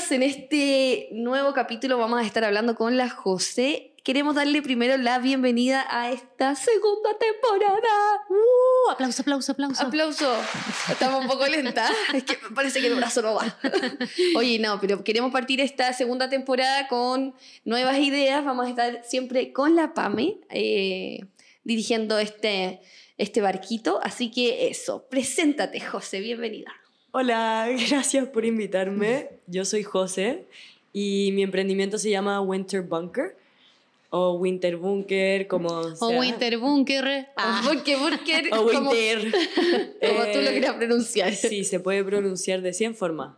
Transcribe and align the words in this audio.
bienvenidos. 0.00 0.12
En 0.12 0.22
este 0.22 1.08
nuevo 1.12 1.52
capítulo 1.52 1.98
vamos 1.98 2.20
a 2.20 2.24
estar 2.24 2.44
hablando 2.44 2.74
con 2.74 2.96
la 2.96 3.08
José. 3.08 3.92
Queremos 4.02 4.34
darle 4.34 4.62
primero 4.62 4.96
la 4.96 5.18
bienvenida 5.18 5.86
a 5.90 6.10
esta 6.10 6.54
segunda 6.54 7.10
temporada. 7.18 8.24
Uh, 8.28 8.90
aplauso, 8.90 9.22
aplauso, 9.22 9.52
aplauso. 9.52 9.82
Aplauso. 9.82 10.34
Estamos 10.90 11.22
un 11.22 11.28
poco 11.28 11.46
lenta. 11.46 11.90
Es 12.14 12.24
que 12.24 12.38
parece 12.54 12.80
que 12.80 12.86
el 12.86 12.94
brazo 12.94 13.20
no 13.22 13.34
va. 13.34 13.58
Oye, 14.36 14.58
no, 14.58 14.80
pero 14.80 15.04
queremos 15.04 15.32
partir 15.32 15.60
esta 15.60 15.92
segunda 15.92 16.28
temporada 16.28 16.88
con 16.88 17.34
nuevas 17.64 17.98
ideas. 17.98 18.44
Vamos 18.44 18.66
a 18.66 18.70
estar 18.70 19.02
siempre 19.04 19.52
con 19.52 19.76
la 19.76 19.92
PAME 19.92 20.38
eh, 20.48 21.20
dirigiendo 21.64 22.18
este, 22.18 22.80
este 23.18 23.40
barquito. 23.40 24.00
Así 24.02 24.30
que 24.30 24.68
eso, 24.68 25.06
preséntate, 25.10 25.80
José. 25.80 26.20
Bienvenida. 26.20 26.79
Hola, 27.12 27.68
gracias 27.90 28.28
por 28.28 28.44
invitarme. 28.44 29.30
Yo 29.48 29.64
soy 29.64 29.82
José 29.82 30.44
y 30.92 31.30
mi 31.32 31.42
emprendimiento 31.42 31.98
se 31.98 32.08
llama 32.08 32.40
Winter 32.40 32.82
Bunker 32.82 33.36
o 34.10 34.34
Winter 34.34 34.76
Bunker, 34.76 35.48
como 35.48 35.68
O 35.70 36.08
Winter 36.10 36.58
Bunker. 36.58 37.28
Ah. 37.36 37.62
Bunker, 37.64 37.98
bunker. 37.98 38.50
O 38.52 38.62
Winter. 38.62 39.32
Como 40.00 40.24
tú 40.32 40.40
lo 40.40 40.50
querías 40.50 40.74
pronunciar. 40.74 41.34
Sí, 41.34 41.64
se 41.64 41.78
puede 41.80 42.02
pronunciar 42.04 42.60
de 42.60 42.72
100 42.72 42.94
formas. 42.96 43.34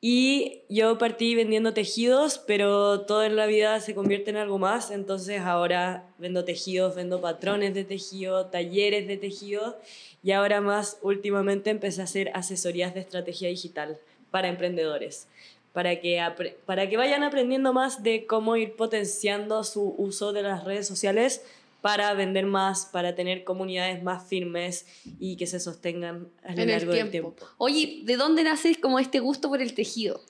Y 0.00 0.60
yo 0.68 0.98
partí 0.98 1.34
vendiendo 1.34 1.72
tejidos, 1.72 2.38
pero 2.38 3.02
todo 3.02 3.24
en 3.24 3.34
la 3.34 3.46
vida 3.46 3.80
se 3.80 3.94
convierte 3.94 4.30
en 4.30 4.36
algo 4.36 4.58
más, 4.58 4.90
entonces 4.90 5.40
ahora 5.40 6.04
vendo 6.18 6.44
tejidos, 6.44 6.94
vendo 6.94 7.20
patrones 7.20 7.74
de 7.74 7.84
tejido, 7.84 8.46
talleres 8.46 9.08
de 9.08 9.16
tejido 9.16 9.78
y 10.26 10.32
ahora 10.32 10.60
más 10.60 10.98
últimamente 11.02 11.70
empecé 11.70 12.00
a 12.00 12.04
hacer 12.04 12.32
asesorías 12.34 12.92
de 12.94 12.98
estrategia 12.98 13.48
digital 13.48 13.96
para 14.32 14.48
emprendedores, 14.48 15.28
para 15.72 16.00
que, 16.00 16.20
para 16.64 16.88
que 16.88 16.96
vayan 16.96 17.22
aprendiendo 17.22 17.72
más 17.72 18.02
de 18.02 18.26
cómo 18.26 18.56
ir 18.56 18.74
potenciando 18.74 19.62
su 19.62 19.94
uso 19.96 20.32
de 20.32 20.42
las 20.42 20.64
redes 20.64 20.88
sociales 20.88 21.44
para 21.80 22.12
vender 22.14 22.44
más, 22.44 22.86
para 22.86 23.14
tener 23.14 23.44
comunidades 23.44 24.02
más 24.02 24.26
firmes 24.26 24.88
y 25.20 25.36
que 25.36 25.46
se 25.46 25.60
sostengan 25.60 26.26
a 26.42 26.48
lo 26.48 26.54
en 26.54 26.60
el 26.60 26.68
largo 26.70 26.92
del 26.92 27.08
tiempo. 27.08 27.30
tiempo. 27.30 27.54
Oye, 27.58 28.00
¿de 28.02 28.16
dónde 28.16 28.42
nace 28.42 28.80
como 28.80 28.98
este 28.98 29.20
gusto 29.20 29.48
por 29.48 29.62
el 29.62 29.74
tejido? 29.74 30.20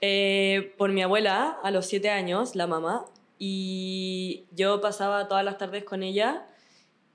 Eh, 0.00 0.72
por 0.78 0.90
mi 0.90 1.02
abuela, 1.02 1.58
a 1.62 1.70
los 1.70 1.84
siete 1.84 2.08
años, 2.08 2.56
la 2.56 2.66
mamá, 2.66 3.04
y 3.38 4.44
yo 4.52 4.80
pasaba 4.80 5.28
todas 5.28 5.44
las 5.44 5.58
tardes 5.58 5.84
con 5.84 6.02
ella 6.02 6.46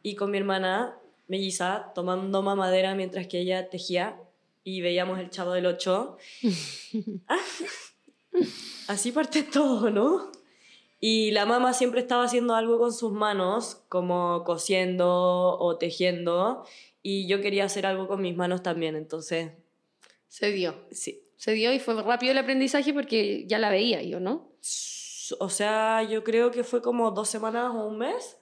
y 0.04 0.14
con 0.14 0.30
mi 0.30 0.38
hermana 0.38 0.96
melliza 1.34 1.92
tomando 1.96 2.44
mamadera 2.44 2.94
mientras 2.94 3.26
que 3.26 3.40
ella 3.40 3.72
tejía 3.72 4.22
y 4.64 4.82
veíamos 4.82 5.20
el 5.20 5.32
chavo 5.32 5.54
del 5.54 5.66
8. 5.66 6.16
Así 8.88 9.12
parte 9.12 9.42
todo, 9.42 9.90
¿no? 9.90 10.32
Y 11.00 11.32
la 11.32 11.48
mamá 11.48 11.74
siempre 11.74 12.02
estaba 12.02 12.24
haciendo 12.24 12.54
algo 12.54 12.78
con 12.78 12.94
sus 12.94 13.12
manos, 13.12 13.82
como 13.90 14.44
cosiendo 14.46 15.58
o 15.60 15.76
tejiendo, 15.78 16.66
y 17.02 17.28
yo 17.28 17.42
quería 17.42 17.66
hacer 17.66 17.88
algo 17.88 18.08
con 18.08 18.22
mis 18.22 18.36
manos 18.36 18.62
también, 18.62 18.96
entonces, 18.96 19.52
Se 20.28 20.52
dio. 20.52 20.76
sí. 20.92 21.20
Se 21.36 21.52
dio 21.52 21.74
y 21.74 21.80
fue 21.80 22.02
rápido 22.02 22.32
el 22.32 22.38
aprendizaje 22.38 22.94
porque 22.94 23.46
ya 23.48 23.60
la 23.60 23.70
veía 23.70 24.02
yo, 24.02 24.22
¿no? 24.22 24.48
O 25.40 25.50
sea, 25.50 26.02
yo 26.04 26.24
creo 26.24 26.52
que 26.52 26.64
fue 26.64 26.82
como 26.82 27.12
dos 27.12 27.28
semanas 27.28 27.74
o 27.76 27.88
un 27.88 27.98
mes, 27.98 28.38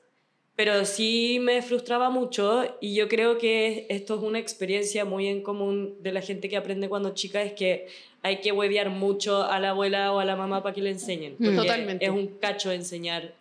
pero 0.55 0.85
sí 0.85 1.39
me 1.41 1.61
frustraba 1.61 2.09
mucho 2.09 2.63
y 2.81 2.93
yo 2.95 3.07
creo 3.07 3.37
que 3.37 3.85
esto 3.89 4.15
es 4.15 4.21
una 4.21 4.39
experiencia 4.39 5.05
muy 5.05 5.27
en 5.27 5.41
común 5.41 5.95
de 6.01 6.11
la 6.11 6.21
gente 6.21 6.49
que 6.49 6.57
aprende 6.57 6.89
cuando 6.89 7.13
chica, 7.13 7.41
es 7.41 7.53
que 7.53 7.87
hay 8.23 8.41
que 8.41 8.51
huevear 8.51 8.89
mucho 8.89 9.43
a 9.43 9.59
la 9.59 9.69
abuela 9.71 10.11
o 10.13 10.19
a 10.19 10.25
la 10.25 10.35
mamá 10.35 10.61
para 10.61 10.75
que 10.75 10.81
le 10.81 10.91
enseñen. 10.91 11.35
Totalmente. 11.37 12.05
Es 12.05 12.11
un 12.11 12.27
cacho 12.27 12.71
enseñar 12.71 13.33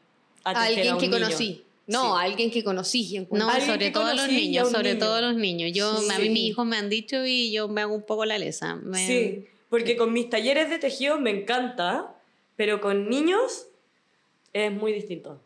a, 0.44 0.50
A 0.52 0.64
alguien 0.64 0.88
a 0.88 0.94
un 0.94 1.00
que 1.00 1.08
niño. 1.08 1.18
conocí. 1.20 1.64
No, 1.86 2.02
Sí. 2.02 2.08
a 2.14 2.20
alguien 2.20 2.50
que 2.52 2.62
conocí. 2.64 3.26
No, 3.32 3.48
Alguien 3.50 3.66
sobre 3.66 3.86
que 3.86 3.90
todo 3.90 4.06
a 4.06 4.14
los 4.14 4.24
a 4.24 4.28
niños, 4.28 4.70
sobre 4.70 4.90
niño. 4.94 5.04
todo 5.04 5.14
a 5.16 5.20
los 5.20 5.34
niños. 5.34 5.70
Yo, 5.74 5.90
a 5.90 6.18
mí 6.20 6.28
mis 6.30 6.42
hijos 6.44 6.64
me 6.64 6.76
han 6.76 6.88
dicho 6.88 7.26
y 7.26 7.50
yo 7.52 7.66
me 7.68 7.80
hago 7.82 7.94
un 7.94 8.02
poco 8.06 8.24
la 8.24 8.38
lesa. 8.38 8.76
Me- 8.76 9.06
Sí, 9.06 9.44
porque 9.68 9.96
con 9.96 10.12
mis 10.12 10.30
talleres 10.30 10.70
de 10.70 10.78
tejido 10.78 11.18
me 11.20 11.30
encanta, 11.30 12.14
pero 12.56 12.80
con 12.80 13.10
niños 13.10 13.66
es 14.52 14.70
muy 14.72 14.92
distinto. 14.92 15.40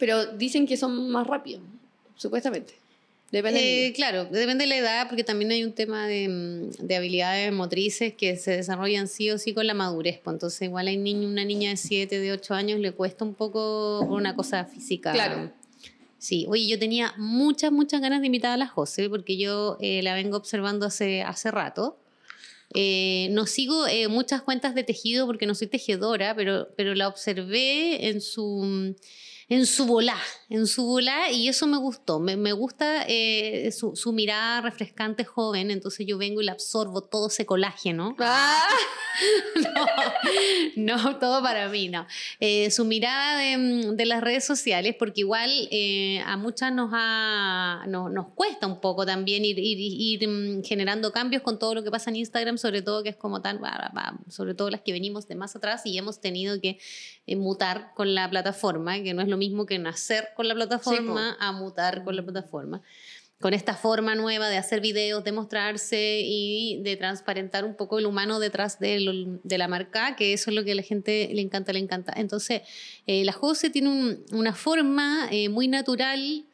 Pero 0.00 0.26
dicen 0.32 0.66
que 0.66 0.76
son 0.76 1.10
más 1.10 1.26
rápidos, 1.26 1.62
supuestamente. 2.16 2.74
Depende 3.30 3.86
Eh, 3.86 3.92
claro, 3.92 4.24
depende 4.24 4.64
de 4.64 4.68
la 4.68 4.76
edad, 4.78 5.06
porque 5.08 5.22
también 5.22 5.52
hay 5.52 5.62
un 5.62 5.72
tema 5.72 6.08
de, 6.08 6.28
mm, 6.28 6.84
de 6.84 6.96
habilidades 6.96 7.52
motrices 7.52 8.12
que 8.14 8.36
se 8.36 8.56
desarrollan 8.56 9.06
sí 9.06 9.30
o 9.30 9.38
sí 9.38 9.54
con 9.54 9.68
la 9.68 9.74
madurez. 9.74 10.18
pues, 10.18 10.34
Entonces, 10.34 10.62
igual 10.62 10.88
hay 10.88 10.96
niño, 10.96 11.28
una 11.28 11.44
niña 11.44 11.70
de 11.70 11.76
7, 11.76 12.18
de 12.18 12.32
8 12.32 12.54
años 12.54 12.80
le 12.80 12.90
cuesta 12.90 13.24
un 13.24 13.34
poco 13.34 14.00
una 14.00 14.34
cosa 14.34 14.64
física. 14.64 15.12
Claro. 15.12 15.52
Sí, 16.18 16.44
oye, 16.48 16.66
yo 16.66 16.78
tenía 16.78 17.14
muchas, 17.16 17.70
muchas 17.70 18.00
ganas 18.00 18.20
de 18.20 18.26
invitar 18.26 18.52
a 18.52 18.56
la 18.56 18.66
José, 18.66 19.08
porque 19.08 19.36
yo 19.36 19.78
eh, 19.80 20.02
la 20.02 20.14
vengo 20.14 20.36
observando 20.36 20.86
hace, 20.86 21.22
hace 21.22 21.50
rato. 21.52 21.96
Eh, 22.74 23.28
no 23.32 23.46
sigo 23.46 23.86
eh, 23.86 24.08
muchas 24.08 24.42
cuentas 24.42 24.74
de 24.74 24.84
tejido 24.84 25.26
porque 25.26 25.46
no 25.46 25.54
soy 25.54 25.66
tejedora, 25.66 26.34
pero, 26.34 26.68
pero 26.76 26.94
la 26.94 27.08
observé 27.08 28.08
en 28.08 28.20
su, 28.20 28.94
en 29.50 29.66
su 29.66 29.84
volá, 29.84 30.16
en 30.48 30.66
su 30.66 30.84
volá, 30.86 31.30
y 31.30 31.48
eso 31.48 31.66
me 31.66 31.76
gustó. 31.76 32.18
Me, 32.20 32.36
me 32.38 32.52
gusta 32.52 33.04
eh, 33.06 33.70
su, 33.72 33.94
su 33.96 34.12
mirada 34.12 34.62
refrescante 34.62 35.24
joven, 35.24 35.70
entonces 35.70 36.06
yo 36.06 36.16
vengo 36.16 36.40
y 36.40 36.44
la 36.46 36.52
absorbo 36.52 37.02
todo 37.02 37.26
ese 37.28 37.44
colágeno. 37.44 38.16
Ah, 38.32 38.66
No, 40.76 41.18
todo 41.18 41.42
para 41.42 41.68
mí, 41.68 41.88
no. 41.88 42.06
Eh, 42.38 42.70
su 42.70 42.84
mirada 42.84 43.38
de, 43.38 43.56
mm, 43.58 43.96
de 43.96 44.06
las 44.06 44.20
redes 44.22 44.44
sociales, 44.44 44.94
porque 44.98 45.20
igual 45.22 45.50
eh, 45.70 46.22
a 46.24 46.36
muchas 46.36 46.72
nos, 46.72 46.90
ha, 46.94 47.84
no- 47.88 48.08
nos 48.08 48.28
cuesta 48.34 48.66
un 48.66 48.80
poco 48.80 49.04
también 49.04 49.44
ir, 49.44 49.56
ir- 49.58 49.76
ir, 50.22 50.28
mm, 50.28 50.62
generando 50.64 51.12
cambios 51.12 51.42
con 51.42 51.58
todo 51.58 51.74
lo 51.74 51.82
que 51.84 51.90
pasa 51.90 52.10
en 52.10 52.16
Instagram, 52.16 52.56
sobre 52.56 52.82
todo 52.82 53.02
que 53.02 53.10
es 53.10 53.16
como 53.16 53.42
tan, 53.42 53.60
sobre 54.28 54.54
todo 54.54 54.70
las 54.70 54.80
que 54.80 54.92
venimos 54.92 55.26
de 55.28 55.34
más 55.34 55.54
atrás 55.56 55.82
y 55.84 55.98
hemos 55.98 56.20
tenido 56.20 56.60
que 56.60 56.78
mutar 57.36 57.92
con 57.94 58.14
la 58.14 58.28
plataforma, 58.30 59.00
que 59.02 59.14
no 59.14 59.22
es 59.22 59.28
lo 59.28 59.36
mismo 59.36 59.66
que 59.66 59.78
nacer 59.78 60.28
con 60.36 60.48
la 60.48 60.54
plataforma 60.54 61.36
a 61.40 61.52
mutar 61.52 62.04
con 62.04 62.16
la 62.16 62.22
plataforma 62.22 62.82
con 63.40 63.54
esta 63.54 63.74
forma 63.74 64.14
nueva 64.14 64.50
de 64.50 64.58
hacer 64.58 64.82
videos, 64.82 65.24
de 65.24 65.32
mostrarse 65.32 66.20
y 66.22 66.78
de 66.82 66.96
transparentar 66.96 67.64
un 67.64 67.74
poco 67.74 67.98
el 67.98 68.04
humano 68.04 68.38
detrás 68.38 68.78
de, 68.80 69.00
lo- 69.00 69.38
de 69.42 69.56
la 69.56 69.66
marca, 69.66 70.14
que 70.14 70.34
eso 70.34 70.50
es 70.50 70.56
lo 70.56 70.62
que 70.62 70.72
a 70.72 70.74
la 70.74 70.82
gente 70.82 71.30
le 71.32 71.40
encanta, 71.40 71.72
le 71.72 71.78
encanta. 71.78 72.12
Entonces, 72.14 72.60
eh, 73.06 73.24
la 73.24 73.32
Jose 73.32 73.70
tiene 73.70 73.88
un- 73.88 74.24
una 74.32 74.52
forma 74.54 75.26
eh, 75.30 75.48
muy 75.48 75.68
natural 75.68 76.44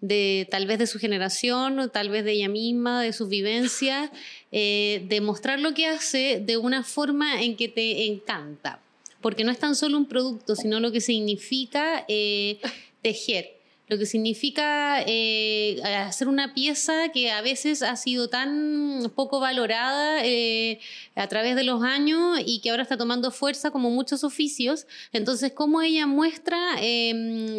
de 0.00 0.48
tal 0.50 0.66
vez 0.66 0.80
de 0.80 0.88
su 0.88 0.98
generación 0.98 1.78
o 1.78 1.90
tal 1.90 2.08
vez 2.08 2.24
de 2.24 2.32
ella 2.32 2.48
misma, 2.48 3.00
de 3.02 3.12
sus 3.12 3.28
vivencias, 3.28 4.10
eh, 4.50 5.04
de 5.08 5.20
mostrar 5.20 5.60
lo 5.60 5.74
que 5.74 5.86
hace 5.86 6.42
de 6.44 6.56
una 6.56 6.82
forma 6.82 7.40
en 7.40 7.56
que 7.56 7.68
te 7.68 8.06
encanta. 8.06 8.80
Porque 9.22 9.44
no 9.44 9.50
es 9.50 9.58
tan 9.58 9.74
solo 9.74 9.96
un 9.96 10.06
producto, 10.06 10.56
sino 10.56 10.80
lo 10.80 10.92
que 10.92 11.00
significa 11.00 12.04
eh, 12.08 12.60
tejer 13.00 13.61
lo 13.92 13.98
que 13.98 14.06
significa 14.06 15.02
eh, 15.06 15.78
hacer 15.84 16.26
una 16.28 16.54
pieza 16.54 17.10
que 17.12 17.30
a 17.30 17.42
veces 17.42 17.82
ha 17.82 17.94
sido 17.96 18.28
tan 18.28 19.12
poco 19.14 19.38
valorada 19.38 20.24
eh, 20.24 20.80
a 21.14 21.26
través 21.28 21.56
de 21.56 21.62
los 21.62 21.82
años 21.82 22.38
y 22.46 22.60
que 22.60 22.70
ahora 22.70 22.84
está 22.84 22.96
tomando 22.96 23.30
fuerza 23.30 23.70
como 23.70 23.90
muchos 23.90 24.24
oficios. 24.24 24.86
Entonces, 25.12 25.52
cómo 25.52 25.82
ella 25.82 26.06
muestra 26.06 26.58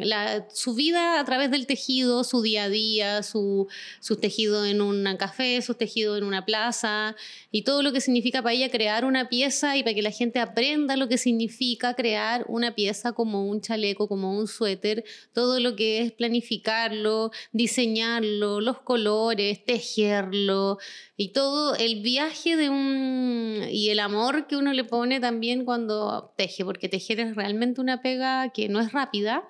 la- 0.02 0.48
su 0.52 0.74
vida 0.74 1.20
a 1.20 1.26
través 1.26 1.52
del 1.52 1.68
tejido, 1.68 2.24
su 2.24 2.42
día 2.42 2.64
a 2.64 2.70
día, 2.70 3.22
su, 3.22 3.68
su 4.00 4.16
tejido 4.16 4.66
en 4.66 4.82
un 4.82 5.06
café, 5.18 5.62
su 5.62 5.76
tejido 5.76 6.18
en 6.18 6.24
una 6.24 6.46
plaza 6.46 7.16
y 7.52 7.62
todo 7.62 7.84
lo 7.84 7.92
que 7.94 8.02
significa 8.02 8.42
para 8.42 8.54
ella 8.54 8.72
crear 8.72 9.06
una 9.06 9.30
pieza 9.30 9.78
y 9.78 9.84
para 9.84 9.94
que 9.94 10.02
la 10.02 10.10
gente 10.12 10.40
aprenda 10.40 10.98
lo 10.98 11.08
que 11.08 11.20
significa 11.20 11.94
crear 11.94 12.44
una 12.48 12.74
pieza 12.74 13.12
como 13.14 13.46
un 13.48 13.62
chaleco, 13.62 14.08
como 14.08 14.36
un 14.36 14.48
suéter, 14.48 15.04
todo 15.34 15.60
lo 15.60 15.76
que 15.76 16.02
es 16.02 16.12
planificarlo, 16.24 17.32
diseñarlo, 17.52 18.62
los 18.62 18.80
colores, 18.80 19.66
tejerlo 19.66 20.78
y 21.18 21.34
todo 21.34 21.76
el 21.76 22.02
viaje 22.02 22.56
de 22.56 22.70
un 22.70 23.62
y 23.70 23.90
el 23.90 24.00
amor 24.00 24.48
que 24.48 24.56
uno 24.56 24.72
le 24.72 24.86
pone 24.86 25.20
también 25.20 25.66
cuando 25.66 26.34
teje, 26.38 26.64
porque 26.64 26.88
tejer 26.88 27.20
es 27.20 27.36
realmente 27.36 27.82
una 27.82 28.02
pega 28.02 28.54
que 28.54 28.70
no 28.70 28.80
es 28.80 28.94
rápida 28.94 29.44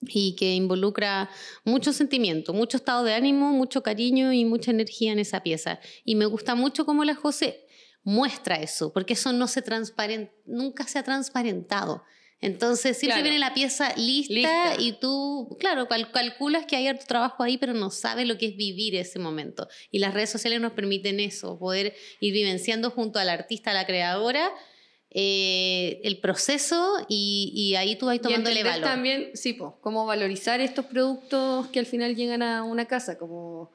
y 0.00 0.36
que 0.36 0.54
involucra 0.54 1.28
mucho 1.64 1.92
sentimiento, 1.92 2.54
mucho 2.54 2.76
estado 2.76 3.02
de 3.02 3.14
ánimo, 3.14 3.50
mucho 3.50 3.82
cariño 3.82 4.32
y 4.32 4.44
mucha 4.44 4.70
energía 4.70 5.10
en 5.10 5.18
esa 5.18 5.42
pieza. 5.42 5.80
Y 6.04 6.14
me 6.14 6.26
gusta 6.26 6.54
mucho 6.54 6.86
cómo 6.86 7.04
la 7.04 7.16
José 7.16 7.66
muestra 8.04 8.56
eso, 8.56 8.92
porque 8.92 9.14
eso 9.14 9.32
no 9.32 9.48
se 9.48 9.60
transparent, 9.60 10.30
nunca 10.44 10.86
se 10.86 11.00
ha 11.00 11.02
transparentado. 11.02 12.04
Entonces 12.46 12.96
siempre 12.96 13.16
Claro. 13.20 13.22
viene 13.24 13.38
la 13.38 13.54
pieza 13.54 13.92
lista, 13.96 14.32
Lista. 14.34 14.74
y 14.78 14.92
tú, 14.92 15.56
claro, 15.58 15.88
cal- 15.88 16.10
calculas 16.12 16.64
que 16.66 16.76
hay 16.76 16.86
harto 16.86 17.04
trabajo 17.06 17.42
ahí, 17.42 17.58
pero 17.58 17.72
no 17.74 17.90
sabes 17.90 18.26
lo 18.26 18.38
que 18.38 18.46
es 18.46 18.56
vivir 18.56 18.94
ese 18.94 19.18
momento. 19.18 19.66
Y 19.90 19.98
las 19.98 20.14
redes 20.14 20.30
sociales 20.30 20.60
nos 20.60 20.72
permiten 20.72 21.18
eso, 21.18 21.58
poder 21.58 21.94
ir 22.20 22.32
vivenciando 22.32 22.90
junto 22.90 23.18
al 23.18 23.28
artista, 23.28 23.72
a 23.72 23.74
la 23.74 23.84
creadora, 23.84 24.48
eh, 25.10 26.00
el 26.04 26.18
proceso 26.18 27.04
y, 27.08 27.52
y 27.54 27.74
ahí 27.76 27.96
tú 27.96 28.06
vas 28.06 28.16
Y 28.16 28.18
tomándole 28.18 28.60
entender 28.60 28.80
valor. 28.80 28.88
también, 28.94 29.30
sí, 29.34 29.52
pues, 29.54 29.72
cómo 29.80 30.04
valorizar 30.06 30.60
estos 30.60 30.84
productos 30.86 31.68
que 31.68 31.78
al 31.78 31.86
final 31.86 32.14
llegan 32.16 32.42
a 32.42 32.64
una 32.64 32.86
casa, 32.86 33.16
como, 33.18 33.72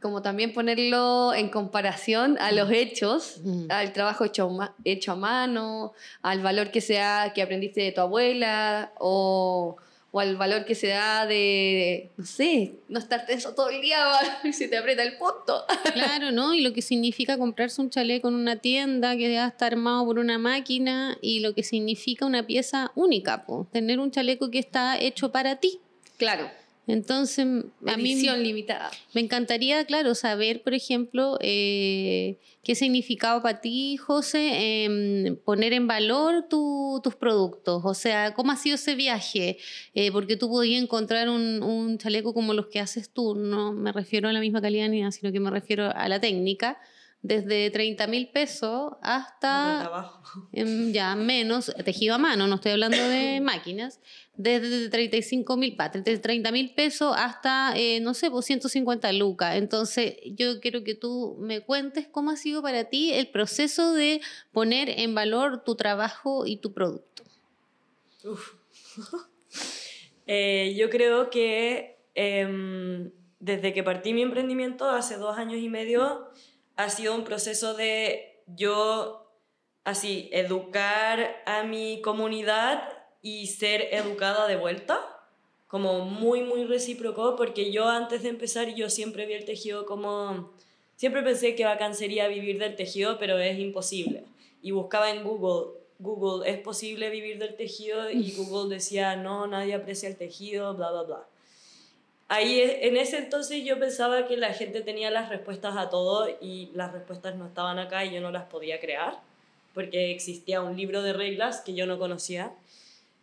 como 0.00 0.22
también 0.22 0.52
ponerlo 0.52 1.34
en 1.34 1.48
comparación 1.48 2.38
a 2.38 2.52
los 2.52 2.70
hechos, 2.70 3.40
al 3.68 3.92
trabajo 3.92 4.24
hecho, 4.24 4.50
hecho 4.84 5.12
a 5.12 5.16
mano, 5.16 5.92
al 6.22 6.40
valor 6.40 6.70
que 6.70 6.80
se 6.80 6.94
da, 6.94 7.32
que 7.32 7.42
aprendiste 7.42 7.80
de 7.80 7.92
tu 7.92 8.00
abuela, 8.00 8.92
o, 8.98 9.76
o 10.10 10.20
al 10.20 10.36
valor 10.36 10.64
que 10.64 10.74
se 10.74 10.88
da 10.88 11.26
de, 11.26 12.10
no 12.16 12.24
sé, 12.24 12.72
no 12.88 12.98
estar 12.98 13.26
tenso 13.26 13.54
todo 13.54 13.70
el 13.70 13.80
día 13.82 13.98
y 14.44 14.52
se 14.52 14.68
te 14.68 14.78
aprieta 14.78 15.02
el 15.02 15.16
punto. 15.16 15.64
Claro, 15.92 16.30
¿no? 16.30 16.54
Y 16.54 16.60
lo 16.60 16.72
que 16.72 16.82
significa 16.82 17.36
comprarse 17.38 17.80
un 17.80 17.90
chaleco 17.90 18.28
en 18.28 18.34
una 18.34 18.56
tienda 18.56 19.16
que 19.16 19.32
ya 19.32 19.48
está 19.48 19.66
armado 19.66 20.04
por 20.06 20.18
una 20.18 20.38
máquina 20.38 21.18
y 21.20 21.40
lo 21.40 21.54
que 21.54 21.64
significa 21.64 22.24
una 22.24 22.46
pieza 22.46 22.92
única, 22.94 23.44
po. 23.44 23.66
tener 23.72 23.98
un 23.98 24.10
chaleco 24.10 24.50
que 24.50 24.60
está 24.60 24.98
hecho 24.98 25.32
para 25.32 25.56
ti. 25.56 25.80
Claro, 26.16 26.50
Entonces, 26.88 27.46
a 27.86 27.96
mí 27.98 28.12
edición 28.14 28.42
limitada. 28.42 28.90
me 29.12 29.20
encantaría, 29.20 29.84
claro, 29.84 30.14
saber, 30.14 30.62
por 30.62 30.72
ejemplo, 30.74 31.38
eh, 31.40 32.38
qué 32.64 32.74
significaba 32.74 33.42
para 33.42 33.60
ti, 33.60 33.96
José, 33.98 34.84
em, 34.84 35.36
poner 35.36 35.72
en 35.74 35.86
valor 35.86 36.46
tu- 36.48 37.00
tus 37.04 37.14
productos. 37.14 37.82
O 37.84 37.94
sea, 37.94 38.34
¿cómo 38.34 38.52
ha 38.52 38.56
sido 38.56 38.76
ese 38.76 38.94
viaje? 38.94 39.58
Eh, 39.94 40.10
porque 40.10 40.36
tú 40.36 40.48
podías 40.48 40.82
encontrar 40.82 41.28
un, 41.28 41.62
un 41.62 41.98
chaleco 41.98 42.32
como 42.34 42.54
los 42.54 42.66
que 42.68 42.80
haces 42.80 43.10
tú. 43.10 43.34
No 43.34 43.72
me 43.72 43.92
refiero 43.92 44.28
a 44.28 44.32
la 44.32 44.40
misma 44.40 44.60
calidad 44.62 44.88
ni 44.88 45.00
nada, 45.00 45.12
sino 45.12 45.30
que 45.30 45.40
me 45.40 45.50
refiero 45.50 45.92
a 45.94 46.08
la 46.08 46.18
técnica. 46.20 46.80
Desde 47.20 47.70
30 47.70 48.06
mil 48.06 48.28
pesos 48.28 48.92
hasta 49.02 50.12
em, 50.52 50.92
ya 50.92 51.16
menos, 51.16 51.72
tejido 51.84 52.14
a 52.14 52.18
mano, 52.18 52.46
no 52.46 52.54
estoy 52.54 52.72
hablando 52.72 52.96
de 52.96 53.40
máquinas, 53.42 54.00
desde 54.36 54.88
35 54.88 55.56
mil, 55.56 55.76
desde 55.92 56.18
30 56.18 56.52
mil 56.52 56.74
pesos 56.74 57.12
hasta, 57.16 57.76
eh, 57.76 57.98
no 58.00 58.14
sé, 58.14 58.30
pues 58.30 58.46
150 58.46 59.12
lucas. 59.14 59.56
Entonces, 59.56 60.16
yo 60.24 60.60
quiero 60.60 60.84
que 60.84 60.94
tú 60.94 61.36
me 61.40 61.60
cuentes 61.60 62.06
cómo 62.06 62.30
ha 62.30 62.36
sido 62.36 62.62
para 62.62 62.84
ti 62.84 63.12
el 63.12 63.28
proceso 63.28 63.92
de 63.94 64.20
poner 64.52 64.88
en 64.88 65.14
valor 65.14 65.64
tu 65.64 65.74
trabajo 65.74 66.46
y 66.46 66.58
tu 66.58 66.72
producto. 66.72 67.24
Uf. 68.24 68.54
Eh, 70.30 70.74
yo 70.76 70.90
creo 70.90 71.30
que 71.30 71.96
em, 72.14 73.10
desde 73.40 73.72
que 73.72 73.82
partí 73.82 74.12
mi 74.12 74.20
emprendimiento 74.20 74.90
hace 74.90 75.16
dos 75.16 75.38
años 75.38 75.58
y 75.58 75.70
medio 75.70 76.28
ha 76.78 76.88
sido 76.90 77.16
un 77.16 77.24
proceso 77.24 77.74
de 77.74 78.40
yo 78.46 79.28
así 79.82 80.30
educar 80.32 81.42
a 81.44 81.64
mi 81.64 82.00
comunidad 82.02 82.88
y 83.20 83.48
ser 83.48 83.88
educada 83.90 84.46
de 84.46 84.54
vuelta 84.54 85.00
como 85.66 86.04
muy 86.04 86.42
muy 86.42 86.64
recíproco 86.64 87.34
porque 87.34 87.72
yo 87.72 87.88
antes 87.88 88.22
de 88.22 88.28
empezar 88.28 88.72
yo 88.76 88.88
siempre 88.90 89.26
vi 89.26 89.32
el 89.32 89.44
tejido 89.44 89.86
como 89.86 90.52
siempre 90.94 91.24
pensé 91.24 91.56
que 91.56 91.64
bacán 91.64 91.96
sería 91.96 92.28
vivir 92.28 92.60
del 92.60 92.76
tejido 92.76 93.18
pero 93.18 93.38
es 93.38 93.58
imposible. 93.58 94.22
Y 94.62 94.70
buscaba 94.70 95.10
en 95.10 95.24
Google 95.24 95.80
Google 95.98 96.48
es 96.48 96.58
posible 96.58 97.10
vivir 97.10 97.40
del 97.40 97.56
tejido 97.56 98.08
y 98.08 98.30
Google 98.36 98.72
decía 98.72 99.16
no 99.16 99.48
nadie 99.48 99.74
aprecia 99.74 100.08
el 100.08 100.16
tejido 100.16 100.74
bla 100.74 100.92
bla 100.92 101.02
bla 101.02 101.26
ahí 102.28 102.60
e- 102.60 102.86
en 102.88 102.96
ese 102.96 103.18
entonces 103.18 103.64
yo 103.64 103.78
pensaba 103.78 104.26
que 104.26 104.36
la 104.36 104.52
gente 104.52 104.80
tenía 104.82 105.10
las 105.10 105.28
respuestas 105.28 105.76
a 105.76 105.90
todo 105.90 106.28
y 106.40 106.70
las 106.74 106.92
respuestas 106.92 107.36
no 107.36 107.46
estaban 107.46 107.78
acá 107.78 108.04
y 108.04 108.14
yo 108.14 108.20
no 108.20 108.30
las 108.30 108.44
podía 108.44 108.80
crear 108.80 109.20
porque 109.74 110.10
existía 110.10 110.60
un 110.60 110.76
libro 110.76 111.02
de 111.02 111.12
reglas 111.12 111.60
que 111.60 111.74
yo 111.74 111.86
no 111.86 111.98
conocía 111.98 112.52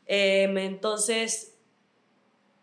Em, 0.08 0.58
entonces 0.58 1.56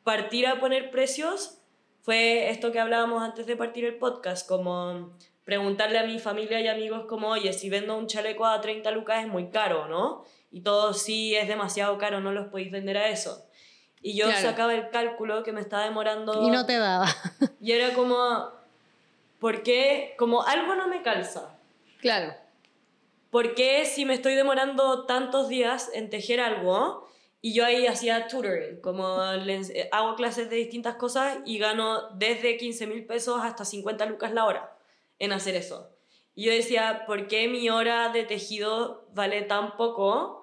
partir 0.05 0.47
a 0.47 0.61
poner 0.61 0.91
precios 0.91 1.59
fue 2.03 2.51
esto 2.51 2.73
que 2.73 2.81
hablábamos 2.81 3.23
antes 3.23 3.47
de 3.47 3.57
partir 3.57 3.85
el 3.85 3.97
podcast, 3.97 4.47
como 4.47 5.13
preguntarle 5.45 5.99
a 5.99 6.05
mi 6.05 6.19
familia 6.19 6.61
y 6.61 6.69
amigos 6.69 7.07
como, 7.09 7.29
oye, 7.29 7.53
si 7.53 7.69
vendo 7.69 7.97
un 7.97 8.07
chaleco 8.07 8.47
a 8.47 8.61
30 8.61 8.91
lucas 8.91 9.25
es 9.25 9.29
muy 9.29 9.51
caro, 9.51 9.89
¿no? 9.89 10.25
Y 10.51 10.61
todos, 10.61 11.03
sí, 11.03 11.35
es 11.35 11.49
demasiado 11.49 11.99
caro, 11.99 12.21
no 12.21 12.33
los 12.33 12.49
podéis 12.49 12.71
vender 12.71 12.97
a 12.97 13.09
eso. 13.09 13.45
Y 14.03 14.17
yo 14.17 14.27
Claro. 14.27 14.43
sacaba 14.49 14.75
el 14.75 14.91
cálculo 14.91 15.43
que 15.45 15.53
me 15.53 15.61
estaba 15.61 15.85
demorando... 15.85 16.43
Y 16.43 16.51
no 16.51 16.67
te 16.67 16.77
daba. 16.79 17.07
Y 17.61 17.73
era 17.73 17.95
como, 17.95 18.49
¿por 19.39 19.63
qué? 19.63 20.15
Como 20.19 20.43
algo 20.43 20.75
no 20.75 20.89
me 20.89 21.03
calza. 21.03 21.57
Claro. 22.01 22.35
¿Por 23.31 23.55
qué 23.55 23.85
si 23.87 24.05
me 24.05 24.15
estoy 24.15 24.35
demorando 24.35 25.07
tantos 25.07 25.49
días 25.49 25.91
en 25.95 26.11
tejer 26.11 26.41
algo 26.41 27.09
y 27.41 27.55
yo 27.55 27.65
ahí 27.65 27.87
hacía 27.87 28.27
tutoring, 28.29 28.81
como 28.81 29.23
les- 29.45 29.71
eh, 29.71 29.89
hago 29.93 30.17
clases 30.17 30.51
de 30.51 30.57
distintas 30.57 30.97
cosas 30.97 31.39
y 31.47 31.59
gano 31.59 32.11
desde 32.17 32.57
15 32.57 32.87
mil 32.87 33.07
pesos 33.07 33.41
hasta 33.43 33.65
50 33.65 34.05
lucas 34.07 34.33
la 34.33 34.45
hora 34.45 34.77
en 35.19 35.33
hacer 35.33 35.55
eso? 35.57 35.89
Y 36.35 36.45
yo 36.47 36.53
decía, 36.53 37.05
¿por 37.07 37.29
qué 37.29 37.47
mi 37.49 37.69
hora 37.71 38.09
de 38.11 38.25
tejido 38.25 39.07
vale 39.15 39.43
tan 39.43 39.77
poco 39.77 40.42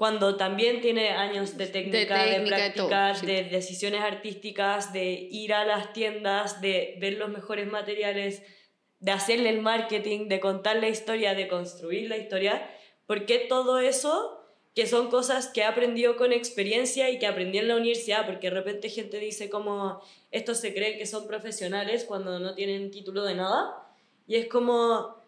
cuando 0.00 0.36
también 0.36 0.80
tiene 0.80 1.10
años 1.10 1.58
de 1.58 1.66
técnica, 1.66 2.24
de, 2.24 2.30
técnica, 2.30 2.56
de 2.56 2.70
todo, 2.70 2.88
prácticas, 2.88 3.20
sí. 3.20 3.26
de 3.26 3.44
decisiones 3.44 4.00
artísticas, 4.00 4.94
de 4.94 5.28
ir 5.30 5.52
a 5.52 5.66
las 5.66 5.92
tiendas, 5.92 6.62
de 6.62 6.96
ver 6.98 7.18
los 7.18 7.28
mejores 7.28 7.70
materiales, 7.70 8.42
de 8.98 9.12
hacerle 9.12 9.50
el 9.50 9.60
marketing, 9.60 10.28
de 10.28 10.40
contar 10.40 10.76
la 10.76 10.88
historia, 10.88 11.34
de 11.34 11.48
construir 11.48 12.08
la 12.08 12.16
historia? 12.16 12.66
¿Por 13.06 13.26
qué 13.26 13.40
todo 13.40 13.78
eso, 13.78 14.42
que 14.74 14.86
son 14.86 15.10
cosas 15.10 15.48
que 15.48 15.60
he 15.60 15.64
aprendido 15.64 16.16
con 16.16 16.32
experiencia 16.32 17.10
y 17.10 17.18
que 17.18 17.26
aprendí 17.26 17.58
en 17.58 17.68
la 17.68 17.76
universidad? 17.76 18.24
Porque 18.24 18.48
de 18.48 18.54
repente 18.54 18.88
gente 18.88 19.18
dice 19.18 19.50
como, 19.50 20.00
estos 20.30 20.60
se 20.60 20.72
creen 20.72 20.96
que 20.96 21.04
son 21.04 21.26
profesionales 21.26 22.06
cuando 22.06 22.38
no 22.38 22.54
tienen 22.54 22.90
título 22.90 23.22
de 23.22 23.34
nada. 23.34 23.86
Y 24.26 24.36
es 24.36 24.46
como, 24.46 25.22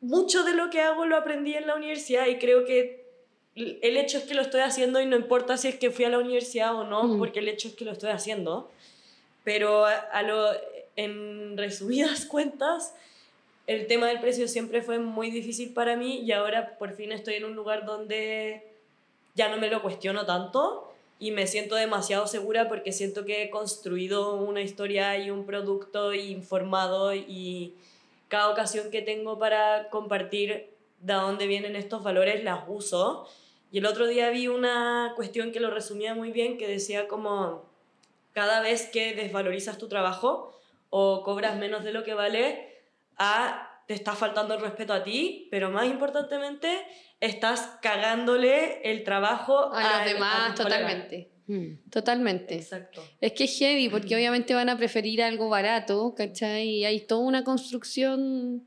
mucho 0.00 0.44
de 0.44 0.54
lo 0.54 0.70
que 0.70 0.82
hago 0.82 1.04
lo 1.04 1.16
aprendí 1.16 1.54
en 1.54 1.66
la 1.66 1.74
universidad 1.74 2.28
y 2.28 2.38
creo 2.38 2.64
que 2.64 3.05
el 3.56 3.96
hecho 3.96 4.18
es 4.18 4.24
que 4.24 4.34
lo 4.34 4.42
estoy 4.42 4.60
haciendo 4.60 5.00
y 5.00 5.06
no 5.06 5.16
importa 5.16 5.56
si 5.56 5.68
es 5.68 5.76
que 5.76 5.90
fui 5.90 6.04
a 6.04 6.10
la 6.10 6.18
universidad 6.18 6.74
o 6.74 6.84
no, 6.84 7.04
Mm. 7.04 7.18
porque 7.18 7.38
el 7.40 7.48
hecho 7.48 7.68
es 7.68 7.74
que 7.74 7.84
lo 7.84 7.92
estoy 7.92 8.10
haciendo. 8.10 8.70
Pero 9.44 9.86
a, 9.86 9.92
a 9.94 10.22
lo, 10.22 10.50
en 10.96 11.56
resumidas 11.56 12.26
cuentas, 12.26 12.94
el 13.66 13.86
tema 13.86 14.06
del 14.08 14.20
precio 14.20 14.46
siempre 14.46 14.82
fue 14.82 14.98
muy 14.98 15.30
difícil 15.30 15.72
para 15.72 15.96
mí 15.96 16.20
y 16.20 16.32
ahora 16.32 16.76
por 16.78 16.92
fin 16.94 17.12
estoy 17.12 17.34
en 17.34 17.44
un 17.44 17.54
lugar 17.56 17.84
donde 17.84 18.62
ya 19.34 19.48
no 19.48 19.56
me 19.56 19.68
lo 19.68 19.82
cuestiono 19.82 20.24
tanto 20.24 20.92
y 21.18 21.30
me 21.30 21.46
siento 21.46 21.74
demasiado 21.74 22.26
segura 22.26 22.68
porque 22.68 22.92
siento 22.92 23.24
que 23.24 23.42
he 23.42 23.50
construido 23.50 24.34
una 24.36 24.60
historia 24.60 25.16
y 25.18 25.30
un 25.30 25.46
producto 25.46 26.12
informado 26.14 27.14
y 27.14 27.74
cada 28.28 28.50
ocasión 28.50 28.90
que 28.90 29.02
tengo 29.02 29.38
para 29.38 29.88
compartir 29.88 30.68
de 31.00 31.12
dónde 31.14 31.46
vienen 31.46 31.74
estos 31.74 32.02
valores 32.02 32.44
las 32.44 32.64
uso. 32.68 33.26
Y 33.72 33.78
el 33.78 33.86
otro 33.86 34.06
día 34.06 34.30
vi 34.30 34.48
una 34.48 35.12
cuestión 35.16 35.52
que 35.52 35.60
lo 35.60 35.70
resumía 35.70 36.14
muy 36.14 36.30
bien 36.32 36.56
que 36.58 36.68
decía 36.68 37.08
como 37.08 37.68
cada 38.32 38.60
vez 38.60 38.88
que 38.92 39.14
desvalorizas 39.14 39.78
tu 39.78 39.88
trabajo 39.88 40.52
o 40.90 41.22
cobras 41.24 41.56
menos 41.56 41.82
de 41.84 41.92
lo 41.92 42.04
que 42.04 42.14
vale, 42.14 42.68
a, 43.18 43.82
te 43.88 43.94
está 43.94 44.12
faltando 44.14 44.54
el 44.54 44.60
respeto 44.60 44.92
a 44.92 45.02
ti, 45.02 45.48
pero 45.50 45.70
más 45.70 45.86
importantemente, 45.86 46.68
estás 47.20 47.78
cagándole 47.82 48.82
el 48.90 49.02
trabajo 49.04 49.72
A 49.72 49.82
los 49.82 49.92
al- 49.92 50.08
demás, 50.08 50.36
colegas. 50.36 50.54
totalmente. 50.56 51.30
Mm. 51.48 51.90
Totalmente. 51.90 52.54
Exacto. 52.56 53.02
Es 53.20 53.32
que 53.32 53.44
es 53.44 53.58
heavy, 53.58 53.88
porque 53.88 54.14
obviamente 54.14 54.54
van 54.54 54.68
a 54.68 54.76
preferir 54.76 55.22
algo 55.22 55.48
barato, 55.48 56.14
¿cachai? 56.16 56.68
Y 56.68 56.84
hay 56.84 57.00
toda 57.00 57.22
una 57.22 57.42
construcción 57.44 58.66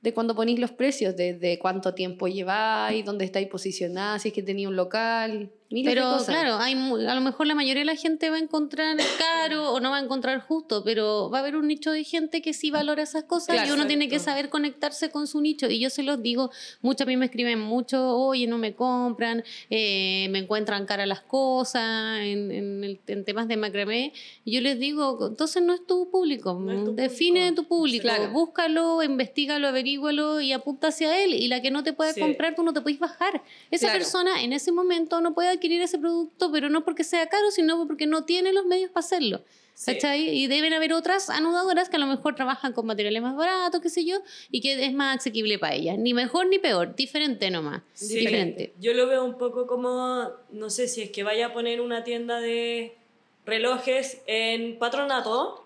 de 0.00 0.14
cuando 0.14 0.34
ponéis 0.34 0.58
los 0.58 0.72
precios, 0.72 1.16
desde 1.16 1.58
cuánto 1.58 1.94
tiempo 1.94 2.28
lleváis, 2.28 3.04
dónde 3.04 3.24
estáis 3.24 3.48
posicionados, 3.48 4.22
si 4.22 4.28
es 4.28 4.34
que 4.34 4.42
tenía 4.42 4.68
un 4.68 4.76
local, 4.76 5.52
miles 5.70 5.94
de 5.94 6.00
Pero 6.00 6.10
cosas. 6.12 6.26
claro, 6.28 6.56
hay, 6.56 6.74
a 6.74 7.14
lo 7.14 7.20
mejor 7.20 7.46
la 7.46 7.54
mayoría 7.54 7.80
de 7.80 7.86
la 7.86 7.96
gente 7.96 8.30
va 8.30 8.36
a 8.36 8.38
encontrar 8.38 8.96
caro 9.18 9.72
o 9.72 9.80
no 9.80 9.90
va 9.90 9.98
a 9.98 10.00
encontrar 10.00 10.40
justo, 10.40 10.82
pero 10.84 11.30
va 11.30 11.38
a 11.38 11.40
haber 11.40 11.56
un 11.56 11.66
nicho 11.66 11.90
de 11.90 12.04
gente 12.04 12.42
que 12.42 12.52
sí 12.52 12.70
valora 12.70 13.02
esas 13.02 13.24
cosas 13.24 13.54
Claro, 13.54 13.68
y 13.68 13.72
uno 13.72 13.86
tiene 13.86 14.08
que 14.08 14.18
saber 14.18 14.48
conectarse 14.48 15.10
con 15.10 15.26
su 15.26 15.40
nicho. 15.40 15.68
Y 15.68 15.78
yo 15.80 15.90
se 15.90 16.02
los 16.02 16.22
digo, 16.22 16.50
muchos 16.82 17.02
a 17.02 17.06
mí 17.06 17.16
me 17.16 17.26
escriben 17.26 17.58
mucho, 17.60 18.16
oye, 18.16 18.46
no 18.46 18.58
me 18.58 18.74
compran, 18.74 19.42
eh, 19.70 20.28
me 20.30 20.38
encuentran 20.40 20.86
cara 20.86 21.06
las 21.06 21.20
cosas 21.20 22.20
en, 22.20 22.50
en 22.50 22.84
el- 22.84 23.00
en 23.06 23.24
temas 23.24 23.48
de 23.48 23.56
macramé. 23.56 24.12
Y 24.44 24.52
yo 24.52 24.60
les 24.60 24.78
digo, 24.78 25.18
entonces 25.28 25.62
no 25.62 25.72
es 25.74 25.86
tu 25.86 26.10
público, 26.10 26.54
No 26.60 26.72
es 26.72 26.84
tu 26.84 26.94
define 26.94 27.40
público. 27.48 27.62
tu 27.62 27.68
público, 27.68 28.02
Claro. 28.02 28.30
búscalo, 28.30 29.02
investigalo, 29.02 29.68
averígualo 29.68 30.40
y 30.40 30.52
apunta 30.52 30.88
hacia 30.88 31.22
él. 31.22 31.34
Y 31.34 31.48
la 31.48 31.60
que 31.62 31.70
no 31.70 31.82
te 31.82 31.92
puede 31.92 32.12
Sí. 32.12 32.20
comprar, 32.20 32.54
tú 32.54 32.62
no 32.62 32.72
te 32.72 32.80
puedes 32.80 32.98
bajar. 32.98 33.42
Esa 33.70 33.86
Claro. 33.86 33.98
persona 33.98 34.42
en 34.42 34.52
ese 34.52 34.72
momento 34.72 35.20
no 35.20 35.34
puede 35.34 35.55
adquirir 35.56 35.82
ese 35.82 35.98
producto, 35.98 36.50
pero 36.52 36.68
no 36.70 36.84
porque 36.84 37.04
sea 37.04 37.26
caro, 37.28 37.50
sino 37.50 37.86
porque 37.86 38.06
no 38.06 38.24
tiene 38.24 38.52
los 38.52 38.64
medios 38.64 38.90
para 38.90 39.04
hacerlo. 39.04 39.42
Sí. 39.76 39.98
Y 40.14 40.46
deben 40.46 40.72
haber 40.72 40.94
otras 40.94 41.28
anudadoras 41.28 41.90
que 41.90 41.96
a 41.96 41.98
lo 41.98 42.06
mejor 42.06 42.34
trabajan 42.34 42.72
con 42.72 42.86
materiales 42.86 43.20
más 43.20 43.36
baratos, 43.36 43.82
qué 43.82 43.90
sé 43.90 44.06
yo, 44.06 44.16
y 44.50 44.62
que 44.62 44.86
es 44.86 44.94
más 44.94 45.18
asequible 45.18 45.58
para 45.58 45.74
ellas. 45.74 45.98
Ni 45.98 46.14
mejor 46.14 46.46
ni 46.46 46.58
peor, 46.58 46.96
diferente 46.96 47.50
nomás. 47.50 47.82
Sí, 47.92 48.20
Diferente. 48.20 48.72
Yo 48.80 48.94
lo 48.94 49.06
veo 49.06 49.22
un 49.22 49.36
poco 49.36 49.66
como, 49.66 50.30
no 50.50 50.70
sé, 50.70 50.88
si 50.88 51.02
es 51.02 51.10
que 51.10 51.24
vaya 51.24 51.48
a 51.48 51.52
poner 51.52 51.82
una 51.82 52.04
tienda 52.04 52.40
de 52.40 52.96
relojes 53.44 54.22
en 54.26 54.78
patronato, 54.78 55.65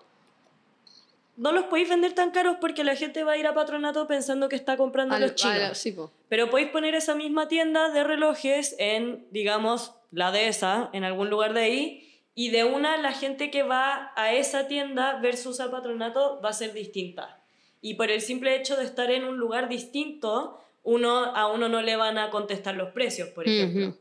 no 1.37 1.51
los 1.51 1.65
podéis 1.65 1.89
vender 1.89 2.13
tan 2.13 2.31
caros 2.31 2.57
porque 2.61 2.83
la 2.83 2.95
gente 2.95 3.23
va 3.23 3.33
a 3.33 3.37
ir 3.37 3.47
a 3.47 3.53
patronato 3.53 4.07
pensando 4.07 4.49
que 4.49 4.55
está 4.55 4.77
comprando 4.77 5.15
a 5.15 5.19
los 5.19 5.35
chinos. 5.35 5.55
a 5.55 5.59
la- 5.69 5.75
sí, 5.75 5.91
po. 5.91 6.11
Pero 6.29 6.49
podéis 6.49 6.69
poner 6.69 6.93
esa 6.95 7.15
misma 7.15 7.47
tienda 7.47 7.89
de 7.89 8.03
relojes 8.03 8.75
en, 8.79 9.25
digamos, 9.31 9.93
la 10.11 10.31
dehesa, 10.31 10.89
en 10.93 11.03
algún 11.03 11.29
lugar 11.29 11.53
de 11.53 11.61
ahí, 11.61 12.07
y 12.35 12.49
de 12.49 12.63
una 12.63 12.97
la 12.97 13.11
gente 13.11 13.49
que 13.51 13.63
va 13.63 14.11
a 14.15 14.33
esa 14.33 14.67
tienda 14.67 15.19
versus 15.21 15.59
a 15.59 15.69
patronato 15.71 16.39
va 16.43 16.49
a 16.49 16.53
ser 16.53 16.73
distinta. 16.73 17.41
Y 17.81 17.95
por 17.95 18.11
el 18.11 18.21
simple 18.21 18.55
hecho 18.55 18.77
de 18.77 18.85
estar 18.85 19.09
en 19.11 19.23
un 19.23 19.37
lugar 19.37 19.67
distinto, 19.67 20.59
uno, 20.83 21.25
a 21.35 21.47
uno 21.51 21.67
no 21.69 21.81
le 21.81 21.95
van 21.95 22.17
a 22.17 22.29
contestar 22.29 22.75
los 22.75 22.89
precios, 22.91 23.29
por 23.29 23.47
ejemplo. 23.47 23.97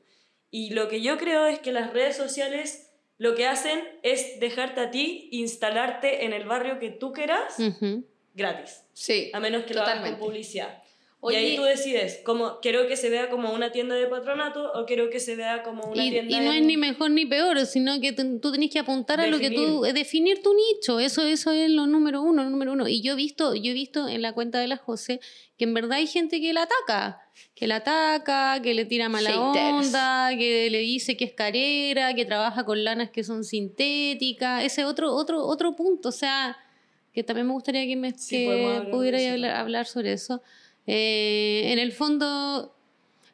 Y 0.51 0.71
lo 0.71 0.89
que 0.89 1.01
yo 1.01 1.17
creo 1.19 1.47
es 1.47 1.59
que 1.61 1.73
las 1.73 1.93
redes 1.93 2.17
sociales 2.17 2.90
lo 3.21 3.35
que 3.35 3.47
hacen 3.47 3.79
es 4.03 4.41
dejarte 4.41 4.81
a 4.81 4.91
ti 4.91 5.29
instalarte 5.31 6.25
en 6.25 6.33
el 6.33 6.45
barrio 6.47 6.79
que 6.79 6.89
tú 6.91 7.13
quieras 7.13 7.55
gratis, 8.35 8.83
Sí, 8.95 9.31
a 9.35 9.41
menos 9.41 9.65
que 9.65 9.75
lo 9.75 9.83
hagas 9.83 10.09
con 10.09 10.19
publicidad. 10.19 10.83
Oye- 11.23 11.39
y 11.39 11.45
ahí 11.51 11.57
tú 11.57 11.65
decides, 11.65 12.23
como, 12.25 12.61
quiero 12.61 12.89
que 12.89 12.97
se 12.97 13.11
vea 13.11 13.29
como 13.29 13.53
una 13.53 13.73
tienda 13.73 13.95
de 13.95 14.07
patronato 14.07 14.73
o 14.73 14.87
quiero 14.87 15.11
que 15.11 15.21
se 15.21 15.37
vea 15.37 15.63
como 15.63 15.83
una 15.85 16.03
Y, 16.03 16.11
tienda 16.11 16.35
y 16.35 16.41
no 16.47 16.51
en- 16.51 16.61
es 16.63 16.67
ni 16.67 16.79
mejor 16.79 17.11
ni 17.11 17.27
peor, 17.27 17.67
sino 17.67 18.01
que 18.01 18.13
tú, 18.15 18.51
tenés 18.53 18.71
que 18.71 18.79
apuntar 18.79 19.21
a 19.21 19.27
lo 19.27 19.39
que 19.39 19.51
tú, 19.51 19.85
eh, 19.85 19.93
definir 19.93 20.43
tu 20.43 20.55
nicho, 20.55 20.99
eso, 20.99 21.27
eso 21.27 21.51
es 21.53 21.69
lo 21.71 21.87
número 21.87 22.23
uno, 22.23 22.43
lo 22.43 22.49
número 22.49 22.73
uno. 22.73 22.89
Y 22.89 23.03
yo 23.03 23.13
he 23.13 23.17
visto, 23.17 23.55
yo 23.55 23.71
he 23.73 23.75
visto 23.75 24.09
en 24.09 24.23
la 24.23 24.33
cuenta 24.33 24.61
de 24.61 24.69
la 24.69 24.79
José 24.79 25.21
que 25.59 25.65
en 25.65 25.75
verdad 25.75 25.99
hay 25.99 26.07
gente 26.07 26.41
que 26.41 26.55
la 26.55 26.63
ataca, 26.63 27.21
que 27.55 27.67
la 27.67 27.77
ataca, 27.77 28.61
que 28.63 28.75
le 28.75 28.85
tira 28.85 29.09
mala 29.09 29.31
Haters. 29.31 29.87
onda, 29.87 30.31
que 30.37 30.71
le 30.71 30.79
dice 30.79 31.17
que 31.17 31.25
es 31.25 31.33
carera, 31.33 32.15
que 32.15 32.25
trabaja 32.25 32.65
con 32.65 32.83
lanas 32.85 33.11
que 33.11 33.23
son 33.23 33.45
sintéticas, 33.45 34.65
ese 34.65 34.85
otro, 34.85 35.13
otro, 35.13 35.45
otro 35.45 35.77
punto, 35.77 36.09
o 36.09 36.13
sea, 36.13 36.57
que 37.13 37.23
también 37.23 37.47
me 37.47 37.53
gustaría 37.53 37.87
que 37.87 37.97
me 37.97 38.13
Sí, 38.13 38.47
que 38.47 38.89
pudiera 38.91 39.19
hablar, 39.33 39.57
hablar 39.57 39.87
sobre 39.87 40.13
eso. 40.13 40.43
Eh, 40.87 41.65
en 41.67 41.79
el 41.79 41.93
fondo, 41.93 42.75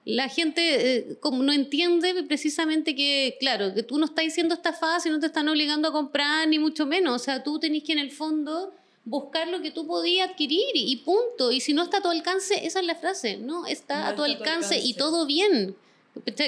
la 0.05 0.29
gente 0.29 0.97
eh, 0.97 1.19
como 1.21 1.43
no 1.43 1.53
entiende 1.53 2.25
precisamente 2.25 2.95
que, 2.95 3.37
claro, 3.41 3.75
que 3.75 3.83
tú 3.83 3.99
no 3.99 4.07
estás 4.07 4.25
diciendo 4.25 4.55
estafada 4.55 5.01
si 5.01 5.11
no 5.11 5.21
te 5.21 5.27
están 5.27 5.49
obligando 5.49 5.89
a 5.89 5.93
comprar, 5.93 6.49
ni 6.49 6.59
mucho 6.59 6.87
menos. 6.87 7.15
O 7.15 7.25
sea, 7.25 7.43
tú 7.43 7.59
tenés 7.59 7.83
que 7.83 7.93
en 7.93 7.99
el 7.99 8.11
fondo 8.11 8.73
buscar 9.07 9.49
lo 9.49 9.63
que 9.63 9.71
tú 9.71 9.87
podías 9.87 10.29
adquirir 10.29 10.67
y, 10.75 10.97
punto. 10.97 11.51
Y 11.51 11.61
si 11.61 11.73
no 11.73 11.85
está 11.85 11.99
a 11.99 12.03
tu 12.03 12.11
alcance, 12.11 12.67
esa 12.67 12.81
es 12.81 12.87
la 12.87 12.97
frase, 12.97 13.39
¿no? 13.39 13.67
Está 13.67 14.01
No 14.01 14.07
a 14.09 14.15
tu 14.15 14.25
está 14.25 14.39
alcance, 14.39 14.79
y 14.79 14.95
todo 14.95 15.25
bien. 15.25 15.77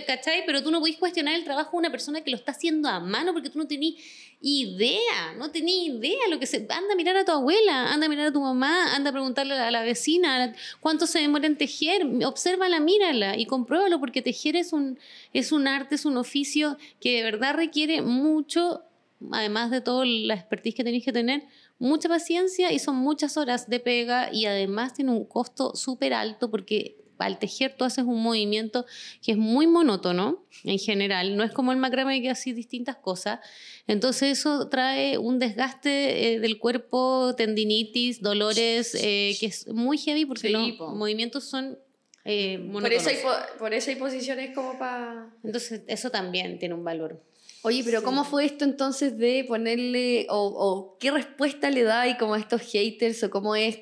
¿Cachai? 0.06 0.44
Pero 0.46 0.62
tú 0.62 0.70
no 0.70 0.80
podés 0.80 0.96
cuestionar 0.96 1.34
el 1.34 1.44
trabajo 1.44 1.72
de 1.72 1.76
una 1.78 1.90
persona 1.90 2.22
que 2.22 2.30
lo 2.30 2.36
está 2.36 2.52
haciendo 2.52 2.88
a 2.88 3.00
mano 3.00 3.32
porque 3.34 3.50
tú 3.50 3.58
no 3.58 3.66
tenés 3.66 3.94
idea, 4.40 5.34
no 5.36 5.50
tenés 5.50 5.74
idea 5.74 6.18
lo 6.30 6.38
que 6.38 6.46
se... 6.46 6.56
Anda 6.56 6.92
a 6.92 6.96
mirar 6.96 7.16
a 7.16 7.24
tu 7.24 7.32
abuela, 7.32 7.92
anda 7.92 8.06
a 8.06 8.08
mirar 8.08 8.28
a 8.28 8.32
tu 8.32 8.40
mamá, 8.40 8.94
anda 8.94 9.10
a 9.10 9.12
preguntarle 9.12 9.54
a 9.54 9.70
la 9.70 9.82
vecina 9.82 10.54
cuánto 10.80 11.06
se 11.06 11.18
demora 11.18 11.46
en 11.46 11.56
tejer, 11.56 12.06
obsérvala, 12.24 12.80
mírala 12.80 13.36
y 13.36 13.44
compruébalo 13.44 14.00
porque 14.00 14.22
tejer 14.22 14.56
es 14.56 14.72
un, 14.72 14.98
es 15.32 15.52
un 15.52 15.68
arte, 15.68 15.96
es 15.96 16.06
un 16.06 16.16
oficio 16.16 16.78
que 16.98 17.18
de 17.18 17.22
verdad 17.24 17.54
requiere 17.54 18.00
mucho, 18.00 18.82
además 19.30 19.70
de 19.70 19.80
toda 19.82 20.06
la 20.06 20.34
expertise 20.34 20.74
que 20.74 20.84
tenés 20.84 21.04
que 21.04 21.12
tener, 21.12 21.42
mucha 21.78 22.08
paciencia 22.08 22.72
y 22.72 22.78
son 22.78 22.96
muchas 22.96 23.36
horas 23.36 23.68
de 23.68 23.80
pega 23.80 24.30
y 24.32 24.46
además 24.46 24.94
tiene 24.94 25.12
un 25.12 25.24
costo 25.24 25.74
súper 25.76 26.12
alto 26.14 26.50
porque 26.50 26.96
al 27.18 27.38
tejer 27.40 27.74
tú 27.76 27.84
haces 27.84 28.04
un 28.04 28.22
movimiento 28.22 28.86
que 29.22 29.32
es 29.32 29.38
muy 29.38 29.66
monótono 29.66 30.44
en 30.62 30.78
general, 30.78 31.36
no 31.36 31.42
es 31.42 31.50
como 31.50 31.72
el 31.72 31.78
macramé 31.78 32.22
que 32.22 32.30
hace 32.30 32.52
distintas 32.54 32.94
cosas, 32.96 33.40
entonces 33.88 34.38
eso 34.38 34.68
trae 34.68 35.18
un 35.18 35.40
desgaste 35.40 36.34
eh, 36.34 36.38
del 36.40 36.58
cuerpo, 36.60 37.34
tendinitis, 37.36 38.22
dolores, 38.22 38.94
eh, 38.94 39.36
que 39.40 39.46
es 39.46 39.66
muy 39.66 39.98
heavy 39.98 40.26
porque 40.26 40.46
Sí, 40.48 40.52
los 40.52 40.70
po. 40.72 40.90
movimientos 40.94 41.42
son 41.44 41.76
eh, 42.24 42.58
Por 42.58 42.66
monótonos. 42.82 43.06
eso, 43.06 43.10
hay, 43.10 43.16
po- 43.24 43.58
por 43.58 43.74
eso 43.74 43.90
hay 43.90 43.96
posiciones 43.96 44.54
como 44.54 44.78
para... 44.78 45.28
Entonces 45.42 45.82
eso 45.88 46.10
también 46.10 46.58
tiene 46.60 46.74
un 46.74 46.84
valor. 46.84 47.20
Oye, 47.68 47.82
pero 47.84 48.02
¿cómo 48.02 48.24
fue 48.24 48.44
esto 48.44 48.64
entonces 48.64 49.16
de 49.18 49.44
ponerle, 49.46 50.26
o, 50.30 50.38
o 50.46 50.98
qué 50.98 51.10
respuesta 51.10 51.70
le 51.70 51.82
da 51.84 52.06
y 52.08 52.16
como 52.16 52.34
a 52.34 52.38
estos 52.38 52.62
haters, 52.62 53.22
o 53.24 53.30
cómo 53.30 53.54
es 53.56 53.78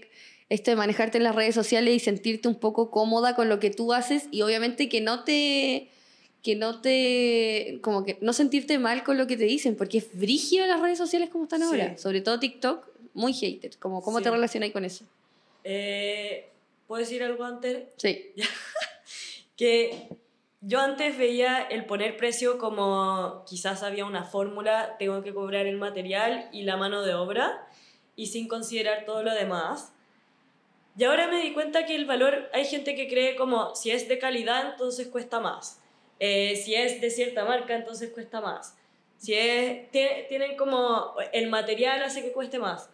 esto 0.49 0.71
de 0.71 0.77
manejarte 0.77 1.19
en 1.19 1.25
las 1.25 1.35
redes 1.35 1.55
sociales 1.55 1.95
y 1.95 1.99
sentirte 1.99 2.47
un 2.49 2.55
poco 2.57 2.91
cómoda 2.91 3.35
con 3.35 3.49
lo 3.49 3.59
que 3.59 3.71
tú 3.71 3.93
haces 3.93 4.29
y 4.31 4.43
obviamente 4.43 4.89
que 4.89 5.01
no 5.01 5.25
te, 5.25 5.89
que 6.43 6.55
no 6.55 6.81
te, 6.81 7.81
como 7.83 8.05
que 8.05 8.17
no 8.21 8.33
sentirte 8.33 8.79
mal 8.79 9.03
con 9.03 9.19
lo 9.19 9.27
que 9.27 9.37
te 9.37 9.45
dicen, 9.45 9.75
porque 9.77 9.99
es 9.99 10.17
brígido 10.17 10.67
las 10.67 10.81
redes 10.81 10.99
sociales 10.99 11.31
como 11.31 11.45
están 11.45 11.61
Sí. 11.61 11.67
ahora, 11.67 11.99
sobre 11.99 12.21
todo 12.21 12.39
TikTok, 12.39 12.87
muy 13.15 13.33
haters, 13.33 13.77
como 13.77 14.03
cómo 14.03 14.19
Sí. 14.19 14.25
te 14.25 14.31
relacionas 14.31 14.71
con 14.71 14.85
eso. 14.85 15.05
Eh, 15.65 16.49
¿Puedo 16.87 17.01
decir 17.01 17.25
algo 17.25 17.43
antes? 17.45 17.85
Sí, 17.97 18.27
que 19.57 20.09
yo 20.69 20.81
antes 20.81 21.17
veía 21.17 21.63
el 21.63 21.85
poner 21.87 22.17
precio 22.17 22.59
como 22.59 23.45
quizás 23.49 23.83
había 23.85 24.05
una 24.05 24.25
fórmula, 24.25 24.97
tengo 24.99 25.23
que 25.23 25.33
cobrar 25.33 25.67
el 25.67 25.77
material 25.77 26.49
y 26.53 26.63
la 26.63 26.77
mano 26.77 27.03
de 27.03 27.15
obra 27.15 27.67
y 28.17 28.27
sin 28.27 28.49
considerar 28.49 29.05
todo 29.05 29.23
lo 29.23 29.33
demás. 29.33 29.93
Y 30.99 31.05
ahora 31.05 31.29
me 31.29 31.41
di 31.43 31.53
cuenta 31.53 31.87
que 31.87 31.95
el 31.95 32.07
valor, 32.07 32.51
hay 32.53 32.65
gente 32.65 32.95
que 32.97 33.07
cree 33.07 33.37
como 33.37 33.75
si 33.77 33.91
es 33.91 34.09
de 34.09 34.19
calidad 34.19 34.73
entonces 34.73 35.07
cuesta 35.09 35.39
más, 35.41 35.81
Eh, 36.19 36.57
si 36.57 36.75
es 36.75 37.01
de 37.03 37.11
cierta 37.11 37.45
marca 37.45 37.75
entonces 37.77 38.11
cuesta 38.11 38.41
más, 38.41 38.75
si 39.19 39.35
es, 39.35 39.91
tie- 39.93 40.27
tienen 40.29 40.57
como 40.57 41.15
el 41.33 41.49
material 41.51 42.03
hace 42.03 42.23
que 42.23 42.33
cueste 42.33 42.59
más. 42.59 42.89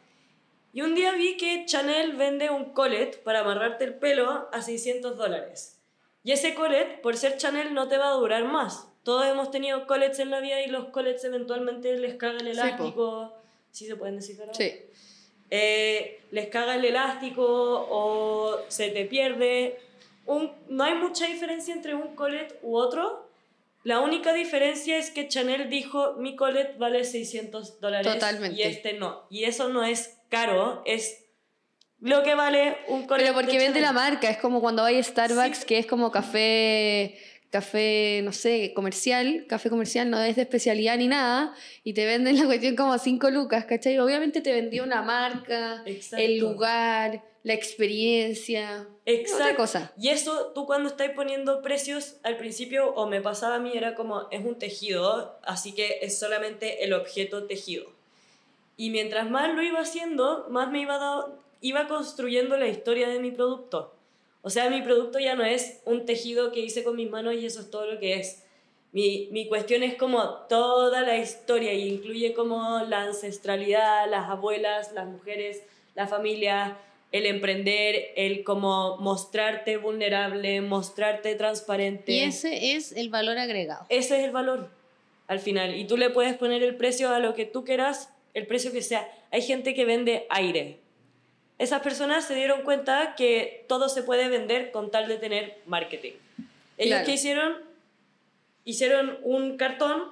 Y 0.73 0.81
un 0.83 0.95
día 0.97 1.13
vi 1.13 1.37
que 1.37 1.65
Chanel 1.67 2.17
vende 2.17 2.51
un 2.51 2.73
collet 2.73 3.23
para 3.23 3.41
amarrarte 3.41 3.85
el 3.85 3.95
pelo 3.95 4.49
a 4.53 4.61
600 4.61 5.17
dólares. 5.17 5.82
Y 6.25 6.33
ese 6.33 6.55
collet, 6.55 7.01
por 7.01 7.17
ser 7.17 7.37
Chanel, 7.37 7.75
no 7.75 7.89
te 7.89 7.99
va 7.99 8.09
a 8.09 8.15
durar 8.15 8.45
más. 8.45 8.89
Todos 9.03 9.27
hemos 9.27 9.51
tenido 9.51 9.87
collets 9.87 10.21
en 10.21 10.31
la 10.31 10.41
vida 10.41 10.63
y 10.63 10.69
los 10.69 10.87
collets 10.87 11.25
eventualmente 11.25 11.97
les 11.99 12.15
caga 12.15 12.39
el 12.39 12.47
elástico. 12.47 13.33
¿Sí 13.73 13.87
se 13.87 13.97
pueden 13.97 14.17
decir 14.17 14.39
ahora? 14.41 14.55
sí. 14.55 14.73
Eh, 15.55 16.23
les 16.31 16.49
caga 16.49 16.77
el 16.77 16.85
elástico 16.87 17.45
o 17.45 18.59
se 18.69 18.89
te 18.89 19.05
pierde. 19.05 19.79
Un, 20.25 20.51
no 20.69 20.85
hay 20.85 20.95
mucha 20.95 21.27
diferencia 21.27 21.75
entre 21.75 21.95
un 21.95 22.15
collet 22.15 22.59
u 22.63 22.77
otro. 22.77 23.29
La 23.85 24.01
única 24.01 24.33
diferencia 24.33 24.97
es 24.97 25.11
que 25.11 25.29
Chanel 25.29 25.69
dijo 25.69 26.15
mi 26.15 26.37
collet 26.37 26.79
vale 26.79 27.05
600 27.05 27.81
dólares 27.81 28.11
Totalmente. 28.11 28.59
y 28.59 28.63
este 28.63 28.95
no. 28.95 29.25
Y 29.29 29.45
eso 29.45 29.69
no 29.69 29.85
es 29.85 30.17
caro, 30.31 30.83
es 30.87 31.23
lo 32.03 32.23
que 32.23 32.35
vale 32.35 32.77
un 32.89 33.07
collet. 33.07 33.23
Pero 33.25 33.35
porque 33.35 33.53
de 33.53 33.59
vende 33.59 33.81
la 33.81 33.93
marca, 33.93 34.29
es 34.29 34.37
como 34.39 34.61
cuando 34.61 34.85
hay 34.85 35.03
Starbucks, 35.03 35.59
Sí. 35.61 35.67
que 35.67 35.79
es 35.79 35.87
como 35.87 36.11
café, 36.11 37.17
café, 37.51 38.21
no 38.25 38.33
sé, 38.33 38.73
comercial, 38.75 39.45
café 39.49 39.71
comercial 39.71 40.09
no 40.11 40.19
es 40.21 40.37
de 40.37 40.43
especialidad 40.43 40.97
ni 40.97 41.07
nada, 41.07 41.55
y 41.85 41.93
te 41.93 42.05
venden 42.07 42.39
la 42.39 42.47
cuestión 42.47 42.77
como 42.77 42.93
a 42.93 42.99
5 42.99 43.31
lucas, 43.31 43.65
¿cachai? 43.67 43.99
Obviamente 43.99 44.41
te 44.41 44.53
vendió 44.53 44.85
una 44.85 45.03
marca, 45.03 45.83
Exacto. 45.87 46.25
el 46.25 46.39
lugar, 46.39 47.23
la 47.45 47.53
experiencia, 47.53 48.87
Exacto. 49.05 49.45
otra 49.45 49.57
cosa. 49.57 49.93
Y 49.99 50.09
eso, 50.09 50.53
tú 50.55 50.65
cuando 50.67 50.89
estás 50.89 51.11
poniendo 51.11 51.61
precios, 51.63 52.17
al 52.23 52.37
principio, 52.37 52.95
o 52.95 53.07
me 53.07 53.21
pasaba 53.21 53.57
a 53.57 53.59
mí, 53.59 53.73
era 53.75 53.95
como, 53.95 54.29
es 54.31 54.45
un 54.45 54.59
tejido, 54.59 55.39
así 55.45 55.73
que 55.73 55.99
es 56.03 56.19
solamente 56.19 56.85
el 56.85 56.93
objeto 56.95 57.45
tejido. 57.45 57.85
Y 58.79 58.91
mientras 58.91 59.29
más 59.31 59.55
lo 59.55 59.63
iba 59.63 59.81
haciendo, 59.81 60.47
más 60.51 60.71
me 60.71 60.81
iba, 60.81 61.27
iba 61.63 61.89
construyendo 61.89 62.59
la 62.59 62.69
historia 62.69 63.09
de 63.09 63.19
mi 63.19 63.31
producto. 63.31 63.95
O 64.43 64.51
sea, 64.51 64.69
mi 64.69 64.83
producto 64.83 65.19
ya 65.19 65.35
no 65.35 65.45
es 65.45 65.81
un 65.87 66.05
tejido 66.05 66.53
que 66.53 66.61
hice 66.61 66.85
con 66.85 66.97
mis 66.97 67.09
manos 67.09 67.35
y 67.35 67.47
eso 67.47 67.61
es 67.61 67.71
todo 67.71 67.87
lo 67.87 67.99
que 67.99 68.15
es. 68.15 68.43
Mi, 68.91 69.29
mi 69.31 69.49
cuestión 69.49 69.83
es 69.83 69.95
como 69.95 70.23
toda 70.49 71.01
la 71.01 71.17
historia 71.17 71.73
y 71.73 71.89
incluye 71.89 72.35
como 72.35 72.81
la 72.81 73.05
ancestralidad, 73.05 74.11
las 74.11 74.29
abuelas, 74.29 74.93
las 74.93 75.07
mujeres, 75.07 75.63
la 75.95 76.07
familia, 76.07 76.77
el 77.13 77.27
emprender, 77.27 78.13
el 78.17 78.43
como 78.43 78.99
mostrarte 78.99 79.77
vulnerable, 79.77 80.61
mostrarte 80.61 81.35
transparente. 81.37 82.13
Y 82.13 82.21
ese 82.21 82.75
es 82.75 82.93
el 82.93 83.09
valor 83.09 83.39
agregado. 83.39 83.87
Ese 83.89 84.19
es 84.19 84.25
el 84.25 84.33
valor 84.33 84.69
al 85.29 85.39
final. 85.39 85.77
Y 85.77 85.87
tú 85.87 85.97
le 85.97 86.11
puedes 86.11 86.37
poner 86.37 86.63
el 86.63 86.77
precio 86.77 87.11
a 87.11 87.19
lo 87.19 87.35
que 87.35 87.47
tú 87.47 87.65
quieras, 87.65 88.11
el 88.35 88.47
precio 88.47 88.73
que 88.73 88.83
sea. 88.83 89.11
Hay 89.31 89.43
gente 89.43 89.75
que 89.75 89.85
vende 89.85 90.27
aire. 90.31 90.82
Esas 91.63 91.81
personas 91.81 92.25
se 92.25 92.35
dieron 92.35 92.63
cuenta 92.63 93.15
que 93.17 93.65
todo 93.69 93.89
se 93.89 94.03
puede 94.03 94.29
vender 94.29 94.73
con 94.73 94.91
tal 94.91 95.07
de 95.07 95.17
tener 95.17 95.61
marketing. 95.67 96.15
Ellos 96.77 96.95
Claro. 96.97 97.07
que 97.07 97.13
hicieron 97.13 97.57
hicieron 98.65 99.19
un 99.23 99.57
cartón 99.57 100.11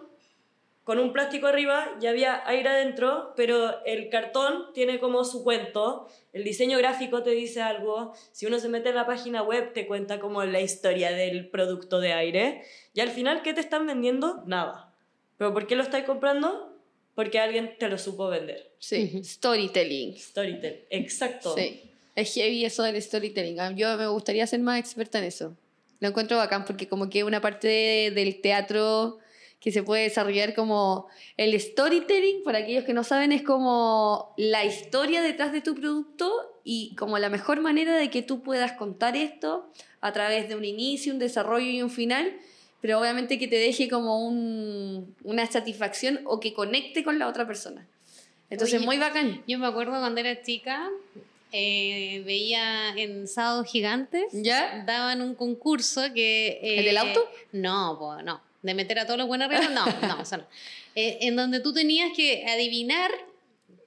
con 0.85 1.00
un 1.00 1.12
plástico 1.12 1.49
arriba 1.49 1.97
y 2.00 2.07
había 2.07 2.47
aire 2.47 2.69
adentro, 2.69 3.33
pero 3.35 3.85
el 3.85 4.11
cartón 4.11 4.73
tiene 4.75 5.00
como 5.00 5.25
su 5.25 5.42
cuento, 5.42 6.07
el 6.33 6.45
diseño 6.45 6.78
gráfico 6.78 7.25
te 7.25 7.30
dice 7.30 7.62
algo, 7.62 8.14
si 8.30 8.47
uno 8.47 8.61
se 8.61 8.69
mete 8.69 8.90
en 8.90 8.95
la 8.95 9.07
página 9.07 9.42
web 9.42 9.73
te 9.73 9.88
cuenta 9.88 10.21
como 10.21 10.45
la 10.45 10.61
historia 10.61 11.11
del 11.11 11.49
producto 11.50 11.99
de 11.99 12.12
aire 12.12 12.62
y 12.95 13.00
al 13.00 13.11
final, 13.11 13.42
¿qué 13.42 13.54
te 13.54 13.61
están 13.61 13.88
vendiendo? 13.88 14.45
Nada. 14.47 14.92
¿Pero 15.37 15.52
por 15.52 15.66
qué 15.66 15.75
lo 15.75 15.83
estás 15.83 16.04
comprando? 16.04 16.69
Porque 17.14 17.38
alguien 17.38 17.76
te 17.79 17.88
lo 17.88 17.99
supo 17.99 18.29
vender. 18.29 18.73
Sí, 18.79 19.23
storytelling. 19.25 20.17
Storytelling, 20.17 20.81
exacto. 20.90 21.55
Sí, 21.57 21.83
es 22.14 22.33
heavy 22.35 22.64
eso 22.64 22.83
del 22.83 23.00
storytelling. 23.02 23.61
Ah, 23.61 23.73
Yo 23.75 23.97
me 23.97 24.07
gustaría 24.07 24.47
ser 24.47 24.61
más 24.61 24.79
experta 24.79 25.19
en 25.19 25.25
eso. 25.25 25.57
Lo 25.99 26.09
encuentro 26.09 26.37
bacán 26.38 26.64
porque 26.64 26.88
como 26.88 27.11
que 27.11 27.25
una 27.25 27.40
parte 27.40 27.69
de- 27.69 28.11
del 28.12 28.40
teatro 28.40 29.19
que 29.61 29.71
se 29.73 29.83
puede 29.83 30.05
desarrollar 30.05 30.55
como 30.55 31.09
el 31.37 31.61
storytelling, 31.61 32.43
para 32.45 32.61
aquellos 32.61 32.85
que 32.85 32.95
no 32.95 33.05
saben, 33.05 33.33
es 33.33 33.43
como 33.43 34.33
la 34.38 34.64
historia 34.64 35.21
detrás 35.21 35.52
de 35.52 35.61
tu 35.61 35.75
producto 35.75 36.33
y 36.64 36.95
como 36.97 37.19
la 37.19 37.29
mejor 37.29 37.61
manera 37.61 37.95
de 37.99 38.09
que 38.09 38.23
tú 38.23 38.43
puedas 38.43 38.73
contar 38.73 39.17
esto 39.17 39.71
a 40.00 40.12
través 40.14 40.49
de 40.49 40.57
un 40.57 40.64
inicio, 40.64 41.12
un 41.12 41.19
desarrollo 41.19 41.67
y 41.71 41.83
un 41.83 41.90
final, 41.90 42.35
pero 42.80 42.99
obviamente 43.00 43.38
que 43.38 43.49
te 43.49 43.56
deje 43.56 43.88
como 43.88 44.26
un- 44.26 45.14
una 45.25 45.46
satisfacción 45.50 46.20
o 46.25 46.40
que 46.40 46.54
conecte 46.54 47.04
con 47.04 47.18
la 47.18 47.28
otra 47.28 47.46
persona. 47.46 47.87
Entonces, 48.49 48.76
Oye, 48.78 48.87
muy 48.87 48.99
bacán. 48.99 49.42
Yo 49.46 49.58
me 49.58 49.66
acuerdo 49.66 49.92
cuando 50.00 50.20
era 50.20 50.42
chica, 50.42 50.88
eh, 51.52 52.22
veía 52.25 52.90
en 52.96 53.26
Sábados 53.28 53.66
Gigantes, 53.70 54.25
¿Ya? 54.32 54.82
daban 54.87 55.20
un 55.22 55.34
concurso 55.34 56.02
que... 56.14 56.58
eh, 56.62 56.78
¿El 56.80 56.84
del 56.87 56.96
auto? 56.99 57.28
No, 57.52 57.96
po, 57.99 58.22
no. 58.22 58.40
De 58.62 58.75
meter 58.75 58.99
a 58.99 59.06
todos 59.06 59.18
los 59.18 59.26
buenos 59.26 59.46
arriba, 59.50 59.68
no, 59.70 59.84
no, 60.06 60.22
eso 60.22 60.37
no. 60.37 60.44
Eh, 60.94 61.18
en 61.22 61.37
donde 61.37 61.60
tú 61.60 61.72
tenías 61.72 62.10
que 62.14 62.44
adivinar 62.46 63.10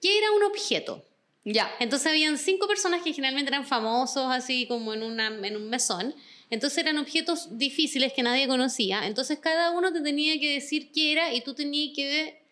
qué 0.01 0.17
era 0.17 0.31
un 0.31 0.43
objeto. 0.43 1.03
Ya. 1.45 1.69
Entonces 1.79 2.07
habían 2.07 2.37
cinco 2.37 2.67
personas 2.67 3.01
que 3.03 3.11
generalmente 3.13 3.49
eran 3.49 3.65
famosos, 3.67 4.25
así 4.31 4.65
como 4.67 4.93
en, 4.93 5.03
una, 5.03 5.27
en 5.27 5.55
un 5.57 5.69
mesón. 5.69 6.15
Entonces 6.53 6.77
eran 6.77 6.99
objetos 6.99 7.57
difíciles 7.57 8.13
que 8.13 8.21
nadie 8.21 8.47
conocía. 8.47 9.07
Entonces 9.07 9.39
cada 9.39 9.71
uno 9.71 9.91
te 9.91 10.01
tenía 10.01 10.39
que 10.39 10.53
decir 10.53 10.91
qué 10.91 11.11
era 11.11 11.33
y 11.33 11.41
tú 11.41 11.55
tenías 11.55 11.95
que 11.95 12.43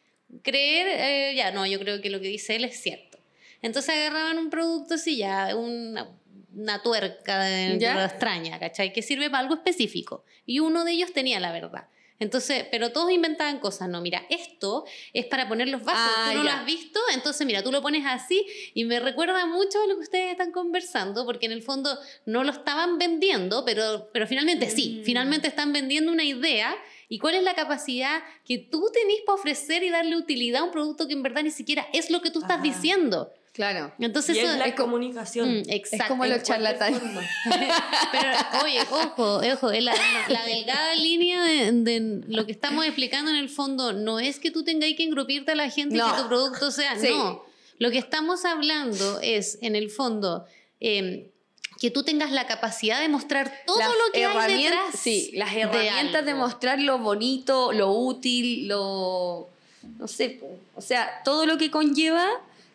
creer, 0.41 0.87
eh, 0.87 1.35
ya, 1.35 1.51
no, 1.51 1.67
yo 1.67 1.79
creo 1.79 2.01
que 2.01 2.09
lo 2.09 2.19
que 2.19 2.27
dice 2.27 2.55
él 2.55 2.63
es 2.63 2.81
cierto. 2.81 3.19
Entonces 3.61 3.93
agarraban 3.95 4.39
un 4.39 4.49
producto 4.49 4.95
así, 4.95 5.17
ya, 5.17 5.55
una, 5.55 6.09
una 6.55 6.81
tuerca 6.81 7.43
de, 7.43 7.77
¿Ya? 7.77 7.95
de 7.99 8.05
extraña, 8.05 8.57
¿cachai? 8.57 8.91
Que 8.91 9.03
sirve 9.03 9.29
para 9.29 9.41
algo 9.43 9.53
específico. 9.53 10.25
Y 10.47 10.61
uno 10.61 10.83
de 10.83 10.93
ellos 10.93 11.13
tenía 11.13 11.39
la 11.39 11.51
verdad. 11.51 11.87
Entonces, 12.21 12.65
pero 12.69 12.91
todos 12.91 13.11
inventaban 13.11 13.57
cosas, 13.59 13.89
no, 13.89 13.99
mira, 13.99 14.23
esto 14.29 14.85
es 15.11 15.25
para 15.25 15.49
poner 15.49 15.67
los 15.69 15.83
vasos, 15.83 16.13
Ah, 16.15 16.29
tú 16.29 16.37
no 16.37 16.43
ya. 16.43 16.51
lo 16.51 16.57
has 16.59 16.65
visto, 16.67 16.99
entonces 17.15 17.47
mira, 17.47 17.63
tú 17.63 17.71
lo 17.71 17.81
pones 17.81 18.05
así 18.05 18.45
y 18.75 18.85
me 18.85 18.99
recuerda 18.99 19.47
mucho 19.47 19.81
a 19.81 19.87
lo 19.87 19.95
que 19.95 20.01
ustedes 20.01 20.31
están 20.33 20.51
conversando, 20.51 21.25
porque 21.25 21.47
en 21.47 21.51
el 21.51 21.63
fondo 21.63 21.97
no 22.27 22.43
lo 22.43 22.51
estaban 22.51 22.99
vendiendo, 22.99 23.65
pero, 23.65 24.09
pero 24.13 24.27
finalmente 24.27 24.69
sí, 24.69 24.99
Mm. 25.01 25.03
finalmente 25.03 25.47
están 25.47 25.73
vendiendo 25.73 26.11
una 26.11 26.23
idea 26.23 26.75
y 27.09 27.17
cuál 27.17 27.33
es 27.33 27.43
la 27.43 27.55
capacidad 27.55 28.21
que 28.45 28.59
tú 28.59 28.85
tenés 28.93 29.21
para 29.25 29.35
ofrecer 29.39 29.81
y 29.81 29.89
darle 29.89 30.15
utilidad 30.15 30.61
a 30.61 30.65
un 30.65 30.71
producto 30.71 31.07
que 31.07 31.13
en 31.13 31.23
verdad 31.23 31.41
ni 31.41 31.49
siquiera 31.51 31.87
es 31.91 32.11
lo 32.11 32.21
que 32.21 32.29
tú 32.29 32.39
estás 32.41 32.57
Ajá. 32.59 32.63
diciendo. 32.63 33.33
Claro. 33.53 33.91
Entonces 33.99 34.37
y 34.37 34.39
eso 34.39 34.51
es 34.53 34.57
la 34.57 34.65
es 34.67 34.75
comunicación. 34.75 35.59
Mm, 35.59 35.63
exacto. 35.67 36.03
Es 36.03 36.09
como 36.09 36.23
En 36.25 36.31
los 36.31 36.43
charlatanes. 36.43 37.01
Pero, 38.11 38.29
oye, 38.63 38.81
ojo, 38.89 39.41
ojo, 39.53 39.71
es 39.71 39.83
la, 39.83 39.93
la 40.29 40.45
delgada 40.45 40.95
línea 40.95 41.43
de, 41.43 41.71
de 41.71 42.21
lo 42.27 42.45
que 42.45 42.53
estamos 42.53 42.85
explicando 42.85 43.29
en 43.29 43.37
el 43.37 43.49
fondo 43.49 43.91
no 43.91 44.19
es 44.19 44.39
que 44.39 44.51
tú 44.51 44.63
tengáis 44.63 44.95
que 44.95 45.03
engrupirte 45.03 45.51
a 45.51 45.55
la 45.55 45.69
gente 45.69 45.97
y 45.97 45.99
que 45.99 46.21
tu 46.21 46.27
producto 46.27 46.71
sea, 46.71 46.97
Sí. 46.97 47.09
no. 47.09 47.43
Lo 47.77 47.89
que 47.89 47.97
estamos 47.97 48.45
hablando 48.45 49.19
es, 49.21 49.57
en 49.61 49.75
el 49.75 49.89
fondo, 49.89 50.45
eh, 50.79 51.31
que 51.79 51.89
tú 51.89 52.03
tengas 52.03 52.31
la 52.31 52.45
capacidad 52.45 52.99
de 53.01 53.09
mostrar 53.09 53.51
todo 53.65 53.79
Las 53.79 53.89
lo 53.89 54.11
que 54.13 54.23
hay 54.23 54.63
detrás. 54.65 54.99
Sí, 54.99 55.31
las 55.33 55.51
de 55.55 55.61
herramientas 55.61 56.23
de, 56.23 56.31
algo. 56.31 56.43
mostrar 56.45 56.79
lo 56.79 56.99
bonito, 56.99 57.73
lo 57.73 57.91
útil, 57.91 58.67
lo. 58.67 59.49
No 59.97 60.07
sé, 60.07 60.39
o 60.75 60.81
sea, 60.81 61.21
todo 61.25 61.47
lo 61.47 61.57
que 61.57 61.71
conlleva 61.71 62.29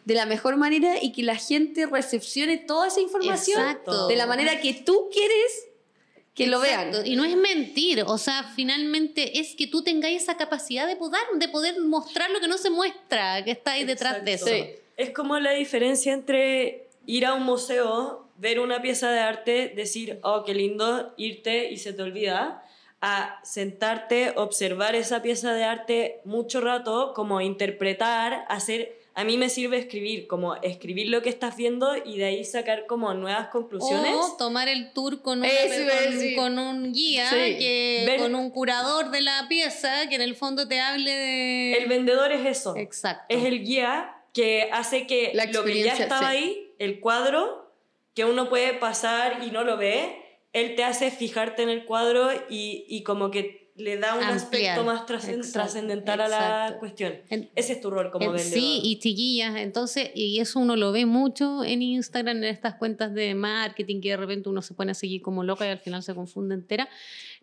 de 0.07 0.15
la 0.15 0.25
mejor 0.25 0.57
manera 0.57 1.03
y 1.03 1.13
que 1.13 1.25
la 1.25 1.35
gente 1.35 1.85
recepcione 1.85 2.59
toda 2.59 2.87
esa 2.87 3.01
información 3.01 3.61
Exacto. 3.61 4.07
de 4.07 4.15
la 4.15 4.27
manera 4.27 4.61
que 4.61 4.73
tú 4.73 5.11
quieres 5.13 5.67
que 6.33 6.47
lo 6.47 6.61
vean. 6.61 6.93
Y 7.05 7.17
no 7.17 7.25
es 7.25 7.35
mentir, 7.35 8.05
o 8.07 8.17
sea, 8.17 8.53
finalmente 8.55 9.41
es 9.41 9.57
que 9.57 9.67
tú 9.67 9.83
tengáis 9.83 10.23
esa 10.23 10.37
capacidad 10.37 10.87
de 10.87 10.95
poder, 10.95 11.23
de 11.35 11.49
poder 11.49 11.81
mostrar 11.81 12.31
lo 12.31 12.39
que 12.41 12.47
no 12.47 12.57
se 12.57 12.71
muestra, 12.71 13.43
que 13.43 13.51
está 13.51 13.73
ahí 13.73 13.85
detrás 13.85 14.25
de 14.25 14.35
eso. 14.35 14.47
Exacto. 14.47 14.81
Es 14.97 15.11
como 15.11 15.41
la 15.41 15.51
diferencia 15.53 16.13
entre 16.13 16.87
ir 17.05 17.27
a 17.27 17.35
un 17.35 17.43
museo, 17.43 18.29
ver 18.37 18.61
una 18.61 18.81
pieza 18.81 19.11
de 19.11 19.19
arte, 19.19 19.73
decir, 19.75 20.21
oh, 20.23 20.45
qué 20.45 20.55
lindo, 20.55 21.15
irte 21.17 21.73
y 21.73 21.79
se 21.79 21.93
te 21.93 22.03
olvida, 22.03 22.63
a 23.01 23.41
sentarte, 23.43 24.35
observar 24.37 24.95
esa 24.95 25.21
pieza 25.21 25.53
de 25.53 25.65
arte 25.65 26.21
mucho 26.25 26.61
rato, 26.61 27.13
como 27.13 27.41
interpretar, 27.41 28.45
hacer... 28.49 29.05
A 29.17 29.25
mí 29.25 29.39
me 29.39 29.49
sirve 29.49 29.79
escribir, 29.79 30.27
como 30.27 30.57
escribir 30.57 31.09
lo 31.09 31.23
que 31.23 31.31
estás 31.31 31.57
viendo 31.57 31.97
y 31.97 32.19
de 32.19 32.27
ahí 32.27 32.45
sacar 32.45 32.85
como 32.87 33.13
nuevas 33.15 33.49
conclusiones. 33.49 34.15
O 34.15 34.37
tomar 34.37 34.69
el 34.69 34.93
tour 34.93 35.23
con, 35.23 35.39
una- 35.39 35.49
con, 35.49 36.35
con 36.37 36.59
un 36.59 36.93
guía, 36.93 37.31
Sí. 37.31 37.57
que, 37.59 38.05
Ver- 38.07 38.21
con 38.21 38.35
un 38.35 38.51
curador 38.51 39.11
de 39.11 39.23
la 39.23 39.47
pieza, 39.49 40.09
que 40.11 40.17
en 40.17 40.21
el 40.23 40.37
fondo 40.37 40.69
te 40.69 40.81
hable 40.81 41.11
de... 41.11 41.73
El 41.79 41.87
vendedor 41.89 42.31
es 42.31 42.45
eso. 42.47 42.77
Exacto. 42.77 43.25
es 43.31 43.45
el 43.45 43.65
guía 43.65 44.13
que 44.35 44.69
hace 44.71 45.07
que 45.07 45.31
La 45.35 45.47
lo 45.47 45.65
que 45.65 45.83
ya 45.83 45.95
estaba 45.95 46.31
sí. 46.33 46.37
ahí, 46.37 46.73
el 46.79 47.01
cuadro, 47.01 47.73
que 48.15 48.27
uno 48.27 48.51
puede 48.51 48.75
pasar 48.75 49.43
y 49.47 49.51
no 49.51 49.65
lo 49.65 49.79
ve, 49.79 50.15
él 50.53 50.75
te 50.75 50.85
hace 50.85 51.11
fijarte 51.11 51.63
en 51.63 51.71
el 51.71 51.87
cuadro 51.87 52.31
y, 52.51 52.85
y 52.87 53.03
como 53.03 53.31
que 53.31 53.66
le 53.77 53.99
da 53.99 54.15
un 54.15 54.23
Ampliar. 54.25 54.79
aspecto 54.79 54.85
más 54.85 55.07
trascendental 55.53 56.21
a 56.21 56.29
la 56.29 56.77
cuestión. 56.79 57.15
Ese 57.55 57.75
es 57.75 57.81
tu 57.81 57.91
rol 57.91 58.11
como 58.11 58.25
En- 58.27 58.33
vendedor. 58.33 58.59
Sí, 58.59 58.81
y 58.83 58.99
chiquillas, 58.99 59.57
entonces, 59.57 60.11
y 60.15 60.39
eso 60.41 60.59
uno 60.61 60.77
lo 60.77 60.93
ve 60.93 61.05
mucho 61.07 61.63
en 61.65 61.83
Instagram, 61.83 62.39
en 62.39 62.45
estas 62.45 62.75
cuentas 62.77 63.13
de 63.15 63.35
marketing 63.35 64.01
que 64.01 64.11
de 64.11 64.17
repente 64.17 64.49
uno 64.49 64.63
se 64.63 64.75
pone 64.75 64.93
a 64.93 64.95
seguir 64.95 65.21
como 65.23 65.45
loca 65.45 65.67
y 65.67 65.71
al 65.71 65.79
final 65.79 66.03
se 66.03 66.15
confunde 66.15 66.55
entera. 66.55 66.89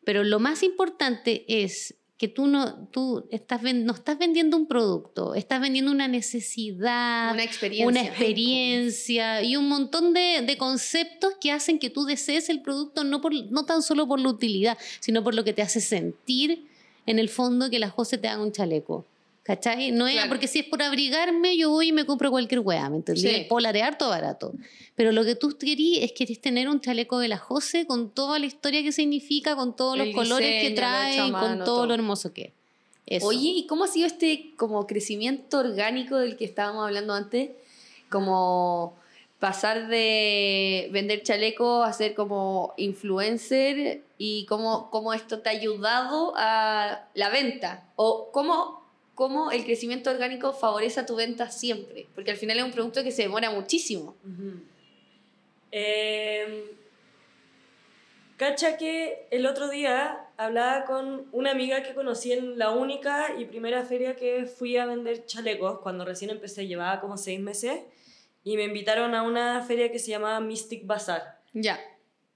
Pero 0.06 0.24
lo 0.24 0.40
más 0.40 0.64
importante 0.64 1.46
es 1.48 1.96
que 2.24 2.30
tú 2.30 2.48
no, 2.48 2.88
tú 2.88 3.28
estás 3.32 3.62
no 3.62 3.92
estás 3.92 4.18
vendiendo 4.18 4.56
un 4.56 4.66
producto, 4.66 5.36
estás 5.36 5.60
vendiendo 5.60 5.92
una 5.92 6.08
necesidad, 6.08 7.34
Una 7.34 7.44
experiencia. 7.44 7.86
una 7.86 8.02
experiencia 8.02 9.42
y 9.44 9.58
un 9.58 9.68
montón 9.68 10.14
de, 10.14 10.42
de 10.42 10.58
conceptos 10.58 11.34
que 11.42 11.52
hacen 11.52 11.80
que 11.80 11.90
tú 11.90 12.06
desees 12.06 12.48
el 12.48 12.62
producto 12.62 13.04
no, 13.04 13.20
por, 13.20 13.34
no 13.52 13.66
tan 13.66 13.82
solo 13.82 14.08
por 14.08 14.22
la 14.22 14.30
utilidad, 14.30 14.78
sino 15.02 15.22
por 15.22 15.36
lo 15.36 15.44
que 15.44 15.52
te 15.52 15.62
hace 15.64 15.82
sentir 15.82 16.66
en 17.06 17.20
el 17.20 17.28
fondo 17.28 17.70
que 17.70 17.78
la 17.78 17.90
José 17.90 18.18
te 18.18 18.30
haga 18.30 18.42
un 18.42 18.54
chaleco. 18.54 19.06
¿Cachai? 19.44 19.92
No 19.92 20.08
es 20.08 20.14
Claro. 20.14 20.30
porque 20.30 20.48
si 20.48 20.60
es 20.60 20.66
por 20.66 20.82
abrigarme, 20.82 21.58
yo 21.58 21.70
voy 21.70 21.90
y 21.90 21.92
me 21.92 22.06
compro 22.06 22.32
cualquier 22.32 22.62
weá, 22.62 22.90
¿me 22.90 22.96
entendí? 22.98 23.22
Sí. 23.22 23.46
Polarear 23.50 23.98
todo 23.98 24.10
barato. 24.10 24.54
Pero 24.96 25.12
lo 25.12 25.26
que 25.26 25.36
tú 25.36 25.58
querís 25.58 26.00
es 26.02 26.14
querés 26.14 26.40
tener 26.40 26.70
un 26.70 26.80
chaleco 26.80 27.20
de 27.20 27.28
la 27.28 27.38
José 27.38 27.86
con 27.86 28.10
toda 28.10 28.40
la 28.40 28.46
historia 28.46 28.82
que 28.84 28.94
significa, 28.94 29.56
con 29.58 29.76
todos 29.76 29.98
los 29.98 30.08
El 30.08 30.14
colores 30.14 30.48
que 30.48 30.70
diseño, 30.70 30.76
trae, 30.76 31.18
con 31.32 31.58
todo, 31.60 31.66
todo. 31.66 31.86
lo 31.88 31.94
hermoso 31.94 32.32
que 32.34 32.42
es. 32.44 32.52
Eso. 33.06 33.28
Oye, 33.28 33.50
¿y 33.50 33.68
cómo 33.68 33.84
ha 33.84 33.88
sido 33.90 34.08
este 34.08 34.52
como 34.56 34.88
crecimiento 34.88 35.60
orgánico 35.60 36.16
del 36.16 36.38
que 36.38 36.46
estábamos 36.46 36.86
hablando 36.86 37.14
antes? 37.14 37.50
Como 38.10 38.96
pasar 39.40 39.88
de 39.90 40.88
vender 40.94 41.22
chalecos 41.24 41.86
a 41.86 41.92
ser 41.92 42.14
como 42.14 42.74
influencer 42.78 44.04
y 44.18 44.46
cómo, 44.46 44.90
cómo 44.90 45.14
esto 45.14 45.40
te 45.40 45.50
ha 45.50 45.52
ayudado 45.52 46.34
a 46.38 47.08
la 47.14 47.30
venta 47.30 47.84
o 47.98 48.30
cómo, 48.32 48.83
cómo 49.16 49.52
el 49.52 49.64
crecimiento 49.64 50.10
orgánico 50.10 50.54
favorece 50.54 51.00
a 51.00 51.06
tu 51.06 51.16
venta 51.16 51.50
siempre, 51.52 52.08
porque 52.16 52.32
al 52.32 52.38
final 52.38 52.58
es 52.58 52.64
un 52.64 52.72
producto 52.72 53.04
que 53.04 53.12
se 53.12 53.24
demora 53.24 53.52
muchísimo. 53.52 54.16
Eh, 55.72 56.76
cacha 58.38 58.78
que 58.78 59.28
el 59.32 59.46
otro 59.46 59.70
día 59.70 60.28
hablaba 60.38 60.86
con 60.86 61.28
una 61.32 61.52
amiga 61.52 61.84
que 61.84 61.94
conocí 61.94 62.32
en 62.32 62.58
la 62.58 62.72
única 62.72 63.36
y 63.38 63.46
primera 63.46 63.84
feria 63.84 64.16
que 64.16 64.46
fui 64.46 64.78
a 64.78 64.86
vender 64.86 65.26
chalecos 65.26 65.80
cuando 65.80 66.06
recién 66.06 66.32
empecé, 66.32 66.68
llevaba 66.68 67.00
como 67.00 67.18
seis 67.18 67.40
meses, 67.40 67.82
y 68.44 68.58
me 68.58 68.64
invitaron 68.64 69.16
a 69.16 69.24
una 69.24 69.62
feria 69.62 69.92
que 69.92 70.00
se 70.00 70.12
llamaba 70.12 70.40
Mystic 70.40 70.86
Bazaar. 70.86 71.40
Ya. 71.54 71.80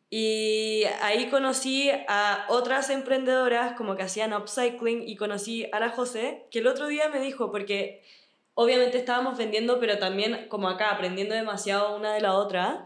Y 0.09 0.83
ahí 1.01 1.29
conocí 1.29 1.89
a 2.07 2.45
otras 2.49 2.89
emprendedoras 2.89 3.75
como 3.75 3.95
que 3.95 4.03
hacían 4.03 4.33
upcycling 4.33 5.07
y 5.07 5.15
conocí 5.17 5.67
a 5.71 5.79
la 5.79 5.89
José, 5.89 6.47
que 6.49 6.59
el 6.59 6.67
otro 6.67 6.87
día 6.87 7.09
me 7.09 7.19
dijo, 7.19 7.51
porque 7.51 8.03
obviamente 8.53 8.97
estábamos 8.97 9.37
vendiendo, 9.37 9.79
pero 9.79 9.97
también 9.99 10.47
como 10.49 10.69
acá, 10.69 10.91
aprendiendo 10.91 11.35
demasiado 11.35 11.95
una 11.95 12.13
de 12.13 12.21
la 12.21 12.35
otra. 12.35 12.85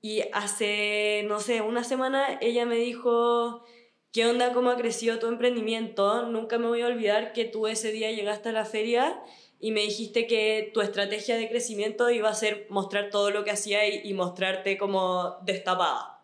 Y 0.00 0.22
hace, 0.32 1.24
no 1.28 1.40
sé, 1.40 1.60
una 1.60 1.84
semana 1.84 2.38
ella 2.40 2.66
me 2.66 2.76
dijo 2.76 3.64
¿qué 4.12 4.26
onda 4.26 4.52
cómo 4.52 4.70
ha 4.70 4.76
crecido 4.76 5.18
tu 5.18 5.26
emprendimiento? 5.28 6.26
Nunca 6.26 6.58
me 6.58 6.66
voy 6.66 6.82
a 6.82 6.86
olvidar 6.86 7.32
que 7.32 7.44
tú 7.44 7.66
ese 7.66 7.92
día 7.92 8.10
llegaste 8.10 8.48
a 8.48 8.52
la 8.52 8.64
feria 8.64 9.22
y 9.60 9.72
me 9.72 9.80
dijiste 9.82 10.26
que 10.26 10.70
tu 10.72 10.80
estrategia 10.80 11.36
de 11.36 11.48
crecimiento 11.48 12.10
iba 12.10 12.28
a 12.28 12.34
ser 12.34 12.66
mostrar 12.70 13.10
todo 13.10 13.30
lo 13.30 13.44
que 13.44 13.50
hacía 13.50 13.86
y, 13.86 14.08
y 14.08 14.14
mostrarte 14.14 14.78
como 14.78 15.36
destapada. 15.44 16.17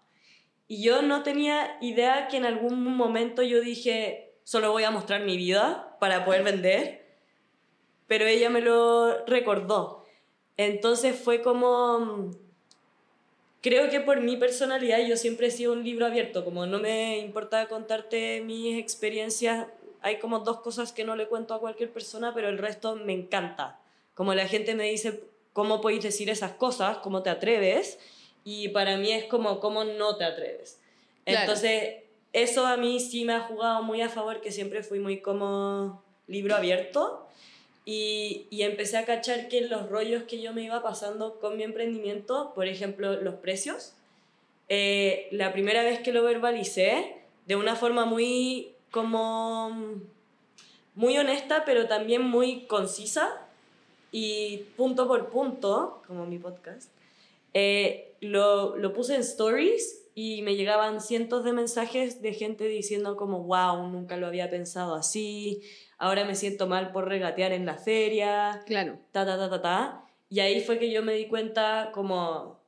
Y 0.66 0.83
yo 0.83 1.03
no 1.03 1.22
tenía 1.22 1.77
idea 1.81 2.29
que 2.29 2.38
en 2.38 2.46
algún 2.46 2.83
momento 2.96 3.42
yo 3.42 3.61
dije, 3.61 4.35
solo 4.44 4.72
voy 4.72 4.85
a 4.85 4.90
mostrar 4.90 5.22
mi 5.22 5.37
vida 5.37 5.96
para 6.00 6.24
poder 6.24 6.42
vender, 6.42 7.05
pero 8.07 8.27
ella 8.27 8.50
me 8.50 8.61
lo 8.61 9.24
recordó. 9.27 10.05
Entonces 10.57 11.18
fue 11.18 11.42
como, 11.42 12.31
creo 13.61 13.90
que 13.90 14.00
por 14.00 14.20
mi 14.20 14.37
personalidad 14.37 15.00
yo 15.07 15.16
siempre 15.16 15.48
he 15.48 15.50
sido 15.50 15.72
un 15.72 15.85
libro 15.85 16.07
abierto, 16.07 16.44
como 16.44 16.66
no 16.66 16.79
me 16.79 17.18
importa 17.18 17.66
contarte 17.66 18.40
mis 18.40 18.79
experiencias, 18.79 19.66
hay 20.00 20.18
como 20.18 20.40
dos 20.40 20.61
cosas 20.61 20.92
que 20.92 21.05
no 21.05 21.16
le 21.16 21.29
cuento 21.29 21.55
a 21.55 21.61
cualquier 21.61 21.90
persona, 21.90 22.33
pero 22.35 22.48
el 22.48 22.59
resto 22.59 22.94
me 22.94 23.14
encanta. 23.14 23.81
Como 24.14 24.35
la 24.35 24.46
gente 24.46 24.74
me 24.74 24.85
dice, 24.85 25.24
¿cómo 25.55 25.81
podéis 25.81 26.03
decir 26.03 26.29
esas 26.29 26.53
cosas? 26.53 26.98
¿Cómo 26.98 27.22
te 27.22 27.31
atreves? 27.31 27.98
Y 28.44 28.68
para 28.68 28.96
mí 28.96 29.11
es 29.11 29.24
como, 29.24 29.61
¿cómo 29.61 29.85
no 29.85 30.16
te 30.16 30.24
atreves? 30.24 30.78
Entonces, 31.24 32.02
eso 32.33 32.66
a 32.66 32.76
mí 32.76 33.00
sí 33.00 33.24
me 33.24 33.33
ha 33.33 33.40
jugado 33.40 33.83
muy 33.83 34.02
a 34.02 34.09
favor, 34.09 34.40
que 34.40 34.52
siempre 34.52 34.83
fui 34.83 34.98
muy 34.98 35.20
como 35.20 36.02
libro 36.26 36.54
abierto. 36.54 37.26
Y, 37.87 38.46
y, 38.48 38.62
empecé 38.62 38.96
a 38.96 39.04
cachar 39.04 39.48
que 39.48 39.61
los 39.61 39.90
rollos 39.90 40.22
que 40.22 40.40
yo 40.40 40.54
me 40.54 40.62
iba 40.62 40.83
pasando 40.83 41.38
con 41.38 41.59
mi 41.59 41.64
emprendimiento, 41.64 42.52
por 42.54 42.66
ejemplo, 42.66 43.20
los 43.20 43.35
precios, 43.35 43.92
eh, 44.70 45.28
la 45.30 45.52
primera 45.52 45.83
vez 45.83 46.00
que 46.00 46.12
lo 46.12 46.22
verbalicé, 46.22 47.16
de 47.46 47.57
una 47.57 47.76
forma 47.76 48.07
muy 48.07 48.72
como 48.90 50.00
muy 50.94 51.18
honesta, 51.18 51.64
pero 51.66 51.88
también 51.88 52.22
muy 52.22 52.66
concisa 52.66 53.28
y 54.12 54.59
punto 54.76 55.09
por 55.09 55.28
punto, 55.30 56.02
como 56.07 56.24
mi 56.24 56.38
podcast, 56.38 56.88
eh, 57.54 58.16
lo, 58.20 58.76
lo 58.76 58.92
puse 58.92 59.14
en 59.14 59.22
stories 59.22 60.10
y 60.14 60.42
me 60.42 60.54
llegaban 60.54 61.00
cientos 61.00 61.44
de 61.44 61.52
mensajes 61.52 62.22
de 62.22 62.34
gente 62.34 62.68
diciendo 62.68 63.16
como, 63.16 63.44
wow, 63.44 63.88
nunca 63.88 64.16
lo 64.16 64.26
había 64.26 64.50
pensado 64.50 64.94
así, 64.94 65.62
ahora 65.98 66.24
me 66.24 66.34
siento 66.34 66.66
mal 66.66 66.92
por 66.92 67.08
regatear 67.08 67.52
en 67.52 67.66
la 67.66 67.76
feria, 67.76 68.62
claro. 68.66 68.98
ta, 69.10 69.26
ta, 69.26 69.36
ta, 69.36 69.50
ta, 69.50 69.62
ta. 69.62 70.06
Y 70.28 70.40
ahí 70.40 70.60
fue 70.60 70.78
que 70.78 70.90
yo 70.90 71.02
me 71.02 71.14
di 71.14 71.26
cuenta 71.26 71.90
como, 71.92 72.60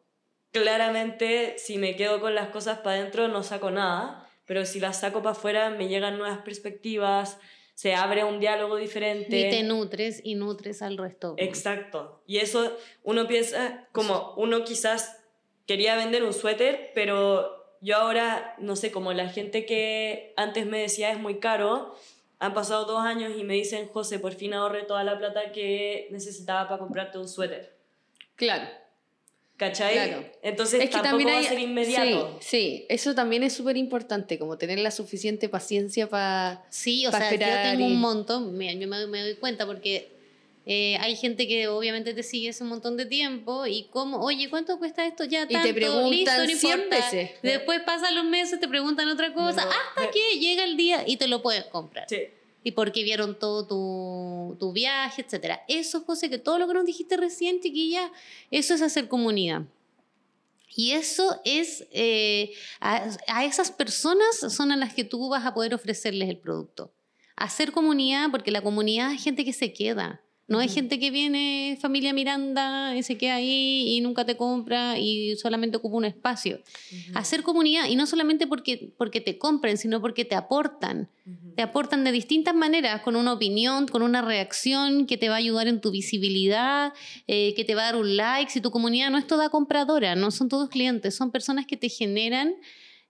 claramente, 0.53 1.55
si 1.59 1.79
me 1.79 1.96
quedo 1.96 2.20
con 2.20 2.35
las 2.35 2.49
cosas 2.49 2.79
para 2.79 2.96
adentro 2.96 3.29
no 3.29 3.42
saco 3.42 3.70
nada, 3.70 4.29
pero 4.44 4.64
si 4.64 4.81
las 4.81 5.01
saco 5.01 5.22
para 5.22 5.33
afuera 5.33 5.70
me 5.70 5.88
llegan 5.88 6.18
nuevas 6.18 6.38
perspectivas, 6.38 7.38
se 7.77 7.95
abre 7.95 8.25
un 8.25 8.41
diálogo 8.41 8.77
diferente. 8.77 9.39
Y 9.39 9.51
te 9.51 9.62
nutres 9.62 10.23
y 10.25 10.35
nutres 10.35 10.81
al 10.81 10.97
resto. 10.97 11.35
Exacto. 11.37 12.23
Y 12.27 12.39
eso 12.39 12.75
uno 13.05 13.29
piensa 13.29 13.87
como 13.93 14.33
uno 14.39 14.65
quizás 14.65 15.19
quería 15.67 15.95
vender 15.95 16.25
un 16.25 16.33
suéter, 16.33 16.91
pero 16.95 17.77
yo 17.83 17.99
ahora, 17.99 18.55
no 18.59 18.77
sé, 18.77 18.91
como 18.91 19.12
la 19.12 19.29
gente 19.29 19.67
que 19.67 20.33
antes 20.39 20.65
me 20.65 20.81
decía 20.81 21.12
es 21.12 21.19
muy 21.19 21.39
caro, 21.39 21.95
han 22.39 22.55
pasado 22.55 22.87
dos 22.87 23.01
años 23.01 23.35
y 23.37 23.45
me 23.45 23.53
dicen, 23.53 23.89
José, 23.89 24.19
por 24.21 24.33
fin 24.33 24.55
ahorré 24.55 24.85
toda 24.85 25.05
la 25.05 25.19
plata 25.19 25.53
que 25.53 26.09
necesitaba 26.11 26.69
para 26.69 26.79
comprarte 26.79 27.19
un 27.19 27.29
suéter. 27.29 27.77
Claro. 28.37 28.67
¿Cachai? 29.57 29.95
Claro. 29.95 30.25
Entonces 30.42 30.83
es 30.83 30.90
que 30.90 30.92
tampoco 30.92 31.11
también 31.11 31.29
hay, 31.31 31.35
va 31.37 31.40
a 31.40 31.49
ser 31.49 31.59
inmediato. 31.59 32.38
Sí, 32.40 32.47
sí. 32.49 32.87
eso 32.90 33.14
también 33.14 33.42
es 33.42 33.55
súper 33.55 33.77
importante, 33.77 34.38
como 34.38 34.59
tener 34.59 34.79
la 34.79 34.90
suficiente 34.90 35.49
paciencia 35.49 36.09
para 36.09 36.64
Sí, 36.69 37.07
o 37.07 37.11
sea, 37.11 37.31
yo 37.31 37.38
tengo 37.38 37.87
un 37.87 37.97
montón, 37.97 38.57
mira, 38.57 38.75
yo 38.75 38.87
me, 38.87 39.07
me 39.07 39.23
doy 39.23 39.35
cuenta 39.37 39.64
porque 39.64 40.16
eh, 40.69 40.97
hay 40.99 41.14
gente 41.14 41.47
que 41.47 41.69
obviamente 41.69 42.12
te 42.12 42.25
sigue 42.25 42.51
hace 42.51 42.64
un 42.64 42.71
montón 42.71 42.97
de 42.97 43.07
tiempo 43.07 43.66
y 43.66 43.85
como, 43.85 44.19
oye, 44.19 44.51
¿cuánto 44.51 44.79
cuesta 44.79 45.07
esto? 45.07 45.25
Ya 45.25 45.47
tanto, 45.47 45.69
y 45.69 45.73
te 45.73 45.75
preguntan 45.75 46.11
listo, 46.45 46.66
no 46.66 46.75
100 46.77 46.90
veces. 46.90 47.31
Después 47.40 47.81
pasan 47.83 48.16
los 48.16 48.25
meses, 48.25 48.59
te 48.59 48.66
preguntan 48.66 49.09
otra 49.09 49.33
cosa, 49.33 49.62
hasta 49.62 50.11
que 50.11 50.40
llega 50.40 50.64
el 50.64 50.77
día 50.77 51.05
y 51.07 51.19
te 51.19 51.29
lo 51.29 51.40
puedes 51.40 51.64
comprar. 51.66 52.07
Sí. 52.09 52.25
Y 52.66 52.72
porque 52.72 53.05
vieron 53.05 53.38
todo 53.38 53.64
tu, 53.64 54.57
tu 54.59 54.72
viaje, 54.72 55.22
etcétera. 55.22 55.62
Eso, 55.68 56.00
José, 56.00 56.29
que 56.29 56.38
todo 56.38 56.59
lo 56.59 56.66
que 56.66 56.74
nos 56.74 56.85
dijiste 56.85 57.16
recién, 57.16 57.61
chiquilla, 57.61 58.11
eso 58.50 58.74
es 58.74 58.83
hacer 58.83 59.07
comunidad. 59.07 59.62
Y 60.74 60.90
eso 60.90 61.40
es, 61.44 61.87
eh, 61.92 62.55
a, 62.81 63.09
a, 63.29 63.44
esas 63.44 63.70
personas 63.70 64.40
son 64.48 64.72
a 64.72 64.76
las 64.76 64.94
que 64.94 65.05
tú 65.05 65.29
vas 65.29 65.46
a 65.46 65.55
poder 65.55 65.74
ofrecerles 65.74 66.29
el 66.29 66.38
producto. 66.38 66.92
Hacer 67.37 67.70
comunidad, 67.70 68.33
porque 68.33 68.50
la 68.50 68.62
comunidad 68.62 69.12
es 69.12 69.22
gente 69.22 69.44
que 69.44 69.52
se 69.52 69.72
queda. 69.72 70.20
No 70.49 70.61
hay 70.61 70.69
gente 70.69 71.01
que 71.01 71.11
viene, 71.11 71.77
familia 71.81 72.13
Miranda, 72.13 72.97
y 72.97 73.03
se 73.03 73.19
queda 73.19 73.35
ahí 73.35 73.97
y 73.97 74.01
nunca 74.01 74.25
te 74.25 74.37
compra 74.37 74.97
y 74.97 75.35
solamente 75.37 75.77
ocupa 75.77 75.97
un 75.97 76.05
espacio. 76.05 76.61
Hacer 77.15 77.43
comunidad, 77.43 77.89
y 77.89 77.97
no 77.97 78.07
solamente 78.07 78.47
porque, 78.47 78.93
porque 78.97 79.21
te 79.21 79.39
compren, 79.39 79.77
sino 79.77 80.01
porque 80.01 80.25
te 80.25 80.37
aportan. 80.37 81.09
Te 81.57 81.63
aportan 81.63 82.05
de 82.05 82.13
distintas 82.13 82.55
maneras, 82.55 83.01
con 83.03 83.17
una 83.17 83.33
opinión, 83.33 83.89
con 83.89 84.03
una 84.03 84.23
reacción 84.23 85.07
que 85.07 85.17
te 85.17 85.29
va 85.29 85.35
a 85.35 85.39
ayudar 85.39 85.67
en 85.67 85.81
tu 85.81 85.91
visibilidad, 85.91 86.93
eh, 87.27 87.53
que 87.55 87.65
te 87.65 87.75
va 87.75 87.83
a 87.83 87.85
dar 87.87 87.97
un 87.97 88.17
like. 88.17 88.53
Si 88.53 88.61
tu 88.61 88.71
comunidad 88.71 89.11
no 89.11 89.19
es 89.19 89.27
toda 89.27 89.49
compradora, 89.49 90.15
no 90.15 90.31
son 90.31 90.49
todos 90.49 90.69
clientes, 90.69 91.17
son 91.17 91.33
personas 91.33 91.67
que 91.67 91.77
te 91.77 91.89
generan 91.89 92.55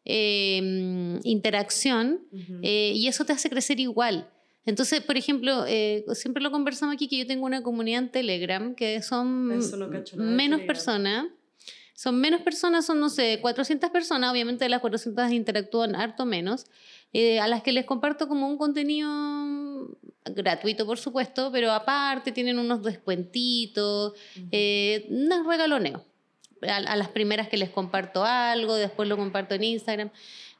eh, 0.06 1.20
interacción 1.24 2.20
eh, 2.62 2.92
y 2.94 3.08
eso 3.08 3.26
te 3.26 3.34
hace 3.34 3.50
crecer 3.50 3.78
igual. 3.78 4.30
Entonces, 4.66 5.00
por 5.00 5.16
ejemplo, 5.16 5.64
eh, 5.66 6.04
siempre 6.14 6.42
lo 6.42 6.50
conversamos 6.50 6.94
aquí 6.94 7.06
que 7.08 7.18
yo 7.18 7.26
tengo 7.26 7.46
una 7.46 7.62
comunidad 7.62 8.02
en 8.02 8.10
Telegram 8.10 8.74
que 8.74 9.00
son 9.00 9.46
menos 10.16 10.60
personas. 10.62 11.26
Son 11.94 12.20
menos 12.20 12.42
personas, 12.42 12.84
son, 12.84 13.00
no 13.00 13.08
sé, 13.08 13.38
400 13.40 13.88
personas. 13.90 14.30
Obviamente 14.30 14.64
de 14.64 14.68
las 14.68 14.80
400 14.80 15.30
interactúan 15.30 15.94
harto 15.94 16.26
menos. 16.26 16.66
Eh, 17.12 17.40
a 17.40 17.48
las 17.48 17.62
que 17.62 17.72
les 17.72 17.86
comparto 17.86 18.28
como 18.28 18.46
un 18.48 18.58
contenido 18.58 19.96
gratuito, 20.24 20.84
por 20.84 20.98
supuesto, 20.98 21.50
pero 21.52 21.72
aparte 21.72 22.32
tienen 22.32 22.58
unos 22.58 22.82
descuentitos, 22.82 24.12
eh, 24.50 25.06
un 25.08 25.30
regaloneo. 25.48 26.04
A, 26.68 26.76
a 26.76 26.96
las 26.96 27.08
primeras 27.08 27.48
que 27.48 27.56
les 27.56 27.70
comparto 27.70 28.24
algo, 28.24 28.74
después 28.74 29.08
lo 29.08 29.16
comparto 29.16 29.54
en 29.54 29.64
Instagram. 29.64 30.10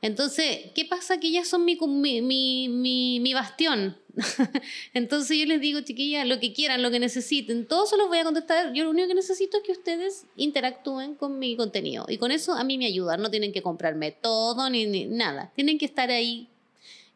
Entonces, 0.07 0.71
¿qué 0.75 0.85
pasa? 0.85 1.19
Que 1.19 1.29
ellas 1.29 1.49
son 1.49 1.65
mi, 1.65 1.77
mi, 1.77 2.69
mi, 2.69 3.21
mi 3.21 3.35
bastión. 3.35 3.97
Entonces 4.95 5.37
yo 5.39 5.47
les 5.47 5.61
digo, 5.61 5.81
chiquillas, 5.81 6.27
lo 6.27 6.41
que 6.41 6.53
quieran, 6.53 6.83
lo 6.83 6.91
que 6.91 6.99
necesiten, 6.99 7.67
todo 7.67 7.87
se 7.87 7.97
los 7.97 8.09
voy 8.09 8.19
a 8.19 8.25
contestar. 8.25 8.73
Yo 8.73 8.85
lo 8.85 8.91
único 8.91 9.09
que 9.09 9.15
necesito 9.15 9.59
es 9.59 9.63
que 9.63 9.73
ustedes 9.73 10.25
interactúen 10.37 11.15
con 11.15 11.39
mi 11.39 11.57
contenido. 11.57 12.07
Y 12.09 12.19
con 12.19 12.31
eso 12.31 12.55
a 12.55 12.65
mí 12.65 12.79
me 12.79 12.87
ayudan. 12.87 13.21
No 13.21 13.31
tienen 13.31 13.53
que 13.53 13.63
comprarme 13.63 14.13
todo 14.13 14.71
ni, 14.71 14.87
ni 14.87 15.05
nada. 15.05 15.53
Tienen 15.55 15.79
que 15.79 15.85
estar 15.85 16.11
ahí. 16.11 16.49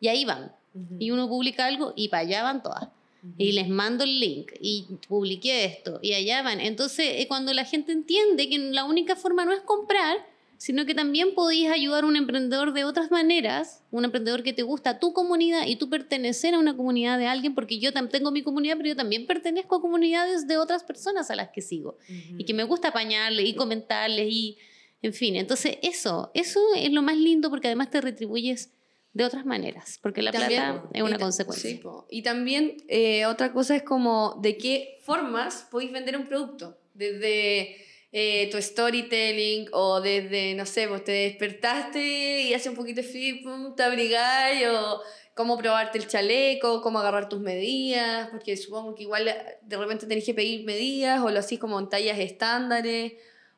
Y 0.01 0.09
ahí 0.09 0.25
van. 0.25 0.53
Y 0.99 1.11
uno 1.11 1.29
publica 1.29 1.67
algo 1.67 1.93
y 1.97 2.09
para 2.09 2.23
allá 2.23 2.43
van 2.43 2.63
todas. 2.63 2.89
Y 3.37 3.53
les 3.53 3.69
mando 3.69 4.05
el 4.05 4.19
link 4.19 4.53
y 4.61 4.87
publiqué 5.07 5.67
esto 5.67 5.99
y 6.01 6.15
allá 6.15 6.43
van. 6.43 6.59
Entonces, 6.61 7.07
eh, 7.17 7.27
cuando 7.29 7.53
la 7.53 7.67
gente 7.67 7.93
entiende 7.93 8.49
que 8.49 8.59
la 8.59 8.85
única 8.85 9.15
forma 9.15 9.45
no 9.45 9.53
es 9.53 9.61
comprar, 9.61 10.27
sino 10.61 10.85
que 10.85 10.95
también 10.95 11.35
podéis 11.35 11.71
ayudar 11.71 12.05
a 12.05 12.07
un 12.07 12.17
emprendedor 12.17 12.75
de 12.75 12.85
otras 12.85 13.11
maneras, 13.11 13.83
un 13.91 14.05
emprendedor 14.05 14.43
que 14.43 14.53
te 14.53 14.63
gusta 14.63 14.99
tu 14.99 15.15
comunidad 15.15 15.67
y 15.67 15.77
tú 15.77 15.89
pertenecer 15.89 16.55
a 16.55 16.59
una 16.59 16.77
comunidad 16.77 17.19
de 17.19 17.27
alguien, 17.27 17.55
porque 17.55 17.79
yo 17.79 17.95
tengo 17.95 18.31
mi 18.31 18.43
comunidad, 18.43 18.77
pero 18.77 18.91
yo 18.91 18.97
también 18.97 19.27
pertenezco 19.27 19.77
a 19.77 19.81
comunidades 19.81 20.47
de 20.47 20.59
otras 20.59 20.85
personas 20.85 21.31
a 21.31 21.35
las 21.35 21.49
que 21.49 21.63
sigo 21.63 21.97
y 22.37 22.45
que 22.45 22.53
me 22.53 22.65
gusta 22.65 22.89
apañarles 22.89 23.49
y 23.49 23.55
comentarles 23.55 24.29
y, 24.31 24.59
en 25.01 25.15
fin, 25.15 25.37
entonces 25.37 25.79
eso, 25.81 26.31
eso 26.35 26.61
es 26.77 26.93
lo 26.93 27.01
más 27.01 27.17
lindo 27.17 27.49
porque 27.49 27.69
además 27.69 27.89
te 27.89 28.03
retribuyes 28.03 28.71
de 29.15 29.25
otras 29.25 29.47
maneras, 29.47 29.99
porque 30.03 30.21
la 30.21 30.31
plata 30.31 30.85
es 30.93 31.03
una 31.03 31.19
consecuencia. 31.19 31.81
y 32.11 32.21
también 32.21 32.77
eh, 32.87 33.25
otra 33.25 33.55
cosa 33.55 33.77
es 33.77 33.83
como 33.83 34.39
de 34.43 34.59
qué 34.59 34.99
formas 35.01 35.67
podéis 35.71 35.91
vender 35.91 36.19
un 36.19 36.27
producto, 36.27 36.79
desde 36.93 37.89
eh, 38.13 38.49
tu 38.51 38.61
storytelling 38.61 39.69
o 39.73 40.01
desde, 40.01 40.55
no 40.55 40.67
sé, 40.67 40.87
vos 40.87 41.05
te 41.05 41.13
despertaste 41.13 42.43
y 42.43 42.55
hace 42.55 42.69
un 42.69 42.75
poquito 42.75 43.03
de 43.03 43.07
frío, 43.07 43.73
te 43.77 43.83
abrigáis 43.83 44.67
o 44.67 45.01
cómo 45.35 45.57
probarte 45.57 45.99
el 45.99 46.09
chaleco, 46.09 46.83
cómo 46.83 46.99
agarrar 46.99 47.29
tus 47.29 47.41
medidas, 47.41 48.29
porque 48.31 48.57
supongo 48.57 48.95
que 48.95 49.05
igual 49.05 49.25
de 49.63 49.77
repente 49.77 50.07
tenés 50.07 50.25
que 50.25 50.35
pedir 50.35 50.65
medidas 50.65 51.23
o 51.23 51.31
lo 51.31 51.39
así 51.39 51.57
como 51.57 51.79
en 51.79 51.89
tallas 51.89 52.19
estándares. 52.19 53.13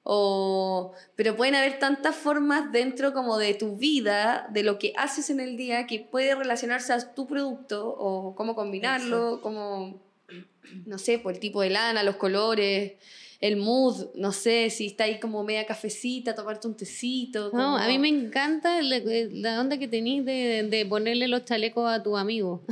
O, 0.04 0.92
pero 1.14 1.36
pueden 1.36 1.54
haber 1.54 1.78
tantas 1.78 2.16
formas 2.16 2.72
dentro 2.72 3.12
como 3.12 3.38
de 3.38 3.54
tu 3.54 3.76
vida, 3.76 4.48
de 4.50 4.64
lo 4.64 4.78
que 4.78 4.92
haces 4.96 5.30
en 5.30 5.38
el 5.38 5.56
día, 5.56 5.86
que 5.86 6.00
puede 6.00 6.34
relacionarse 6.34 6.92
a 6.92 7.14
tu 7.14 7.28
producto 7.28 7.88
o 7.88 8.34
cómo 8.34 8.56
combinarlo, 8.56 9.40
cómo, 9.40 10.00
no 10.86 10.98
sé, 10.98 11.20
por 11.20 11.34
el 11.34 11.40
tipo 11.40 11.62
de 11.62 11.70
lana, 11.70 12.02
los 12.02 12.16
colores. 12.16 12.94
El 13.42 13.56
mood, 13.56 14.06
no 14.14 14.32
sé, 14.32 14.70
si 14.70 14.86
está 14.86 15.04
ahí 15.04 15.18
como 15.18 15.42
media 15.42 15.66
cafecita, 15.66 16.32
tomarte 16.32 16.68
un 16.68 16.76
tecito. 16.76 17.50
No, 17.52 17.76
a 17.76 17.88
mí 17.88 17.98
me 17.98 18.08
encanta 18.08 18.80
la, 18.80 19.00
la 19.04 19.60
onda 19.60 19.78
que 19.78 19.88
tenés 19.88 20.24
de, 20.24 20.62
de 20.62 20.86
ponerle 20.86 21.26
los 21.26 21.44
chalecos 21.44 21.90
a 21.90 22.04
tu 22.04 22.16
amigo. 22.16 22.62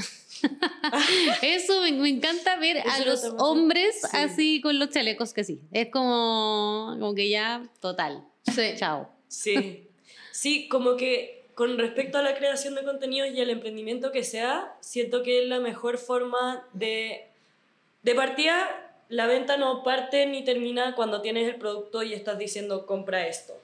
Eso 1.42 1.82
me, 1.82 1.90
me 1.90 2.08
encanta 2.08 2.56
ver 2.56 2.78
a 2.78 2.98
Eso 2.98 3.04
los 3.04 3.24
hombres 3.38 4.00
sí. 4.00 4.16
así 4.16 4.60
con 4.60 4.78
los 4.78 4.90
chalecos 4.90 5.34
que 5.34 5.42
sí. 5.42 5.60
Es 5.72 5.88
como, 5.90 6.96
como 7.00 7.16
que 7.16 7.28
ya, 7.28 7.64
total. 7.80 8.24
Sí. 8.44 8.74
Chao. 8.76 9.10
Sí. 9.26 9.88
Sí, 10.30 10.68
como 10.68 10.96
que 10.96 11.46
con 11.56 11.78
respecto 11.78 12.18
a 12.18 12.22
la 12.22 12.36
creación 12.36 12.76
de 12.76 12.84
contenidos 12.84 13.30
y 13.34 13.40
el 13.40 13.50
emprendimiento 13.50 14.12
que 14.12 14.22
sea, 14.22 14.76
siento 14.78 15.24
que 15.24 15.42
es 15.42 15.48
la 15.48 15.58
mejor 15.58 15.98
forma 15.98 16.64
de... 16.74 17.26
De 18.02 18.14
partida, 18.14 18.79
la 19.10 19.26
venta 19.26 19.56
no 19.56 19.82
parte 19.82 20.24
ni 20.26 20.44
termina 20.44 20.94
cuando 20.94 21.20
tienes 21.20 21.48
el 21.48 21.56
producto 21.56 22.02
y 22.04 22.14
estás 22.14 22.38
diciendo 22.38 22.86
compra 22.86 23.26
esto. 23.26 23.60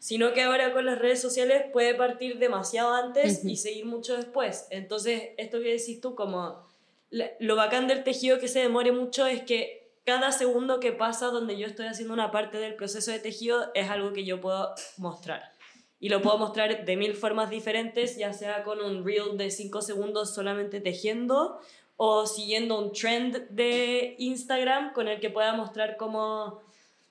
Sino 0.00 0.32
que 0.32 0.42
ahora 0.42 0.72
con 0.72 0.84
las 0.84 0.98
redes 0.98 1.22
sociales 1.22 1.64
puede 1.72 1.94
partir 1.94 2.38
demasiado 2.38 2.92
antes 2.94 3.44
y 3.44 3.56
seguir 3.56 3.86
mucho 3.86 4.16
después. 4.16 4.66
Entonces, 4.70 5.30
esto 5.36 5.60
que 5.60 5.76
decís 5.76 6.00
tú, 6.00 6.14
como 6.14 6.66
lo 7.10 7.56
bacán 7.56 7.86
del 7.86 8.02
tejido 8.02 8.40
que 8.40 8.48
se 8.48 8.60
demore 8.60 8.90
mucho 8.90 9.26
es 9.26 9.42
que 9.42 9.92
cada 10.04 10.32
segundo 10.32 10.80
que 10.80 10.92
pasa 10.92 11.26
donde 11.26 11.56
yo 11.56 11.66
estoy 11.66 11.86
haciendo 11.86 12.14
una 12.14 12.32
parte 12.32 12.58
del 12.58 12.74
proceso 12.74 13.12
de 13.12 13.20
tejido 13.20 13.70
es 13.74 13.90
algo 13.90 14.12
que 14.12 14.24
yo 14.24 14.40
puedo 14.40 14.74
mostrar. 14.96 15.52
Y 16.00 16.08
lo 16.08 16.22
puedo 16.22 16.38
mostrar 16.38 16.84
de 16.84 16.96
mil 16.96 17.14
formas 17.14 17.50
diferentes, 17.50 18.16
ya 18.16 18.32
sea 18.32 18.64
con 18.64 18.80
un 18.80 19.04
reel 19.04 19.36
de 19.36 19.50
5 19.50 19.82
segundos 19.82 20.34
solamente 20.34 20.80
tejiendo 20.80 21.60
o 22.02 22.26
siguiendo 22.26 22.78
un 22.78 22.92
trend 22.92 23.46
de 23.50 24.14
Instagram 24.16 24.94
con 24.94 25.06
el 25.06 25.20
que 25.20 25.28
pueda 25.28 25.52
mostrar 25.52 25.98
cómo... 25.98 26.62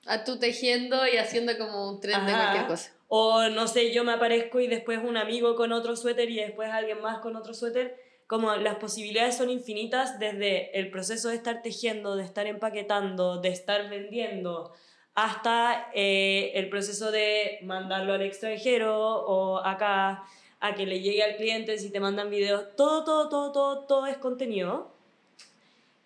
A 0.04 0.24
tú 0.24 0.40
tejiendo 0.40 1.06
y 1.06 1.16
haciendo 1.16 1.56
como 1.56 1.88
un 1.88 2.00
tren 2.00 2.26
de 2.26 2.32
cualquier 2.32 2.66
cosa. 2.66 2.92
O 3.06 3.48
no 3.50 3.68
sé, 3.68 3.92
yo 3.92 4.02
me 4.02 4.10
aparezco 4.10 4.58
y 4.58 4.66
después 4.66 4.98
un 4.98 5.16
amigo 5.16 5.54
con 5.54 5.70
otro 5.70 5.94
suéter 5.94 6.28
y 6.28 6.40
después 6.40 6.70
alguien 6.70 7.00
más 7.00 7.20
con 7.20 7.36
otro 7.36 7.54
suéter. 7.54 8.00
Como 8.26 8.52
las 8.56 8.78
posibilidades 8.78 9.36
son 9.36 9.48
infinitas 9.48 10.18
desde 10.18 10.76
el 10.76 10.90
proceso 10.90 11.28
de 11.28 11.36
estar 11.36 11.62
tejiendo, 11.62 12.16
de 12.16 12.24
estar 12.24 12.48
empaquetando, 12.48 13.40
de 13.40 13.50
estar 13.50 13.88
vendiendo, 13.90 14.72
hasta 15.14 15.88
eh, 15.94 16.50
el 16.56 16.68
proceso 16.68 17.12
de 17.12 17.60
mandarlo 17.62 18.14
al 18.14 18.22
extranjero 18.22 18.98
o 18.98 19.58
acá 19.58 20.24
a 20.60 20.74
que 20.74 20.86
le 20.86 21.00
llegue 21.00 21.22
al 21.22 21.36
cliente 21.36 21.78
si 21.78 21.90
te 21.90 22.00
mandan 22.00 22.30
videos. 22.30 22.76
Todo, 22.76 23.04
todo, 23.04 23.28
todo, 23.28 23.52
todo, 23.52 23.78
todo 23.84 24.06
es 24.06 24.16
contenido. 24.18 24.92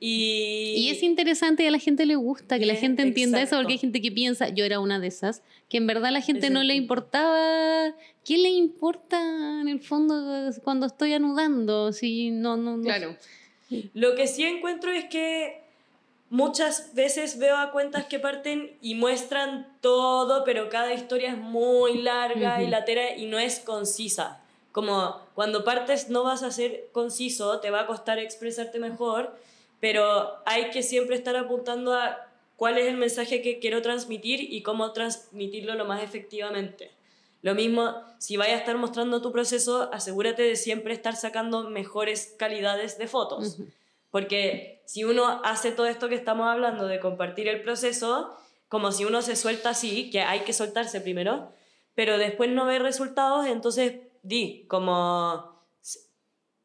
Y, 0.01 0.75
Y 0.77 0.90
es 0.90 1.03
interesante 1.03 1.62
y 1.62 1.67
a 1.67 1.71
la 1.71 1.79
gente 1.79 2.05
le 2.05 2.17
gusta 2.17 2.59
que 2.59 2.67
la 2.67 2.75
Y 2.75 2.77
es- 2.77 2.81
gente 2.81 3.03
entienda 3.03 3.40
eso, 3.40 3.57
porque 3.57 3.69
hay 3.69 3.75
exacto. 3.77 3.81
gente 3.81 4.03
que 4.03 4.12
piensa, 4.12 4.49
yo 4.51 4.64
era 4.64 4.79
una 4.81 4.99
de 5.01 5.07
esas, 5.07 5.43
que 5.69 5.79
en 5.79 5.87
verdad 5.87 6.07
a 6.07 6.11
la 6.11 6.21
gente 6.21 6.51
no 6.51 6.62
le 6.62 6.75
Exacto. 6.75 6.83
importaba. 6.83 7.95
¿Qué 8.25 8.37
le 8.38 8.51
importa 8.51 9.19
en 9.61 9.69
el 9.69 9.81
fondo 9.81 10.51
cuando 10.62 10.87
estoy 10.87 11.14
anudando? 11.14 11.93
Si 11.93 12.31
no, 12.31 12.57
no, 12.57 12.77
no- 12.77 12.83
Claro. 12.85 13.17
Lo 13.95 14.14
que 14.14 14.27
sí 14.27 14.45
encuentro 14.45 14.93
es 14.93 15.07
que 15.07 15.62
muchas 16.29 16.95
veces 16.95 17.38
veo 17.38 17.57
a 17.57 17.71
cuentas 17.71 18.05
que 18.05 18.19
parten 18.19 18.73
y 18.83 18.95
muestran 18.97 19.69
todo, 19.81 20.45
pero 20.45 20.69
cada 20.69 20.93
historia 20.93 21.31
es 21.31 21.38
muy 21.38 22.03
larga 22.03 22.61
y 22.61 22.64
Ujú. 22.64 22.71
latera 22.73 23.17
y 23.17 23.27
no 23.27 23.38
es 23.38 23.59
concisa. 23.61 24.40
Como 24.75 25.21
cuando 25.37 25.63
partes 25.63 26.11
no 26.11 26.25
vas 26.25 26.43
a 26.43 26.51
ser 26.51 26.89
conciso, 26.91 27.61
te 27.61 27.71
va 27.71 27.83
a 27.83 27.87
costar 27.87 28.19
expresarte 28.19 28.81
mejor, 28.81 29.33
pero 29.79 30.33
hay 30.47 30.71
que 30.71 30.83
siempre 30.83 31.15
estar 31.15 31.37
apuntando 31.37 31.95
a 31.95 32.27
cuál 32.57 32.79
es 32.79 32.89
el 32.89 32.97
mensaje 32.97 33.41
que 33.41 33.61
quiero 33.61 33.83
transmitir 33.83 34.53
y 34.53 34.63
cómo 34.63 34.91
transmitirlo 34.91 35.77
lo 35.77 35.85
más 35.85 36.03
efectivamente. 36.03 36.91
Lo 37.41 37.55
mismo, 37.55 37.95
si 38.19 38.37
vayas 38.37 38.57
a 38.57 38.59
estar 38.59 38.77
mostrando 38.77 39.23
tu 39.23 39.31
proceso, 39.31 39.91
asegúrate 39.93 40.43
de 40.43 40.57
siempre 40.57 40.93
estar 40.93 41.15
sacando 41.15 41.71
mejores 41.71 42.35
calidades 42.37 42.99
de 42.99 43.07
fotos. 43.07 43.59
Porque 44.11 44.83
si 44.87 45.05
uno 45.05 45.41
hace 45.45 45.71
todo 45.71 45.87
esto 45.87 46.09
que 46.09 46.17
estamos 46.17 46.49
hablando 46.49 46.89
de 46.89 46.99
compartir 46.99 47.47
el 47.47 47.63
proceso, 47.63 48.37
como 48.69 48.91
si 48.91 49.05
uno 49.05 49.23
se 49.23 49.37
suelta 49.37 49.71
así, 49.71 50.11
que 50.11 50.23
hay 50.23 50.41
que 50.41 50.53
soltarse 50.53 51.01
primero, 51.01 51.53
pero 51.95 52.19
después 52.19 52.51
no 52.51 52.67
ve 52.67 52.81
resultados, 52.81 53.47
entonces 53.47 54.01
di, 54.25 54.67
como 54.69 55.55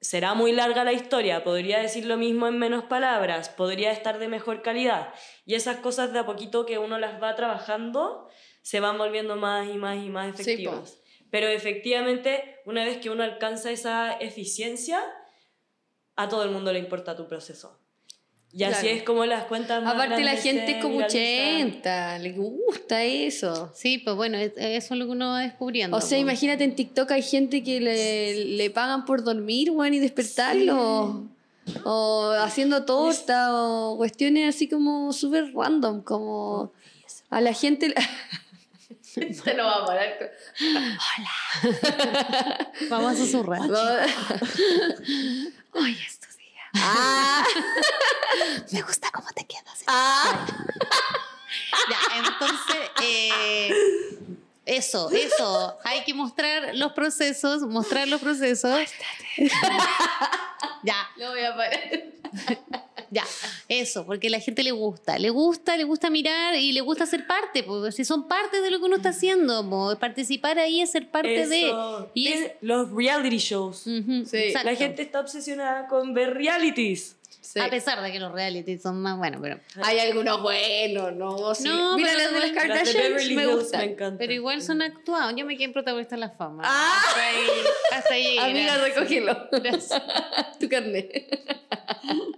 será 0.02 0.34
muy 0.34 0.54
larga 0.54 0.84
la 0.84 0.94
historia, 0.94 1.44
podría 1.44 1.80
decir 1.80 2.06
lo 2.06 2.18
mismo 2.18 2.48
en 2.48 2.58
menos 2.58 2.86
palabras, 2.86 3.50
podría 3.50 3.92
estar 3.92 4.18
de 4.18 4.30
mejor 4.30 4.62
calidad. 4.62 5.14
Y 5.46 5.56
esas 5.56 5.78
cosas 5.78 6.14
de 6.14 6.20
a 6.20 6.26
poquito 6.26 6.66
que 6.66 6.78
uno 6.78 6.98
las 6.98 7.22
va 7.22 7.36
trabajando, 7.36 8.30
se 8.62 8.80
van 8.80 8.98
volviendo 8.98 9.36
más 9.36 9.68
y 9.68 9.78
más 9.78 9.98
y 9.98 10.10
más 10.10 10.36
Sí, 10.36 10.42
efectivas. 10.42 11.00
Pero 11.30 11.48
efectivamente, 11.48 12.60
una 12.66 12.86
vez 12.86 12.98
que 12.98 13.10
uno 13.10 13.24
alcanza 13.24 13.72
esa 13.72 14.14
eficiencia, 14.14 15.04
a 16.16 16.28
todo 16.28 16.44
el 16.44 16.52
mundo 16.52 16.74
le 16.74 16.80
importa 16.80 17.16
tu 17.16 17.28
proceso. 17.28 17.80
Y 18.52 18.64
así 18.64 18.82
Claro. 18.82 18.98
es 18.98 19.04
como 19.04 19.26
las 19.26 19.44
cuentas 19.46 19.84
más 19.84 19.94
Aparte 19.94 20.24
la 20.24 20.36
gente 20.36 20.72
es 20.78 20.82
como 20.82 20.96
viralizan. 20.98 21.68
80, 21.68 22.18
le 22.20 22.32
gusta 22.32 23.04
eso. 23.04 23.72
Sí, 23.76 24.00
pues 24.00 24.16
bueno, 24.16 24.40
es- 24.40 24.54
eso 24.58 24.94
es 24.96 25.00
lo 25.00 25.06
que 25.06 25.12
uno 25.12 25.28
va 25.30 25.42
descubriendo. 25.42 25.96
O 25.96 26.02
sea, 26.02 26.18
pues. 26.18 26.22
imagínate 26.22 26.64
en 26.64 26.76
TikTok 26.76 27.12
hay 27.12 27.22
gente 27.22 27.64
que 27.64 27.80
le, 27.80 28.46
le 28.46 28.70
pagan 28.72 29.06
por 29.06 29.24
dormir, 29.24 29.70
weón, 29.70 29.94
y 29.94 30.00
despertarlo. 30.00 31.28
O 31.84 32.32
haciendo 32.42 32.86
torta, 32.86 33.50
o 33.54 33.96
cuestiones 33.98 34.56
así 34.56 34.68
como 34.68 35.14
súper 35.14 35.54
random, 35.54 36.02
como 36.02 36.72
a 37.30 37.42
la 37.42 37.54
gente... 37.54 37.94
Se 39.02 39.54
lo 39.56 39.66
va 39.66 39.84
a 39.84 39.86
parar. 39.86 40.32
Vamos 42.90 43.14
a 43.14 43.16
susurrar. 43.16 43.62
Oye. 45.74 45.98
Ah, 46.76 47.44
Me 48.72 48.82
gusta 48.82 49.10
cómo 49.12 49.28
te 49.36 49.46
quedas. 49.46 49.84
ah. 49.88 50.46
Ya, 51.90 51.98
entonces, 52.18 52.92
eh, 53.04 53.70
eso, 54.66 55.10
eso. 55.10 55.78
Hay 55.84 56.04
que 56.04 56.14
mostrar 56.14 56.76
los 56.76 56.92
procesos, 56.94 57.64
mostrar 57.64 58.08
los 58.08 58.22
procesos. 58.22 58.80
ya, 60.84 61.10
Lo 61.18 61.32
voy 61.32 61.44
a 61.44 61.56
parar. 61.56 61.82
Ya, 63.12 63.24
eso, 63.68 64.06
porque 64.06 64.28
a 64.28 64.32
la 64.32 64.40
gente 64.40 64.64
le 64.64 64.72
gusta, 64.72 65.18
le 65.18 65.30
gusta, 65.30 65.78
le 65.78 65.84
gusta 65.84 66.10
mirar 66.10 66.56
y 66.56 66.72
le 66.72 66.82
gusta 66.82 67.06
ser 67.06 67.26
parte, 67.28 67.64
porque 67.64 67.92
si 67.92 68.06
son 68.06 68.28
parte 68.28 68.62
de 68.62 68.72
lo 68.72 68.80
que 68.80 68.86
uno 68.86 68.98
está 68.98 69.10
haciendo, 69.10 69.68
po, 69.70 69.96
participar 70.00 70.60
ahí 70.60 70.82
es 70.82 70.92
ser 70.92 71.10
parte 71.10 71.42
Eso. 71.42 71.50
de. 71.50 72.08
Y 72.14 72.28
es, 72.30 72.52
Los 72.62 72.92
reality 72.92 73.38
shows. 73.38 73.80
Sí. 73.80 74.54
La 74.64 74.76
gente 74.76 75.02
está 75.02 75.20
obsesionada 75.20 75.88
con 75.88 76.14
ver 76.14 76.34
realities. 76.34 77.16
Sí. 77.42 77.60
A 77.60 77.70
pesar 77.70 78.00
de 78.04 78.12
que 78.12 78.20
los 78.20 78.32
reality 78.32 78.78
son 78.78 79.02
más 79.02 79.18
buenos, 79.18 79.42
pero, 79.42 79.60
Hay 79.84 79.98
algunos 79.98 80.40
buenos, 80.42 81.14
¿no? 81.14 81.56
Sí. 81.56 81.64
No, 81.68 81.96
Mira 81.96 82.14
las 82.14 82.32
de 82.32 82.40
las 82.40 82.68
las 82.68 82.94
de 82.94 83.36
me 83.36 83.48
gustan. 83.48 83.96
me 83.98 84.12
pero 84.18 84.34
igual 84.34 84.62
son 84.62 84.84
actuados. 84.84 85.34
Yo 85.36 85.46
me 85.46 85.56
quedé 85.56 85.66
en 85.66 85.74
protagonista 85.74 86.16
de 86.16 86.20
la 86.20 86.30
fama. 86.30 86.62
Ah. 86.66 87.02
Hasta 87.08 87.24
ahí, 87.24 87.48
hasta 87.92 88.14
ahí 88.14 88.38
Amiga, 88.38 88.78
recógelo. 88.78 89.48
Gracias. 89.52 90.02
tu 90.60 90.70
carnet. 90.70 92.36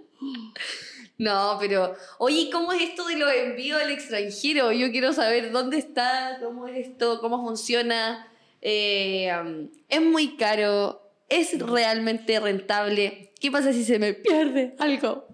No, 1.18 1.56
pero, 1.60 1.94
oye, 2.18 2.48
¿cómo 2.50 2.72
es 2.72 2.82
esto 2.82 3.06
de 3.06 3.16
los 3.16 3.32
envíos 3.32 3.80
al 3.80 3.90
extranjero? 3.90 4.72
Yo 4.72 4.90
quiero 4.90 5.12
saber 5.12 5.52
dónde 5.52 5.78
está, 5.78 6.38
cómo 6.42 6.66
es 6.66 6.88
esto, 6.88 7.20
cómo 7.20 7.44
funciona. 7.44 8.28
Eh, 8.60 9.30
um, 9.40 9.68
¿Es 9.88 10.02
muy 10.02 10.36
caro? 10.36 11.12
¿Es 11.28 11.58
realmente 11.58 12.40
rentable? 12.40 13.32
¿Qué 13.40 13.50
pasa 13.50 13.72
si 13.72 13.84
se 13.84 13.98
me 13.98 14.14
pierde 14.14 14.74
algo? 14.78 15.28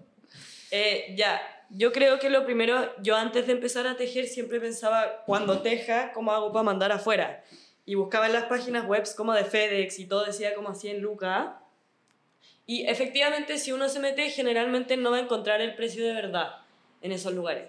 Eh, 0.71 1.15
ya, 1.17 1.41
yo 1.69 1.91
creo 1.91 2.19
que 2.19 2.29
lo 2.29 2.45
primero, 2.45 2.91
yo 3.01 3.15
antes 3.15 3.47
de 3.47 3.53
empezar 3.53 3.87
a 3.87 3.97
tejer 3.97 4.27
siempre 4.27 4.59
pensaba, 4.59 5.23
cuando 5.25 5.61
teja, 5.61 6.11
¿cómo 6.13 6.31
hago 6.31 6.51
para 6.51 6.63
mandar 6.63 6.91
afuera? 6.91 7.43
Y 7.85 7.95
buscaba 7.95 8.27
en 8.27 8.33
las 8.33 8.45
páginas 8.45 8.85
web 8.85 9.03
como 9.15 9.33
de 9.33 9.43
FedEx 9.43 9.99
y 9.99 10.05
todo 10.05 10.25
decía 10.25 10.53
como 10.53 10.75
100 10.75 11.01
lucas. 11.01 11.49
Y 12.69 12.85
efectivamente, 12.85 13.57
si 13.57 13.71
uno 13.71 13.89
se 13.89 13.99
mete, 13.99 14.29
generalmente 14.29 14.95
no 14.95 15.09
va 15.09 15.17
a 15.17 15.21
encontrar 15.21 15.59
el 15.59 15.73
precio 15.73 16.05
de 16.05 16.13
verdad 16.13 16.57
en 17.01 17.11
esos 17.11 17.33
lugares. 17.33 17.67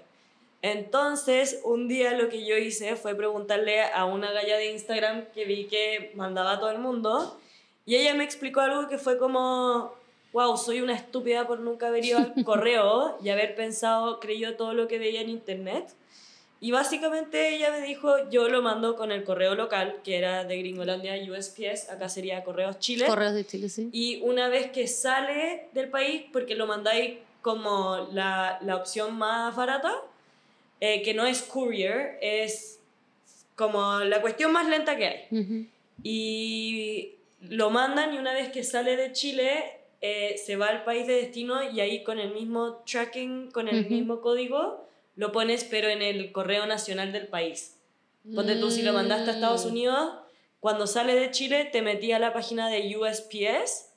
Entonces, 0.60 1.62
un 1.64 1.88
día 1.88 2.12
lo 2.12 2.28
que 2.28 2.44
yo 2.44 2.58
hice 2.58 2.96
fue 2.96 3.14
preguntarle 3.14 3.82
a 3.82 4.04
una 4.04 4.30
galla 4.30 4.58
de 4.58 4.70
Instagram 4.72 5.24
que 5.32 5.46
vi 5.46 5.64
que 5.68 6.12
mandaba 6.16 6.52
a 6.52 6.60
todo 6.60 6.70
el 6.70 6.80
mundo 6.80 7.40
y 7.86 7.96
ella 7.96 8.12
me 8.12 8.24
explicó 8.24 8.60
algo 8.60 8.88
que 8.88 8.98
fue 8.98 9.16
como, 9.16 9.94
wow, 10.34 10.58
soy 10.58 10.82
una 10.82 10.96
estúpida 10.96 11.46
por 11.46 11.60
nunca 11.60 11.86
haber 11.86 12.04
ido 12.04 12.18
al 12.18 12.34
correo 12.44 13.16
y 13.24 13.30
haber 13.30 13.54
pensado, 13.54 14.20
creído 14.20 14.56
todo 14.56 14.74
lo 14.74 14.86
que 14.86 14.98
veía 14.98 15.22
en 15.22 15.30
internet. 15.30 15.94
Y 16.62 16.72
básicamente 16.72 17.54
ella 17.54 17.70
me 17.70 17.80
dijo, 17.80 18.28
yo 18.30 18.48
lo 18.48 18.60
mando 18.60 18.94
con 18.94 19.12
el 19.12 19.24
correo 19.24 19.54
local, 19.54 19.96
que 20.04 20.18
era 20.18 20.44
de 20.44 20.58
Gringolandia 20.58 21.14
USPS, 21.30 21.88
acá 21.88 22.08
sería 22.10 22.44
Correos 22.44 22.78
Chile. 22.78 23.06
Correos 23.06 23.32
de 23.32 23.46
Chile, 23.46 23.68
sí. 23.70 23.88
Y 23.92 24.20
una 24.22 24.48
vez 24.48 24.70
que 24.70 24.86
sale 24.86 25.68
del 25.72 25.88
país, 25.88 26.24
porque 26.32 26.54
lo 26.54 26.66
mandáis 26.66 27.18
como 27.40 28.08
la, 28.12 28.58
la 28.60 28.76
opción 28.76 29.16
más 29.16 29.56
barata, 29.56 29.94
eh, 30.80 31.00
que 31.00 31.14
no 31.14 31.24
es 31.24 31.40
courier, 31.42 32.18
es 32.20 32.78
como 33.56 34.00
la 34.00 34.20
cuestión 34.20 34.52
más 34.52 34.68
lenta 34.68 34.96
que 34.98 35.06
hay. 35.06 35.26
Ujú. 35.30 35.66
Y 36.02 37.12
lo 37.40 37.70
mandan 37.70 38.12
y 38.14 38.18
una 38.18 38.34
vez 38.34 38.50
que 38.50 38.64
sale 38.64 38.96
de 38.96 39.12
Chile, 39.12 39.64
eh, 40.02 40.36
se 40.44 40.56
va 40.56 40.66
al 40.66 40.84
país 40.84 41.06
de 41.06 41.14
destino 41.14 41.62
y 41.70 41.80
ahí 41.80 42.02
con 42.02 42.18
el 42.18 42.32
mismo 42.34 42.82
tracking, 42.90 43.50
con 43.50 43.68
el 43.68 43.80
Ujú. 43.86 43.94
mismo 43.94 44.20
código, 44.20 44.86
lo 45.20 45.32
pones 45.32 45.64
pero 45.64 45.88
en 45.88 46.02
el 46.02 46.32
correo 46.32 46.66
nacional 46.66 47.12
del 47.12 47.28
país. 47.28 47.76
Ponte 48.34 48.56
tú, 48.56 48.70
si 48.70 48.82
lo 48.82 48.92
mandaste 48.92 49.30
a 49.30 49.34
Estados 49.34 49.64
Mm. 49.66 49.68
Unidos, 49.68 50.14
cuando 50.60 50.86
sale 50.86 51.14
de 51.14 51.30
Chile 51.30 51.66
te 51.70 51.82
metí 51.82 52.12
a 52.12 52.18
la 52.18 52.32
página 52.32 52.68
de 52.68 52.96
USPS 52.96 53.94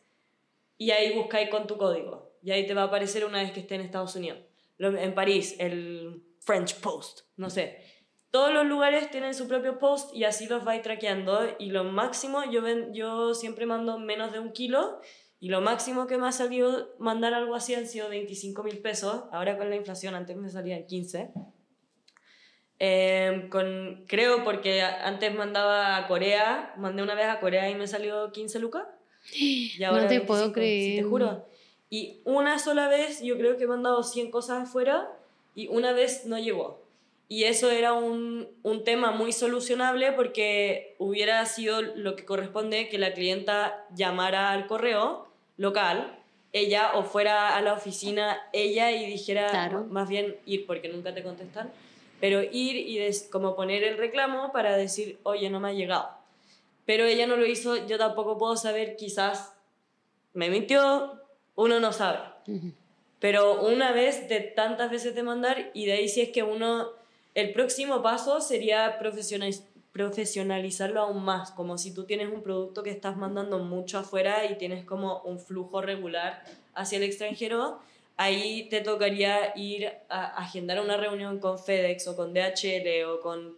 y 0.78 0.92
ahí 0.92 1.14
buscáis 1.14 1.50
con 1.50 1.68
tu 1.68 1.78
código. 1.78 2.32
Y 2.44 2.52
ahí 2.52 2.66
te 2.68 2.74
va 2.74 2.82
a 2.84 2.86
aparecer 2.86 3.24
una 3.26 3.42
vez 3.42 3.52
que 3.52 3.62
esté 3.62 3.76
en 3.76 3.82
Estados 3.82 4.16
Unidos. 4.16 4.40
En 4.80 5.14
París, 5.16 5.56
el 5.60 6.22
French 6.42 6.76
Post, 6.82 7.22
no 7.38 7.50
sé. 7.50 7.82
Todos 8.32 8.52
los 8.52 8.66
lugares 8.66 9.10
tienen 9.12 9.34
su 9.36 9.48
propio 9.48 9.78
post 9.80 10.14
y 10.16 10.24
así 10.26 10.48
los 10.48 10.64
vais 10.66 10.82
traqueando. 10.82 11.56
Y 11.60 11.68
lo 11.70 11.84
máximo, 11.86 12.44
yo, 12.52 12.62
ven- 12.62 12.94
yo 12.94 13.34
siempre 13.34 13.66
mando 13.66 13.98
menos 14.00 14.32
de 14.34 14.40
un 14.40 14.52
kilo. 14.52 15.00
Y 15.44 15.50
lo 15.50 15.60
máximo 15.60 16.08
que 16.08 16.18
me 16.18 16.26
ha 16.26 16.32
salido 16.32 16.96
mandar 17.00 17.34
algo 17.34 17.54
así 17.54 17.76
han 17.76 17.86
sido 17.86 18.08
25 18.08 18.64
mil 18.64 18.78
pesos. 18.78 19.26
Ahora 19.34 19.58
con 19.58 19.70
la 19.70 19.76
inflación, 19.76 20.16
antes 20.16 20.38
me 20.38 20.50
salían 20.50 20.86
15. 20.86 21.32
Eh, 22.80 23.48
con, 23.52 24.06
creo 24.08 24.46
porque 24.46 24.82
antes 24.84 25.36
mandaba 25.36 25.98
a 25.98 26.08
Corea, 26.08 26.74
mandé 26.78 27.04
una 27.04 27.14
vez 27.14 27.26
a 27.26 27.42
Corea 27.42 27.70
y 27.70 27.76
me 27.76 27.88
salió 27.88 28.32
15 28.32 28.60
lucas. 28.60 28.86
Y 29.36 29.74
No 29.82 29.88
ahora 29.88 30.08
te 30.08 30.22
puedo 30.22 30.44
25, 30.44 30.48
sí, 30.48 30.54
creer. 30.54 31.04
te 31.04 31.10
juro. 31.10 31.46
Y 31.90 32.22
una 32.24 32.58
sola 32.58 32.88
vez 32.88 33.22
yo 33.22 33.38
creo 33.38 33.58
que 33.58 33.66
he 33.66 33.68
mandado 33.68 34.02
100 34.02 34.32
cosas 34.32 34.70
afuera 34.70 35.10
y 35.56 35.68
una 35.68 35.92
vez 35.92 36.26
no 36.26 36.40
llegó. 36.40 36.86
Y 37.28 37.44
eso 37.44 37.70
era 37.70 37.92
un, 37.92 38.48
un 38.64 38.86
tema 38.86 39.12
muy 39.12 39.34
solucionable 39.34 40.14
porque 40.14 40.96
hubiera 41.00 41.46
sido 41.48 41.82
lo 41.82 42.16
que 42.16 42.24
corresponde 42.24 42.88
que 42.88 42.98
la 42.98 43.12
clienta 43.12 43.86
llamara 43.94 44.52
al 44.52 44.68
correo 44.68 45.33
local, 45.58 46.20
ella 46.52 46.92
o 46.96 47.04
fuera 47.04 47.56
a 47.58 47.62
la 47.62 47.74
oficina 47.74 48.40
ella 48.54 48.92
y 48.92 49.06
dijera, 49.06 49.50
Claro. 49.50 49.86
más 49.90 50.08
bien 50.10 50.36
ir 50.46 50.66
porque 50.66 50.90
nunca 50.90 51.14
te 51.14 51.24
contestan, 51.24 51.72
pero 52.20 52.42
ir 52.44 52.76
y 52.76 52.98
des- 53.00 53.28
como 53.32 53.56
poner 53.56 53.84
el 53.84 53.98
reclamo 53.98 54.52
para 54.52 54.78
decir, 54.78 55.20
oye, 55.24 55.50
no 55.50 55.60
me 55.60 55.70
ha 55.70 55.74
llegado. 55.74 56.10
Pero 56.86 57.06
ella 57.06 57.28
no 57.28 57.38
lo 57.38 57.46
hizo, 57.46 57.88
yo 57.88 57.98
tampoco 57.98 58.38
puedo 58.38 58.56
saber, 58.58 58.96
quizás 58.98 59.54
me 60.34 60.50
mintió, 60.50 61.20
uno 61.56 61.80
no 61.80 61.92
sabe. 61.94 62.20
Pero 63.20 63.62
una 63.66 63.92
vez 63.94 64.28
de 64.28 64.42
tantas 64.42 64.92
veces 64.92 65.16
de 65.16 65.24
mandar 65.24 65.72
y 65.74 65.86
de 65.86 65.94
ahí 65.94 66.10
si 66.10 66.22
es 66.22 66.30
que 66.30 66.44
uno, 66.44 66.90
el 67.36 67.54
próximo 67.54 68.02
paso 68.02 68.42
sería 68.42 69.00
profesionaliz- 69.00 69.64
profesionalizarlo 69.94 71.00
aún 71.02 71.24
más, 71.24 71.52
como 71.52 71.78
si 71.78 71.94
tú 71.94 72.04
tienes 72.06 72.28
un 72.28 72.42
producto 72.42 72.84
que 72.84 72.90
estás 72.90 73.16
mandando 73.16 73.60
mucho 73.60 74.00
afuera 74.00 74.46
y 74.46 74.58
tienes 74.58 74.84
como 74.84 75.22
un 75.22 75.40
flujo 75.40 75.82
regular 75.82 76.44
hacia 76.74 76.98
el 76.98 77.04
extranjero, 77.04 77.80
ahí 78.18 78.68
te 78.70 78.82
tocaría 78.82 79.54
ir 79.56 79.92
a 80.10 80.26
agendar 80.38 80.82
una 80.82 80.98
reunión 80.98 81.40
con 81.40 81.58
FedEx 81.60 82.08
o 82.08 82.16
con 82.16 82.34
DHL 82.34 83.06
o 83.08 83.22
con 83.22 83.56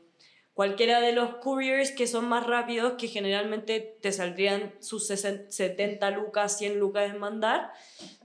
cualquiera 0.53 0.99
de 1.01 1.13
los 1.13 1.35
couriers 1.35 1.91
que 1.91 2.05
son 2.05 2.25
más 2.27 2.45
rápidos, 2.45 2.93
que 2.97 3.07
generalmente 3.07 3.95
te 4.01 4.11
saldrían 4.11 4.73
sus 4.79 5.07
60 5.07 5.51
70 5.51 6.11
lucas, 6.11 6.57
100 6.57 6.79
lucas 6.79 7.11
en 7.13 7.19
mandar, 7.19 7.71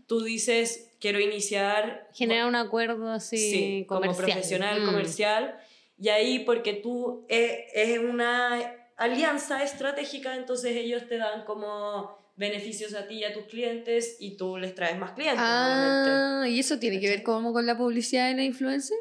tú 0.06 0.22
dices, 0.22 0.90
quiero 1.00 1.20
iniciar... 1.20 2.08
Generar 2.12 2.46
un 2.46 2.56
acuerdo 2.56 3.08
así 3.10 3.36
Sí, 3.38 3.84
como 3.88 4.12
profesional, 4.16 4.82
Mm. 4.82 4.86
comercial, 4.86 5.60
y 6.00 6.08
ahí 6.08 6.40
porque 6.40 6.74
tú 6.74 7.26
eh, 7.28 7.66
es 7.74 7.98
una 7.98 8.58
alianza 8.96 9.62
estratégica, 9.62 10.34
entonces 10.36 10.76
ellos 10.76 11.06
te 11.08 11.16
dan 11.18 11.44
como 11.44 12.18
beneficios 12.36 12.94
a 12.94 13.06
ti 13.06 13.16
y 13.16 13.24
a 13.24 13.32
tus 13.34 13.44
clientes 13.44 14.16
y 14.18 14.36
tú 14.36 14.56
les 14.56 14.74
traes 14.74 14.98
más 14.98 15.12
clientes. 15.12 15.42
Ah, 15.44 16.44
¿y 16.48 16.58
eso 16.58 16.78
tiene 16.78 16.98
que 17.00 17.08
ver 17.08 17.22
como 17.22 17.52
con 17.52 17.66
la 17.66 17.76
publicidad 17.76 18.28
de 18.28 18.36
la 18.36 18.44
influencer? 18.44 18.96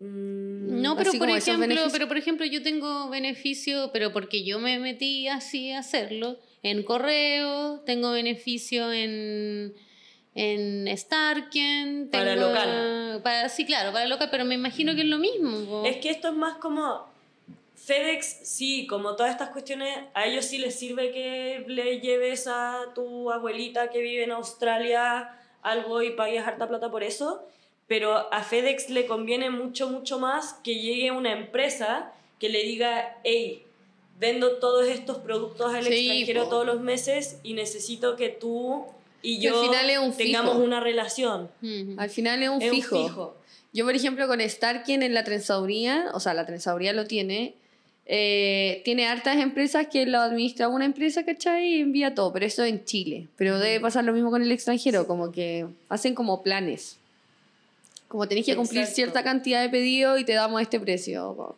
Mm, 0.00 0.80
No, 0.80 0.96
pero 0.96 1.12
por 1.12 1.28
ejemplo, 1.28 1.82
pero 1.92 2.08
por 2.08 2.16
ejemplo, 2.16 2.46
yo 2.46 2.62
tengo 2.62 3.10
beneficio, 3.10 3.90
pero 3.92 4.12
porque 4.12 4.44
yo 4.44 4.58
me 4.58 4.78
metí 4.78 5.28
así 5.28 5.72
a 5.72 5.80
hacerlo 5.80 6.38
en 6.62 6.82
correo, 6.84 7.80
tengo 7.80 8.12
beneficio 8.12 8.92
en 8.92 9.74
en 10.34 10.86
Starken, 10.96 12.08
Para 12.10 12.34
tengo- 12.34 12.48
local. 12.48 13.20
para 13.22 13.48
sí, 13.48 13.64
claro, 13.64 13.92
para 13.92 14.06
local, 14.06 14.28
pero 14.30 14.44
me 14.44 14.54
imagino 14.54 14.94
que 14.94 15.00
es 15.02 15.06
lo 15.06 15.18
mismo. 15.18 15.64
po. 15.66 15.84
Es 15.84 15.96
que 15.98 16.10
esto 16.10 16.28
es 16.28 16.34
más 16.34 16.58
como 16.58 17.06
FedEx, 17.76 18.40
sí, 18.42 18.86
como 18.86 19.16
todas 19.16 19.32
estas 19.32 19.50
cuestiones, 19.50 19.96
a 20.14 20.26
ellos 20.26 20.44
sí 20.44 20.58
les 20.58 20.74
sirve 20.78 21.10
que 21.10 21.64
le 21.68 22.00
lleves 22.00 22.46
a 22.46 22.80
tu 22.94 23.30
abuelita 23.30 23.88
que 23.90 24.00
vive 24.00 24.24
en 24.24 24.32
Australia 24.32 25.34
algo 25.62 26.02
y 26.02 26.10
pagues 26.10 26.46
harta 26.46 26.68
plata 26.68 26.90
por 26.90 27.02
eso, 27.02 27.42
pero 27.86 28.32
a 28.32 28.42
FedEx 28.42 28.90
le 28.90 29.06
conviene 29.06 29.50
mucho, 29.50 29.88
mucho 29.88 30.18
más 30.18 30.54
que 30.62 30.74
llegue 30.76 31.10
una 31.10 31.32
empresa 31.32 32.12
que 32.38 32.48
le 32.48 32.62
diga, 32.62 33.16
hey, 33.24 33.64
vendo 34.20 34.56
todos 34.58 34.86
estos 34.86 35.18
productos 35.18 35.74
al 35.74 35.84
Sí, 35.84 35.94
extranjero 36.08 36.44
po. 36.44 36.50
todos 36.50 36.66
los 36.66 36.80
meses 36.80 37.38
y 37.42 37.54
necesito 37.54 38.16
que 38.16 38.28
tú 38.28 38.84
y 39.22 39.40
Que 39.40 39.48
al 39.48 39.54
yo 39.54 39.62
final 39.64 39.90
es 39.90 39.98
un 39.98 40.12
tengamos 40.16 40.52
fijo. 40.54 40.64
una 40.64 40.80
relación. 40.80 41.50
Al 41.96 42.10
final 42.10 42.42
es 42.42 42.48
un, 42.48 42.62
Es 42.62 42.70
fijo. 42.70 42.96
un 43.00 43.08
fijo. 43.08 43.36
Yo, 43.72 43.84
por 43.84 43.94
ejemplo, 43.94 44.26
con 44.26 44.40
Starken 44.40 45.02
en 45.02 45.14
la 45.14 45.24
trenzaduría, 45.24 46.06
o 46.14 46.20
sea, 46.20 46.34
la 46.34 46.46
trenzaduría 46.46 46.92
lo 46.92 47.06
tiene, 47.06 47.54
eh, 48.06 48.80
tiene 48.84 49.06
hartas 49.06 49.36
empresas 49.36 49.88
que 49.88 50.06
lo 50.06 50.18
administra 50.20 50.68
una 50.68 50.86
empresa, 50.86 51.24
¿cachai? 51.24 51.74
Y 51.74 51.80
envía 51.80 52.14
todo, 52.14 52.32
pero 52.32 52.46
eso 52.46 52.64
en 52.64 52.84
Chile. 52.84 53.28
Pero 53.36 53.58
debe 53.58 53.80
pasar 53.80 54.04
lo 54.04 54.12
mismo 54.14 54.30
con 54.30 54.40
el 54.42 54.50
extranjero, 54.50 55.06
como 55.06 55.30
que 55.32 55.66
hacen 55.90 56.14
como 56.14 56.42
planes. 56.42 56.96
Como 58.08 58.26
tenés 58.26 58.46
que 58.46 58.56
cumplir 58.56 58.80
Exacto. 58.80 58.94
cierta 58.96 59.22
cantidad 59.22 59.60
de 59.60 59.68
pedidos 59.68 60.18
y 60.18 60.24
te 60.24 60.32
damos 60.32 60.62
este 60.62 60.80
precio. 60.80 61.56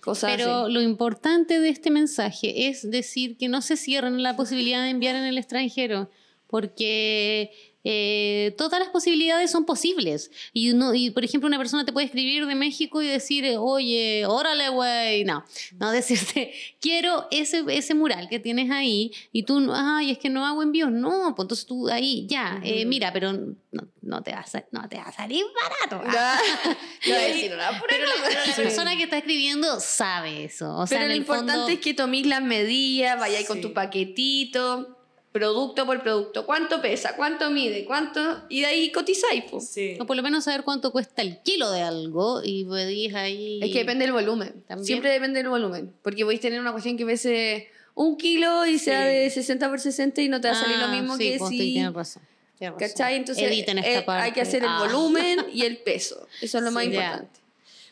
Cosas 0.00 0.32
Pero 0.36 0.64
así. 0.64 0.72
lo 0.72 0.80
importante 0.80 1.60
de 1.60 1.68
este 1.68 1.90
mensaje 1.90 2.68
es 2.68 2.90
decir 2.90 3.36
que 3.36 3.48
no 3.48 3.60
se 3.60 3.76
cierren 3.76 4.22
la 4.22 4.36
posibilidad 4.36 4.82
de 4.82 4.88
enviar 4.90 5.16
en 5.16 5.24
el 5.24 5.36
extranjero, 5.36 6.08
porque 6.46 7.50
eh, 7.88 8.52
todas 8.58 8.80
las 8.80 8.88
posibilidades 8.88 9.50
son 9.50 9.64
posibles. 9.64 10.32
Y, 10.52 10.72
uno, 10.72 10.92
y, 10.92 11.10
por 11.10 11.24
ejemplo, 11.24 11.46
una 11.46 11.56
persona 11.58 11.84
te 11.84 11.92
puede 11.92 12.06
escribir 12.06 12.46
de 12.46 12.56
México 12.56 13.00
y 13.00 13.06
decir, 13.06 13.44
oye, 13.58 14.24
órale, 14.26 14.68
güey. 14.70 15.24
No, 15.24 15.44
no 15.78 15.92
decirte, 15.92 16.52
quiero 16.80 17.28
ese, 17.30 17.64
ese 17.68 17.94
mural 17.94 18.28
que 18.28 18.40
tienes 18.40 18.70
ahí 18.72 19.12
y 19.32 19.44
tú, 19.44 19.70
ay, 19.72 20.10
es 20.10 20.18
que 20.18 20.28
no 20.30 20.44
hago 20.44 20.62
envíos. 20.64 20.90
No, 20.90 21.32
pues 21.36 21.44
entonces 21.44 21.64
tú 21.66 21.88
ahí, 21.88 22.26
ya, 22.28 22.60
eh, 22.64 22.84
mira, 22.86 23.12
pero 23.12 23.32
no, 23.32 23.88
no, 24.02 24.22
te 24.22 24.32
va 24.32 24.38
a, 24.40 24.64
no 24.72 24.88
te 24.88 24.96
va 24.96 25.04
a 25.04 25.12
salir 25.12 25.44
barato. 25.88 26.04
No 26.08 26.12
voy 27.06 27.12
a 27.12 27.18
ahí- 27.20 27.32
decir 27.34 27.52
una 27.54 27.68
pura 27.68 27.84
pero 27.88 28.04
la, 28.06 28.12
pero 28.28 28.40
la 28.48 28.54
persona 28.56 28.96
que 28.96 29.04
está 29.04 29.18
escribiendo 29.18 29.78
sabe 29.78 30.44
eso. 30.44 30.76
O 30.76 30.88
sea, 30.88 30.98
Pero 30.98 31.10
lo 31.10 31.14
importante 31.16 31.52
fondo, 31.52 31.68
es 31.68 31.78
que 31.78 31.94
toméis 31.94 32.26
las 32.26 32.42
medidas, 32.42 33.16
vayáis 33.16 33.46
con 33.46 33.58
Sí. 33.58 33.62
tu 33.62 33.72
paquetito, 33.72 34.95
producto 35.38 35.84
por 35.86 36.02
producto, 36.02 36.46
cuánto 36.46 36.80
pesa, 36.80 37.16
cuánto 37.16 37.50
mide, 37.50 37.84
cuánto, 37.84 38.20
y 38.48 38.60
de 38.60 38.66
ahí 38.66 38.92
cotizáis. 38.92 39.44
po. 39.44 39.60
Sí. 39.60 39.96
o 40.00 40.06
por 40.06 40.16
lo 40.16 40.22
menos 40.22 40.44
saber 40.44 40.62
cuánto 40.62 40.92
cuesta 40.92 41.22
el 41.22 41.40
kilo 41.42 41.70
de 41.70 41.82
algo 41.82 42.40
y 42.44 42.64
podéis 42.64 43.14
ahí. 43.14 43.60
Es 43.62 43.70
que 43.72 43.78
depende 43.80 44.04
del 44.04 44.12
volumen. 44.12 44.62
También. 44.66 44.86
Siempre 44.86 45.10
depende 45.10 45.38
del 45.40 45.48
volumen. 45.48 45.92
Porque 46.02 46.24
podéis 46.24 46.40
tener 46.40 46.60
una 46.60 46.72
cuestión 46.72 46.96
que 46.96 47.04
pese 47.06 47.68
un 47.94 48.16
kilo 48.16 48.66
y 48.66 48.78
sea 48.78 49.02
Sí. 49.08 49.14
de 49.16 49.30
60 49.30 49.68
por 49.68 49.80
60 49.80 50.20
y 50.22 50.28
no 50.28 50.40
te 50.40 50.48
va 50.48 50.54
a 50.54 50.60
salir 50.60 50.76
lo 50.78 50.84
Ah, 50.86 50.88
mismo 50.92 51.16
sí, 51.16 51.30
que 51.32 51.38
pues, 51.38 51.50
si. 51.50 51.58
tienes 51.58 51.92
razón. 51.94 52.22
tienes 52.58 52.74
razón. 52.74 52.88
¿Cachai? 52.88 53.16
Entonces 53.16 53.44
eh, 53.50 54.02
parte. 54.04 54.22
hay 54.24 54.32
que 54.32 54.40
hacer 54.42 54.62
el 54.62 54.68
Ah. 54.70 54.78
volumen 54.86 55.46
y 55.52 55.62
el 55.62 55.76
peso. 55.88 56.26
Eso 56.40 56.58
es 56.58 56.64
lo 56.64 56.70
más 56.70 56.84
importante. 56.84 57.40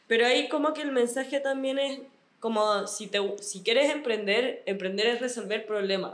Pero 0.07 0.27
ahí 0.27 0.49
como 0.49 0.75
que 0.75 0.83
el 0.83 0.93
mensaje 0.93 1.41
también 1.41 1.79
es 1.79 1.99
como 2.41 2.87
si, 2.87 3.07
te, 3.07 3.19
si 3.41 3.61
quieres 3.63 3.91
emprender, 3.91 4.63
emprender 4.67 5.07
es 5.07 5.21
resolver 5.21 5.65
problemas. 5.67 6.13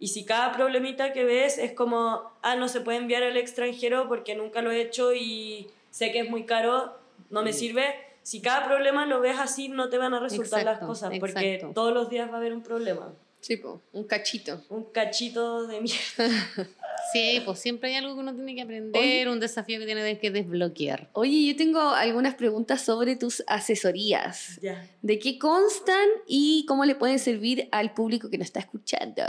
Y 0.00 0.08
si 0.08 0.24
cada 0.24 0.50
problemita 0.52 1.12
que 1.12 1.24
ves 1.24 1.58
es 1.58 1.72
como, 1.72 2.32
ah, 2.42 2.56
no 2.56 2.68
se 2.68 2.80
puede 2.80 2.98
enviar 2.98 3.22
al 3.22 3.36
extranjero 3.36 4.08
porque 4.08 4.34
nunca 4.34 4.62
lo 4.62 4.72
he 4.72 4.80
hecho 4.80 5.12
y 5.14 5.68
sé 5.90 6.10
que 6.10 6.20
es 6.20 6.30
muy 6.30 6.46
caro, 6.46 6.96
no 7.28 7.42
me 7.42 7.52
sirve. 7.52 7.84
Si 8.22 8.40
cada 8.40 8.66
problema 8.66 9.04
lo 9.06 9.20
ves 9.20 9.38
así, 9.38 9.68
no 9.68 9.90
te 9.90 9.98
van 9.98 10.14
a 10.14 10.18
resultar 10.20 10.64
las 10.64 10.74
Exacto, 10.76 10.86
cosas 10.86 11.12
porque 11.20 11.54
exacto. 11.54 11.74
todos 11.74 11.92
los 11.92 12.08
días 12.08 12.30
va 12.30 12.34
a 12.34 12.36
haber 12.38 12.54
un 12.54 12.62
problema. 12.62 13.12
Sí, 13.40 13.56
po, 13.58 13.82
un 13.92 14.04
cachito. 14.04 14.62
Un 14.70 14.84
cachito 14.84 15.66
de 15.66 15.80
mierda. 15.80 16.68
Sí, 17.14 17.40
pues 17.44 17.58
siempre 17.58 17.88
hay 17.88 17.96
algo 17.96 18.14
que 18.14 18.20
uno 18.20 18.34
tiene 18.34 18.54
que 18.54 18.60
aprender, 18.60 19.28
un 19.28 19.40
desafío 19.40 19.80
que 19.80 19.86
tiene 19.86 20.18
que 20.18 20.30
desbloquear. 20.30 21.08
Oye, 21.14 21.46
yo 21.46 21.56
tengo 21.56 21.80
algunas 21.80 22.34
preguntas 22.34 22.82
sobre 22.82 23.16
tus 23.16 23.42
asesorías. 23.46 24.60
ya. 24.60 24.86
¿De 25.02 25.18
qué 25.18 25.38
constan 25.38 26.08
y 26.26 26.64
cómo 26.68 26.84
le 26.84 26.94
pueden 26.94 27.18
servir 27.18 27.68
al 27.72 27.94
público 27.94 28.30
que 28.30 28.38
nos 28.38 28.48
está 28.48 28.60
escuchando? 28.60 29.24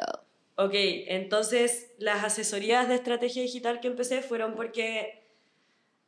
Ok, 0.55 0.73
entonces 0.73 1.93
las 1.97 2.23
asesorías 2.23 2.87
de 2.87 2.95
estrategia 2.95 3.41
digital 3.41 3.79
que 3.79 3.87
empecé 3.87 4.21
fueron 4.21 4.55
porque 4.55 5.23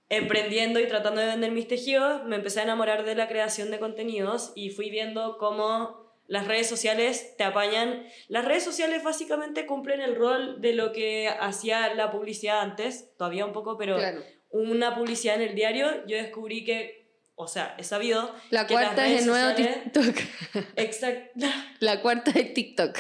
emprendiendo 0.09 0.79
y 0.79 0.87
tratando 0.87 1.21
de 1.21 1.27
vender 1.27 1.51
mis 1.51 1.67
tejidos, 1.67 2.23
me 2.25 2.35
empecé 2.35 2.59
a 2.59 2.63
enamorar 2.63 3.03
de 3.03 3.15
la 3.15 3.27
creación 3.27 3.71
de 3.71 3.79
contenidos 3.79 4.51
y 4.55 4.69
fui 4.69 4.89
viendo 4.89 5.37
cómo 5.37 6.03
las 6.27 6.47
redes 6.47 6.67
sociales 6.67 7.35
te 7.37 7.43
apañan. 7.43 8.05
Las 8.27 8.45
redes 8.45 8.63
sociales 8.63 9.03
básicamente 9.03 9.65
cumplen 9.65 10.01
el 10.01 10.15
rol 10.15 10.61
de 10.61 10.73
lo 10.73 10.91
que 10.91 11.29
hacía 11.29 11.93
la 11.95 12.11
publicidad 12.11 12.61
antes, 12.61 13.15
todavía 13.17 13.45
un 13.45 13.53
poco, 13.53 13.77
pero 13.77 13.97
Claro. 13.97 14.21
una 14.51 14.95
publicidad 14.95 15.35
en 15.41 15.49
el 15.49 15.55
diario, 15.55 16.05
yo 16.05 16.17
descubrí 16.17 16.63
que, 16.63 17.02
o 17.35 17.47
sea, 17.47 17.75
he 17.79 17.83
sabido 17.83 18.33
La 18.51 18.67
que 18.67 18.73
las 18.75 18.83
cuarta 18.83 19.05
es 19.07 19.09
redes 19.11 19.21
el 19.21 19.27
nuevo 19.27 19.49
sociales- 19.51 19.83
TikTok. 19.83 20.65
Exacto. 20.75 21.45
La 21.79 22.01
cuarta 22.01 22.31
es 22.31 22.53
TikTok. 22.53 22.97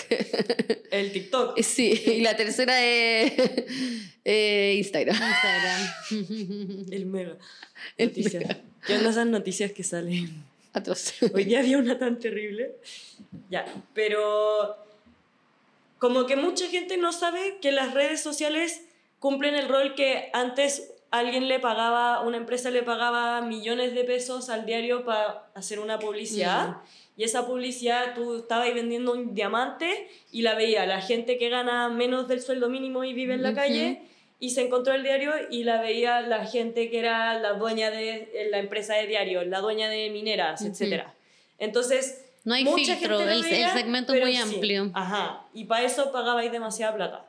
El 0.91 1.11
TikTok. 1.11 1.59
Sí, 1.61 1.91
y 2.05 2.21
la 2.21 2.35
tercera 2.35 2.81
es 2.83 3.33
eh, 4.25 4.75
Instagram. 4.77 5.15
Instagram. 5.15 6.87
El 6.91 7.05
mega. 7.05 7.37
El 7.97 8.07
Noticias. 8.09 8.43
mega. 8.47 8.57
¿Qué 8.85 8.95
onda 8.97 9.09
esas 9.11 9.27
noticias 9.27 9.71
que 9.71 9.83
salen? 9.83 10.43
Atroz. 10.73 11.13
Hoy 11.33 11.45
día 11.45 11.59
había 11.59 11.77
una 11.77 11.97
tan 11.99 12.19
terrible. 12.19 12.71
Ya, 13.49 13.65
pero 13.93 14.75
como 15.99 16.25
que 16.25 16.35
mucha 16.35 16.67
gente 16.67 16.97
no 16.97 17.13
sabe 17.13 17.57
que 17.61 17.71
las 17.71 17.93
redes 17.93 18.21
sociales 18.21 18.81
cumplen 19.19 19.55
el 19.55 19.69
rol 19.69 19.95
que 19.95 20.29
antes 20.33 20.92
alguien 21.13 21.47
le 21.47 21.59
pagaba, 21.59 22.21
una 22.21 22.37
empresa 22.37 22.71
le 22.71 22.81
pagaba 22.81 23.41
millones 23.41 23.93
de 23.93 24.03
pesos 24.03 24.49
al 24.49 24.65
diario 24.65 25.05
para 25.05 25.45
hacer 25.53 25.79
una 25.79 25.99
publicidad. 25.99 26.77
Y 27.15 27.23
esa 27.23 27.45
publicidad 27.45 28.15
tú 28.15 28.37
estabas 28.37 28.65
ahí 28.65 28.73
vendiendo 28.73 29.11
un 29.13 29.35
diamante 29.35 30.09
y 30.31 30.41
la 30.41 30.55
veía 30.55 30.87
la 30.87 31.01
gente 31.01 31.37
que 31.37 31.49
gana 31.49 31.87
menos 31.89 32.27
del 32.27 32.41
sueldo 32.41 32.67
mínimo 32.67 33.03
y 33.03 33.13
vive 33.13 33.35
en 33.35 33.43
la 33.43 33.53
calle 33.53 34.01
y 34.39 34.49
se 34.49 34.63
encontró 34.63 34.93
el 34.95 35.03
diario 35.03 35.31
y 35.51 35.63
la 35.63 35.79
veía 35.79 36.21
la 36.21 36.47
gente 36.47 36.89
que 36.89 36.97
era 36.97 37.37
la 37.39 37.53
dueña 37.53 37.91
de 37.91 38.47
la 38.49 38.57
empresa 38.57 38.95
de 38.95 39.05
diario, 39.05 39.43
la 39.45 39.59
dueña 39.61 39.89
de 39.89 40.09
mineras, 40.09 40.61
Ujú. 40.61 40.71
etcétera. 40.71 41.13
Entonces, 41.59 42.25
No 42.43 42.55
hay 42.55 42.63
mucha 42.65 42.95
filtro, 42.95 43.19
gente 43.19 43.25
lo 43.25 43.31
el- 43.31 43.45
el 43.45 43.51
veía, 43.51 43.71
segmento 43.73 44.13
es 44.15 44.21
muy 44.21 44.33
sí. 44.35 44.41
amplio. 44.41 44.89
Ajá, 44.95 45.43
y 45.53 45.65
para 45.65 45.83
eso 45.85 46.11
pagabais 46.11 46.51
demasiada 46.51 46.95
plata. 46.95 47.25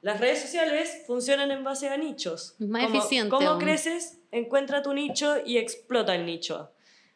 Las 0.00 0.20
redes 0.20 0.40
sociales 0.40 1.02
funcionan 1.06 1.50
en 1.50 1.64
base 1.64 1.88
a 1.88 1.96
nichos. 1.96 2.54
Más 2.58 2.84
Como- 2.86 2.98
eficiente 2.98 3.30
¿Cómo 3.30 3.48
aún. 3.48 3.60
creces? 3.60 4.18
Encuentra 4.30 4.82
tu 4.82 4.92
nicho 4.94 5.36
y 5.44 5.58
explota 5.58 6.14
el 6.14 6.24
nicho. 6.26 6.70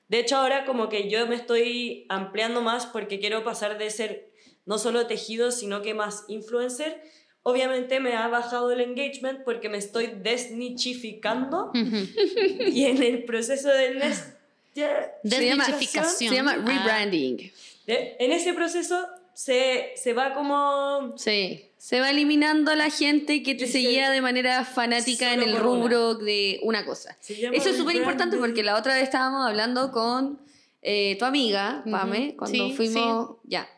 De 0.08 0.18
hecho, 0.18 0.36
ahora 0.36 0.64
como 0.64 0.88
que 0.88 1.08
yo 1.08 1.26
me 1.26 1.36
estoy 1.36 2.06
ampliando 2.08 2.60
más 2.60 2.86
porque 2.86 3.18
quiero 3.20 3.44
pasar 3.44 3.78
de 3.78 3.88
ser 3.90 4.30
no 4.66 4.78
solo 4.78 5.06
tejido, 5.06 5.50
sino 5.52 5.80
que 5.82 5.94
más 5.94 6.24
influencer. 6.28 7.02
Obviamente 7.44 7.98
me 8.00 8.14
ha 8.16 8.28
bajado 8.28 8.70
el 8.72 8.80
engagement 8.80 9.42
porque 9.44 9.68
me 9.68 9.78
estoy 9.78 10.06
desnichificando 10.20 11.70
y 12.66 12.84
en 12.86 13.02
el 13.02 13.24
proceso 13.24 13.68
de 13.68 14.00
Se 14.74 14.80
llama- 14.80 15.08
Desnichificación. 15.22 16.28
Se 16.30 16.34
llama 16.34 16.52
Ah, 16.58 16.64
rebranding. 16.64 17.52
de- 17.86 18.16
en 18.18 18.32
ese 18.32 18.52
proceso 18.54 19.06
se, 19.34 19.92
se 19.96 20.12
va 20.12 20.34
como 20.34 21.14
Sí. 21.16 21.68
Se 21.78 21.98
va 21.98 22.10
eliminando 22.10 22.74
la 22.76 22.90
gente 22.90 23.42
que 23.42 23.56
te 23.56 23.66
seguía 23.66 24.08
de 24.10 24.20
manera 24.20 24.64
fanática 24.64 25.34
en 25.34 25.42
el 25.42 25.56
rubro 25.56 26.14
de 26.14 26.60
una 26.62 26.84
cosa. 26.84 27.16
Eso 27.28 27.70
es 27.70 27.76
súper 27.76 27.96
importante 27.96 28.36
porque 28.36 28.62
la 28.62 28.76
otra 28.76 28.94
vez 28.94 29.02
estábamos 29.02 29.44
hablando 29.44 29.90
con 29.90 30.38
eh, 30.80 31.16
tu 31.18 31.24
amiga. 31.24 31.82
Pame, 31.90 32.36
cuando 32.36 32.68
Sí, 32.68 32.74
fuimos. 32.76 33.36
Ya. 33.42 33.68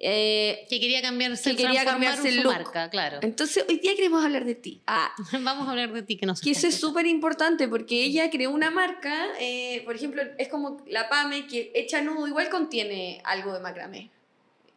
Eh, 0.00 0.66
Que 0.68 0.80
quería 0.80 1.00
cambiarse, 1.00 1.50
Que 1.50 1.56
quería 1.56 1.84
cambiarse 1.84 2.28
el 2.28 2.42
look. 2.42 2.52
marca, 2.52 2.90
claro. 2.90 3.18
entonces, 3.22 3.64
hoy 3.68 3.78
día 3.78 3.94
queremos 3.94 4.24
hablar 4.24 4.44
de 4.44 4.56
ti. 4.56 4.82
Ah, 4.88 5.14
Vamos 5.40 5.68
a 5.68 5.70
hablar 5.70 5.92
de 5.92 6.02
ti 6.02 6.16
que 6.16 6.26
nos 6.26 6.40
que 6.40 6.50
eso 6.50 6.66
es 6.66 6.74
súper 6.74 7.06
importante 7.06 7.68
porque 7.68 8.02
ella 8.02 8.28
creó 8.30 8.50
una 8.50 8.70
marca, 8.72 9.28
eh, 9.38 9.82
por 9.84 9.94
ejemplo, 9.94 10.22
es 10.38 10.48
como 10.48 10.78
la 10.88 11.08
Pame 11.08 11.46
que 11.46 11.70
echa 11.76 12.00
nudo, 12.02 12.26
igual 12.26 12.48
contiene 12.50 13.22
algo 13.24 13.52
de 13.54 13.60
macramé. 13.60 14.10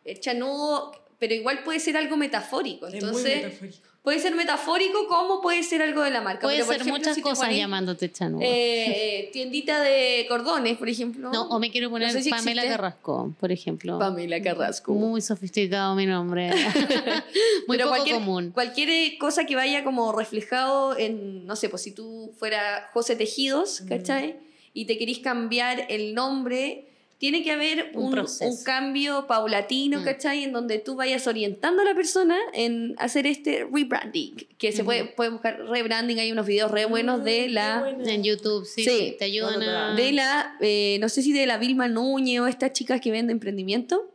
Echa 0.07 0.33
nudo, 0.33 0.91
pero 1.19 1.33
igual 1.33 1.63
puede 1.63 1.79
ser 1.79 1.97
algo 1.97 2.17
metafórico. 2.17 2.87
Es 2.87 2.93
muy 2.93 2.99
Entonces, 3.03 3.43
metafórico. 3.43 3.77
puede 4.03 4.19
ser 4.19 4.35
metafórico 4.35 5.07
como 5.07 5.41
puede 5.41 5.63
ser 5.63 5.81
algo 5.81 6.01
de 6.03 6.11
la 6.11 6.21
marca. 6.21 6.41
Puede 6.41 6.57
Pero, 6.57 6.67
ser 6.67 6.75
ejemplo, 6.81 6.97
muchas 6.99 7.15
si 7.15 7.21
cosas 7.21 7.53
llamándote 7.55 8.11
Chanú. 8.11 8.39
eh, 8.41 9.29
tiendita 9.33 9.81
de 9.81 10.25
cordones, 10.29 10.77
por 10.77 10.87
ejemplo. 10.89 11.31
no, 11.31 11.49
o 11.49 11.59
me 11.59 11.71
quiero 11.71 11.89
poner 11.89 12.07
no 12.07 12.13
sé 12.13 12.23
si 12.23 12.29
Pamela 12.29 12.61
existe. 12.61 12.77
Carrasco, 12.77 13.33
por 13.39 13.51
ejemplo. 13.51 13.99
Pamela 13.99 14.41
Carrasco. 14.41 14.93
Muy 14.93 15.19
sofisticado 15.21 15.93
mi 15.95 16.05
nombre. 16.05 16.51
Muy 17.67 17.77
Pero 17.77 17.83
poco 17.85 17.89
cualquier, 17.97 18.15
común. 18.17 18.51
cualquier 18.51 18.89
eh, 18.89 19.17
cosa 19.19 19.45
que 19.45 19.55
vaya 19.55 19.83
como 19.83 20.11
reflejado 20.13 20.97
en, 20.97 21.45
no 21.45 21.55
sé, 21.55 21.67
pues 21.69 21.81
si 21.81 21.91
tú 21.91 22.31
fuera 22.37 22.89
José 22.93 23.15
Tejidos, 23.15 23.81
Mm. 23.81 23.87
¿cachai? 23.89 24.35
Y 24.73 24.85
te 24.85 24.97
querís 24.97 25.19
cambiar 25.19 25.85
el 25.89 26.13
nombre, 26.13 26.86
tiene 27.17 27.43
que 27.43 27.51
haber 27.51 27.91
Un 27.95 28.05
un, 28.05 28.11
proceso. 28.11 28.45
un 28.49 28.63
cambio 28.63 29.25
paulatino, 29.27 30.01
Mm. 30.01 30.03
¿cachai? 30.03 30.43
En 30.43 30.51
donde 30.53 30.77
tú 30.79 30.95
vayas 30.95 31.25
orientando 31.27 31.81
a 31.81 31.85
la 31.85 31.95
persona 31.95 32.37
en 32.53 32.93
hacer 32.99 33.25
este 33.25 33.65
rebranding, 33.71 34.35
que 34.57 34.71
se 34.71 34.83
puede, 34.83 35.05
puede 35.05 35.31
buscar 35.31 35.59
rebranding, 35.65 36.19
hay 36.19 36.31
unos 36.31 36.45
videos 36.45 36.69
re 36.69 36.85
buenos 36.85 37.23
de 37.23 37.47
Mm, 37.49 37.53
la... 37.53 37.79
buena. 37.79 38.13
En 38.13 38.23
YouTube, 38.23 38.65
sí, 38.65 38.83
Sí. 38.83 39.15
te 39.17 39.25
ayudan 39.25 39.61
a... 39.63 39.95
de 39.95 40.11
la, 40.11 40.55
eh, 40.61 40.97
no 41.01 41.09
sé 41.09 41.21
si 41.23 41.33
de 41.33 41.45
la 41.47 41.57
Vilma 41.57 41.87
Núñez 41.87 42.39
o 42.41 42.47
estas 42.47 42.73
chicas 42.73 43.01
que 43.01 43.09
venden 43.11 43.35
emprendimiento, 43.37 44.11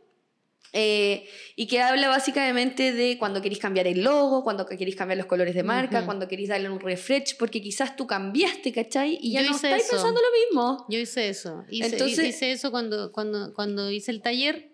eh, 0.73 1.27
y 1.55 1.67
que 1.67 1.79
habla 1.81 2.07
básicamente 2.07 2.91
de 2.93 3.17
cuando 3.19 3.41
queréis 3.41 3.59
cambiar 3.61 3.85
el 3.87 4.03
logo, 4.03 4.43
cuando 4.43 4.65
que 4.65 4.75
queréis 4.77 4.95
cambiar 4.95 5.17
los 5.17 5.27
colores 5.27 5.53
de 5.53 5.61
marca, 5.63 5.97
Ujú. 5.99 6.05
cuando 6.07 6.27
queréis 6.27 6.49
darle 6.49 6.69
un 6.69 6.79
refresh, 6.79 7.37
porque 7.37 7.61
quizás 7.61 7.95
tú 7.95 8.07
cambiaste, 8.07 8.71
¿cachai? 8.73 9.19
Y 9.21 9.31
ya 9.33 9.41
Yo 9.43 9.49
no 9.51 9.55
estáis 9.55 9.83
eso. 9.83 9.91
pensando 9.91 10.19
lo 10.19 10.27
mismo. 10.47 10.85
Yo 10.89 10.97
hice 10.99 11.29
eso. 11.29 11.63
Hice, 11.69 11.87
Entonces- 11.89 12.27
hice 12.27 12.51
eso 12.51 12.71
cuando, 12.71 13.11
cuando, 13.11 13.53
cuando 13.53 13.91
hice 13.91 14.11
el 14.11 14.21
taller. 14.21 14.69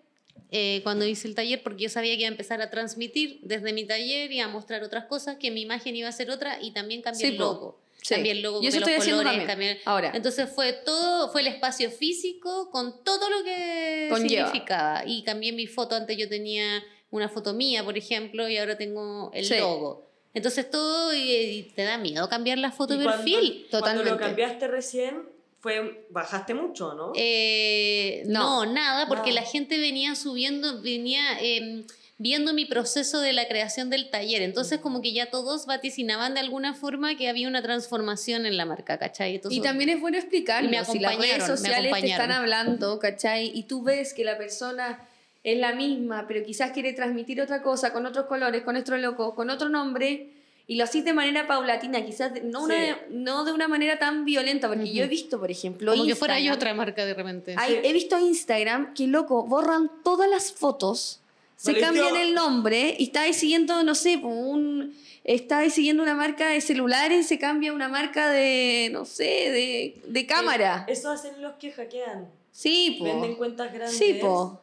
eh, 0.52 0.80
cuando 0.82 1.06
hice 1.06 1.28
el 1.28 1.36
taller, 1.36 1.62
porque 1.62 1.84
yo 1.84 1.88
sabía 1.88 2.12
que 2.14 2.22
iba 2.22 2.28
a 2.28 2.32
empezar 2.32 2.60
a 2.60 2.70
transmitir 2.70 3.38
desde 3.42 3.72
mi 3.72 3.84
taller 3.84 4.32
y 4.32 4.40
a 4.40 4.48
mostrar 4.48 4.82
otras 4.82 5.04
cosas, 5.04 5.36
que 5.36 5.52
mi 5.52 5.60
imagen 5.60 5.94
iba 5.94 6.08
a 6.08 6.12
ser 6.12 6.28
otra 6.28 6.60
y 6.60 6.72
también 6.72 7.02
cambié 7.02 7.20
Sí, 7.20 7.26
el 7.34 7.36
logo. 7.38 7.79
Sí. 8.02 8.14
Cambié 8.14 8.32
el 8.32 8.42
logo 8.42 8.62
Y 8.62 8.66
eso 8.66 8.76
de 8.76 8.80
los 8.80 8.88
estoy 8.88 9.00
haciendo 9.02 9.22
colores, 9.22 9.46
también. 9.46 9.76
cambié- 9.76 9.82
Ahora, 9.84 10.12
Entonces 10.14 10.48
fue 10.54 10.72
todo, 10.72 11.30
fue 11.30 11.42
el 11.42 11.48
espacio 11.48 11.90
físico 11.90 12.70
con 12.70 13.04
todo 13.04 13.28
lo 13.28 13.44
que 13.44 14.08
Conlleva. 14.10 14.46
significaba. 14.46 15.02
Y 15.06 15.22
cambié 15.22 15.52
mi 15.52 15.66
foto, 15.66 15.94
antes 15.96 16.16
yo 16.16 16.28
tenía 16.28 16.82
una 17.10 17.28
foto 17.28 17.52
mía, 17.52 17.84
por 17.84 17.98
ejemplo, 17.98 18.48
y 18.48 18.56
ahora 18.56 18.78
tengo 18.78 19.30
el 19.34 19.44
Sí. 19.44 19.58
logo. 19.58 20.06
Entonces 20.32 20.70
todo, 20.70 21.12
y, 21.14 21.18
y 21.20 21.62
te 21.74 21.82
da 21.82 21.98
miedo 21.98 22.28
cambiar 22.28 22.58
la 22.58 22.70
foto 22.70 22.94
Y 22.94 22.98
de 22.98 23.04
cuando- 23.04 23.24
perfil. 23.24 23.66
Cuando 23.68 23.78
Totalmente. 23.78 24.10
lo 24.12 24.18
cambiaste 24.18 24.68
recién, 24.68 25.22
fue, 25.58 26.06
bajaste 26.10 26.54
mucho, 26.54 26.94
¿no? 26.94 27.12
Eh, 27.16 28.22
no. 28.26 28.64
No. 28.64 28.72
nada, 28.72 29.06
porque 29.08 29.32
la 29.32 29.42
gente 29.42 29.76
venía 29.78 30.14
subiendo, 30.14 30.80
venía 30.80 31.20
eh, 31.42 31.84
viendo 32.22 32.52
mi 32.52 32.66
proceso 32.66 33.18
de 33.20 33.32
la 33.32 33.48
creación 33.48 33.88
del 33.88 34.10
taller. 34.10 34.42
Entonces, 34.42 34.78
como 34.78 35.00
que 35.00 35.14
ya 35.14 35.30
todos 35.30 35.64
vaticinaban 35.64 36.34
de 36.34 36.40
alguna 36.40 36.74
forma 36.74 37.16
que 37.16 37.30
había 37.30 37.48
una 37.48 37.62
transformación 37.62 38.44
en 38.44 38.58
la 38.58 38.66
marca, 38.66 38.98
¿cachai? 38.98 39.36
Entonces, 39.36 39.58
y 39.58 39.62
también 39.62 39.88
es 39.88 40.00
bueno 40.02 40.18
me 40.18 40.84
si 40.84 40.98
las 40.98 41.16
redes 41.16 41.46
sociales 41.46 41.92
te 42.02 42.10
están 42.10 42.30
hablando, 42.32 42.98
¿cachai? 42.98 43.50
Y 43.54 43.62
tú 43.62 43.82
ves 43.82 44.12
que 44.12 44.24
la 44.24 44.36
persona 44.36 45.00
es 45.42 45.58
la 45.58 45.72
misma, 45.72 46.26
pero 46.28 46.44
quizás 46.44 46.72
quiere 46.72 46.92
transmitir 46.92 47.40
otra 47.40 47.62
cosa, 47.62 47.90
con 47.94 48.04
otros 48.04 48.26
colores, 48.26 48.64
con 48.64 48.76
otro 48.76 48.98
loco, 48.98 49.34
con 49.34 49.48
otro 49.48 49.70
nombre, 49.70 50.28
y 50.66 50.74
lo 50.76 50.84
haces 50.84 51.02
de 51.06 51.14
manera 51.14 51.46
paulatina, 51.46 52.04
quizás 52.04 52.34
de- 52.34 52.42
no, 52.42 52.64
una- 52.64 52.98
no 53.08 53.44
de 53.46 53.52
una 53.52 53.66
manera 53.66 53.98
tan 53.98 54.26
violenta, 54.26 54.68
porque 54.68 54.92
yo 54.92 55.04
he 55.04 55.08
visto, 55.08 55.40
por 55.40 55.50
ejemplo, 55.50 55.92
como 55.92 56.04
que 56.04 56.14
fuera 56.14 56.38
Instagram. 56.38 56.56
otra 56.58 56.74
marca 56.74 57.06
de 57.06 57.14
repente. 57.14 57.54
Hay- 57.56 57.72
Sí. 57.76 57.80
He 57.82 57.92
visto 57.94 58.18
Instagram 58.18 58.92
que, 58.92 59.06
loco, 59.06 59.44
borran 59.46 59.90
todas 60.04 60.28
las 60.28 60.52
fotos, 60.52 61.20
se 61.60 61.78
cambian 61.78 62.16
el 62.16 62.32
nombre 62.32 62.96
y 62.98 63.04
estáis 63.04 63.36
siguiendo, 63.36 63.82
no 63.84 63.94
sé, 63.94 64.16
un, 64.16 64.96
estáis 65.24 65.74
siguiendo 65.74 66.02
una 66.02 66.14
marca 66.14 66.48
de 66.48 66.62
celulares, 66.62 67.26
se 67.26 67.38
cambia 67.38 67.74
una 67.74 67.88
marca 67.88 68.30
de, 68.30 68.88
no 68.92 69.04
sé, 69.04 69.24
de, 69.24 70.00
de 70.06 70.26
cámara. 70.26 70.86
Eh, 70.88 70.92
Eso 70.92 71.10
hacen 71.10 71.42
los 71.42 71.56
que 71.56 71.70
hackean. 71.70 72.28
sí, 72.50 72.96
po. 72.98 73.04
Venden 73.04 73.34
cuentas 73.34 73.72
grandes. 73.74 73.96
Sí, 73.98 74.14
po. 74.14 74.58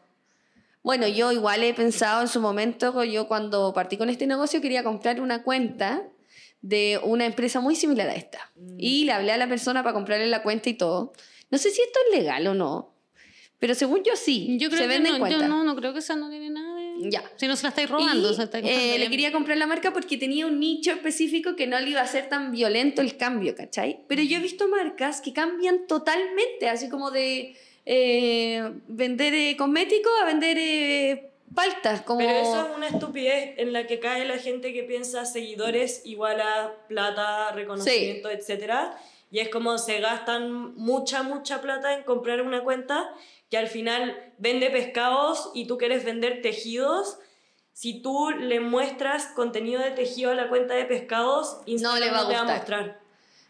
Bueno, 0.82 1.08
yo 1.08 1.32
igual 1.32 1.64
he 1.64 1.74
pensado 1.76 2.22
en 2.22 2.30
su 2.30 2.40
momento, 2.42 3.04
yo 3.04 3.28
cuando 3.28 3.74
partí 3.74 3.98
con 3.98 4.10
este 4.10 4.26
negocio 4.26 4.60
quería 4.60 4.84
comprar 4.84 5.22
una 5.22 5.44
cuenta 5.44 6.02
de 6.62 7.00
una 7.04 7.26
empresa 7.26 7.60
muy 7.60 7.76
similar 7.76 8.10
a 8.10 8.16
esta. 8.16 8.40
Mm. 8.56 8.76
Y 8.80 9.04
le 9.06 9.12
hablé 9.12 9.34
a 9.34 9.38
la 9.38 9.48
persona 9.48 9.84
para 9.84 9.94
comprarle 9.94 10.26
la 10.26 10.42
cuenta 10.42 10.70
y 10.70 10.74
todo. 10.74 11.14
No 11.52 11.60
sé 11.60 11.70
si 11.70 11.80
esto 11.82 12.00
es 12.08 12.18
legal 12.18 12.48
o 12.48 12.56
no, 12.56 12.92
pero 13.60 13.74
según 13.76 14.04
yo 14.04 14.16
sí. 14.16 14.58
yo 14.60 14.70
creo 14.70 14.82
se 14.82 14.88
que 14.88 14.94
venden 14.94 15.14
no, 15.14 15.20
cuentas. 15.20 15.42
yo 15.42 15.48
no, 15.48 15.64
no 15.64 15.76
creo 15.76 15.94
que 15.94 16.00
esa 16.00 16.16
no 16.16 16.30
tiene 16.30 16.50
nada. 16.50 16.67
Ya. 17.00 17.24
Si 17.36 17.48
no 17.48 17.56
se 17.56 17.64
la 17.64 17.70
estáis 17.70 17.90
robando, 17.90 18.32
Y, 18.32 18.36
se 18.36 18.44
está 18.44 18.60
eh, 18.60 18.98
le 18.98 19.10
quería 19.10 19.32
comprar 19.32 19.58
la 19.58 19.68
marca 19.68 19.94
porque 19.94 20.18
tenía 20.18 20.48
un 20.48 20.60
nicho 20.60 20.92
específico 20.92 21.56
que 21.56 21.68
no 21.68 21.80
le 21.80 21.90
iba 21.90 22.02
a 22.02 22.08
ser 22.08 22.30
tan 22.30 22.52
violento 22.52 23.02
el 23.02 23.18
cambio, 23.18 23.56
¿cachai? 23.56 24.02
Pero 24.08 24.22
yo 24.24 24.38
he 24.38 24.42
visto 24.42 24.68
marcas 24.68 25.22
que 25.22 25.34
cambian 25.34 25.88
totalmente, 25.88 26.70
así 26.70 26.90
como 26.90 27.12
de 27.12 27.56
eh, 27.90 28.70
vender 28.90 29.34
eh, 29.34 29.56
cosméticos 29.58 30.12
a 30.22 30.26
vender 30.26 30.58
eh, 30.60 31.32
paltas, 31.56 32.02
como... 32.02 32.20
Pero 32.20 32.32
eso 32.32 32.68
es 32.70 32.76
una 32.76 32.88
estupidez 32.90 33.54
en 33.58 33.72
la 33.72 33.88
que 33.88 34.02
cae 34.02 34.26
la 34.26 34.38
gente 34.38 34.74
que 34.74 34.84
piensa 34.84 35.26
seguidores 35.26 36.02
igual 36.04 36.42
a 36.42 36.74
plata, 36.90 37.54
reconocimiento, 37.54 38.30
etcétera. 38.30 38.98
Y 39.32 39.40
es 39.40 39.48
como 39.48 39.78
se 39.78 40.02
gastan 40.02 40.76
mucha, 40.76 41.24
mucha 41.24 41.62
plata 41.62 41.94
en 41.94 42.04
comprar 42.04 42.42
una 42.42 42.62
cuenta 42.62 43.10
que 43.50 43.58
al 43.58 43.68
final 43.68 44.34
vende 44.38 44.70
pescados 44.70 45.52
y 45.54 45.66
tú 45.66 45.78
quieres 45.78 46.04
vender 46.04 46.42
tejidos. 46.42 47.18
Si 47.74 48.02
tú 48.02 48.32
le 48.32 48.60
muestras 48.60 49.28
contenido 49.28 49.82
de 49.82 49.92
tejido 49.92 50.32
a 50.32 50.36
la 50.36 50.50
cuenta 50.50 50.74
de 50.74 50.86
pescados, 50.86 51.60
Instagram 51.66 52.00
no, 52.00 52.06
le 52.06 52.12
va, 52.12 52.22
a, 52.22 52.28
te 52.28 52.34
va 52.34 52.40
a 52.42 52.58
mostrar. 52.58 53.00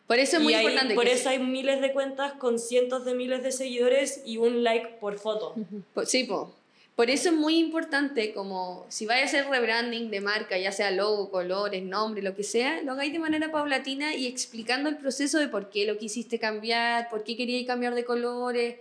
Por 0.07 0.19
eso 0.19 0.37
es 0.37 0.43
muy 0.43 0.55
importante. 0.55 0.95
Por 0.95 1.07
eso 1.07 1.29
hay 1.29 1.39
miles 1.39 1.81
de 1.81 1.91
cuentas 1.91 2.33
con 2.33 2.59
cientos 2.59 3.03
de 3.05 3.13
miles 3.13 3.43
de 3.43 3.51
seguidores 3.51 4.21
y 4.25 4.37
un 4.37 4.63
like 4.63 4.97
por 4.99 5.17
foto. 5.19 5.53
Sí, 6.05 6.23
po. 6.23 6.53
Por 6.95 7.11
eso 7.11 7.29
es 7.29 7.35
muy 7.35 7.59
importante, 7.59 8.33
como 8.33 8.85
si 8.89 9.05
vaya 9.05 9.21
a 9.21 9.25
hacer 9.25 9.47
rebranding 9.47 10.09
de 10.09 10.19
marca, 10.19 10.57
ya 10.57 10.71
sea 10.71 10.89
logo, 10.89 11.29
colores, 11.29 11.83
nombre, 11.83 12.23
lo 12.23 12.35
que 12.35 12.41
sea, 12.41 12.81
lo 12.81 12.93
hagáis 12.93 13.13
de 13.13 13.19
manera 13.19 13.51
paulatina 13.51 14.15
y 14.15 14.25
explicando 14.25 14.89
el 14.89 14.97
proceso 14.97 15.37
de 15.37 15.47
por 15.47 15.69
qué 15.69 15.85
lo 15.85 15.99
quisiste 15.99 16.39
cambiar, 16.39 17.07
por 17.09 17.23
qué 17.23 17.37
queríais 17.37 17.67
cambiar 17.67 17.93
de 17.93 18.03
colores. 18.03 18.77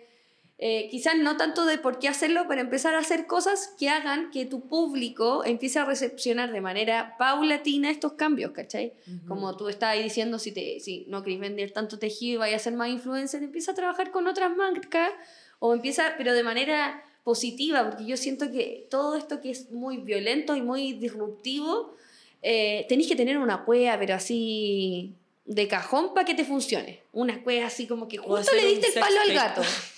Eh, 0.59 0.89
quizás 0.91 1.17
no 1.19 1.37
tanto 1.37 1.67
de 1.67 1.77
por 1.77 1.99
qué 1.99 2.09
hacerlo, 2.09 2.47
pero 2.49 2.63
empezar 2.63 2.95
a 2.95 2.99
hacer 2.99 3.27
cosas 3.27 3.75
que 3.79 3.91
hagan 3.91 4.31
que 4.31 4.47
tu 4.47 4.69
público 4.69 5.45
empiece 5.45 5.79
a 5.79 5.85
recepcionar 5.85 6.51
de 6.51 6.63
manera 6.63 7.15
paulatina 7.19 7.91
estos 7.91 8.15
cambios, 8.15 8.53
¿cachai? 8.53 8.95
Como 9.29 9.55
tú 9.59 9.69
estabas 9.69 10.03
diciendo, 10.03 10.39
si, 10.39 10.53
te, 10.53 10.81
si 10.81 11.05
no 11.09 11.23
querés 11.23 11.41
vender 11.41 11.73
tanto 11.73 11.99
tejido 11.99 12.35
y 12.35 12.37
vayas 12.39 12.63
a 12.63 12.65
ser 12.65 12.73
más 12.73 12.89
influencer, 12.89 13.43
empieza 13.43 13.73
a 13.73 13.75
trabajar 13.75 14.11
con 14.11 14.27
otras 14.27 14.57
marcas 14.57 15.11
o 15.59 15.75
empieza, 15.75 16.15
pero 16.17 16.33
de 16.33 16.43
manera 16.43 17.05
positiva, 17.23 17.91
porque 17.91 18.07
yo 18.07 18.17
siento 18.17 18.51
que 18.51 18.87
todo 18.89 19.17
esto 19.17 19.43
que 19.43 19.51
es 19.51 19.71
muy 19.73 19.99
violento 19.99 20.57
y 20.57 20.63
muy 20.63 20.95
disruptivo, 20.95 21.95
eh, 22.41 22.87
tenéis 22.89 23.09
que 23.09 23.17
tener 23.17 23.37
una 23.37 23.65
cueva, 23.65 23.99
pero 23.99 24.15
así 24.15 25.13
de 25.45 25.69
cajón 25.69 26.15
para 26.15 26.25
que 26.25 26.35
te 26.35 26.45
funcione. 26.45 27.03
Una 27.13 27.43
cueva 27.43 27.67
así 27.67 27.87
como 27.87 28.09
que 28.09 28.17
justo 28.17 28.55
le 28.55 28.67
diste 28.67 28.87
el 28.89 28.95
palo 28.95 29.21
al 29.21 29.35
gato. 29.35 29.63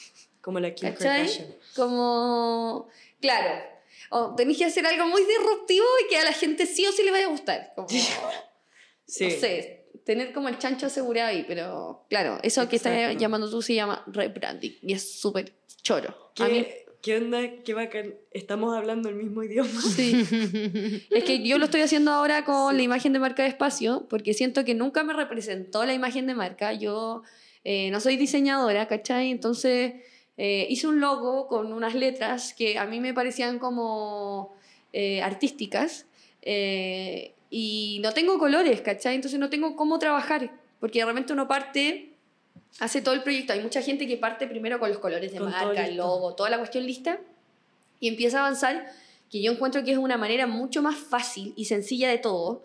como 0.48 0.60
la 0.60 0.74
Kim 0.74 0.94
Kardashian. 0.94 1.46
Como, 1.76 2.88
claro, 3.20 3.62
o 4.08 4.34
tenéis 4.34 4.56
que 4.56 4.64
hacer 4.64 4.86
algo 4.86 5.06
muy 5.06 5.22
disruptivo 5.22 5.84
y 6.02 6.08
que 6.08 6.16
a 6.16 6.24
la 6.24 6.32
gente 6.32 6.64
sí 6.64 6.86
o 6.86 6.92
sí 6.92 7.02
le 7.02 7.10
vaya 7.10 7.26
a 7.26 7.28
gustar. 7.28 7.72
Como, 7.76 7.86
sí. 9.06 9.24
No 9.24 9.30
sé, 9.32 9.84
tener 10.06 10.32
como 10.32 10.48
el 10.48 10.56
chancho 10.56 10.86
asegurado 10.86 11.28
ahí, 11.28 11.44
pero 11.46 12.06
claro, 12.08 12.38
eso 12.42 12.66
que 12.66 12.76
estás 12.76 13.14
llamando 13.18 13.50
tú 13.50 13.60
se 13.60 13.74
llama 13.74 14.02
rebranding 14.06 14.78
y 14.80 14.94
es 14.94 15.20
súper 15.20 15.52
choro. 15.82 16.32
A 16.38 16.48
mí, 16.48 16.66
¿Qué 17.02 17.18
onda? 17.18 17.40
Qué 17.62 17.74
bacán. 17.74 18.14
Estamos 18.30 18.74
hablando 18.74 19.10
el 19.10 19.16
mismo 19.16 19.42
idioma. 19.42 19.82
Sí. 19.82 21.06
es 21.10 21.24
que 21.24 21.46
yo 21.46 21.58
lo 21.58 21.66
estoy 21.66 21.82
haciendo 21.82 22.10
ahora 22.10 22.46
con 22.46 22.74
la 22.74 22.82
imagen 22.82 23.12
de 23.12 23.18
marca 23.18 23.42
de 23.42 23.50
espacio, 23.50 24.06
porque 24.08 24.32
siento 24.32 24.64
que 24.64 24.74
nunca 24.74 25.04
me 25.04 25.12
representó 25.12 25.84
la 25.84 25.92
imagen 25.92 26.26
de 26.26 26.34
marca. 26.34 26.72
Yo 26.72 27.22
eh, 27.64 27.90
no 27.90 28.00
soy 28.00 28.16
diseñadora, 28.16 28.88
¿cachai? 28.88 29.30
Entonces 29.30 29.92
eh, 30.38 30.66
hice 30.70 30.86
un 30.86 31.00
logo 31.00 31.46
con 31.48 31.72
unas 31.72 31.94
letras 31.94 32.54
que 32.54 32.78
a 32.78 32.86
mí 32.86 33.00
me 33.00 33.12
parecían 33.12 33.58
como 33.58 34.54
eh, 34.92 35.20
artísticas. 35.20 36.06
y 37.50 38.00
no 38.02 38.12
tengo 38.12 38.38
colores, 38.38 38.80
¿cachai? 38.80 39.14
Entonces 39.14 39.38
no 39.38 39.50
tengo 39.50 39.76
cómo 39.76 39.98
trabajar, 39.98 40.50
porque 40.80 41.00
de 41.00 41.04
repente 41.04 41.32
uno 41.32 41.46
parte 41.48 42.12
hace 42.80 43.02
todo 43.02 43.14
el 43.14 43.22
proyecto. 43.22 43.52
Hay 43.52 43.60
mucha 43.60 43.82
gente 43.82 44.06
que 44.06 44.16
parte 44.16 44.46
primero 44.46 44.78
con 44.78 44.88
los 44.88 44.98
colores 44.98 45.32
de 45.32 45.40
marca, 45.40 45.86
el 45.86 45.96
logo, 45.96 46.34
toda 46.34 46.50
la 46.50 46.58
cuestión 46.58 46.86
lista 46.86 47.18
y 48.00 48.08
empieza 48.08 48.38
a 48.38 48.46
avanzar, 48.46 48.86
que 49.30 49.42
yo 49.42 49.52
encuentro 49.52 49.84
que 49.84 49.92
es 49.92 49.98
una 49.98 50.16
manera 50.16 50.46
mucho 50.46 50.82
más 50.82 50.96
fácil 50.96 51.52
y 51.56 51.66
sencilla 51.66 52.08
de 52.08 52.18
todo. 52.18 52.64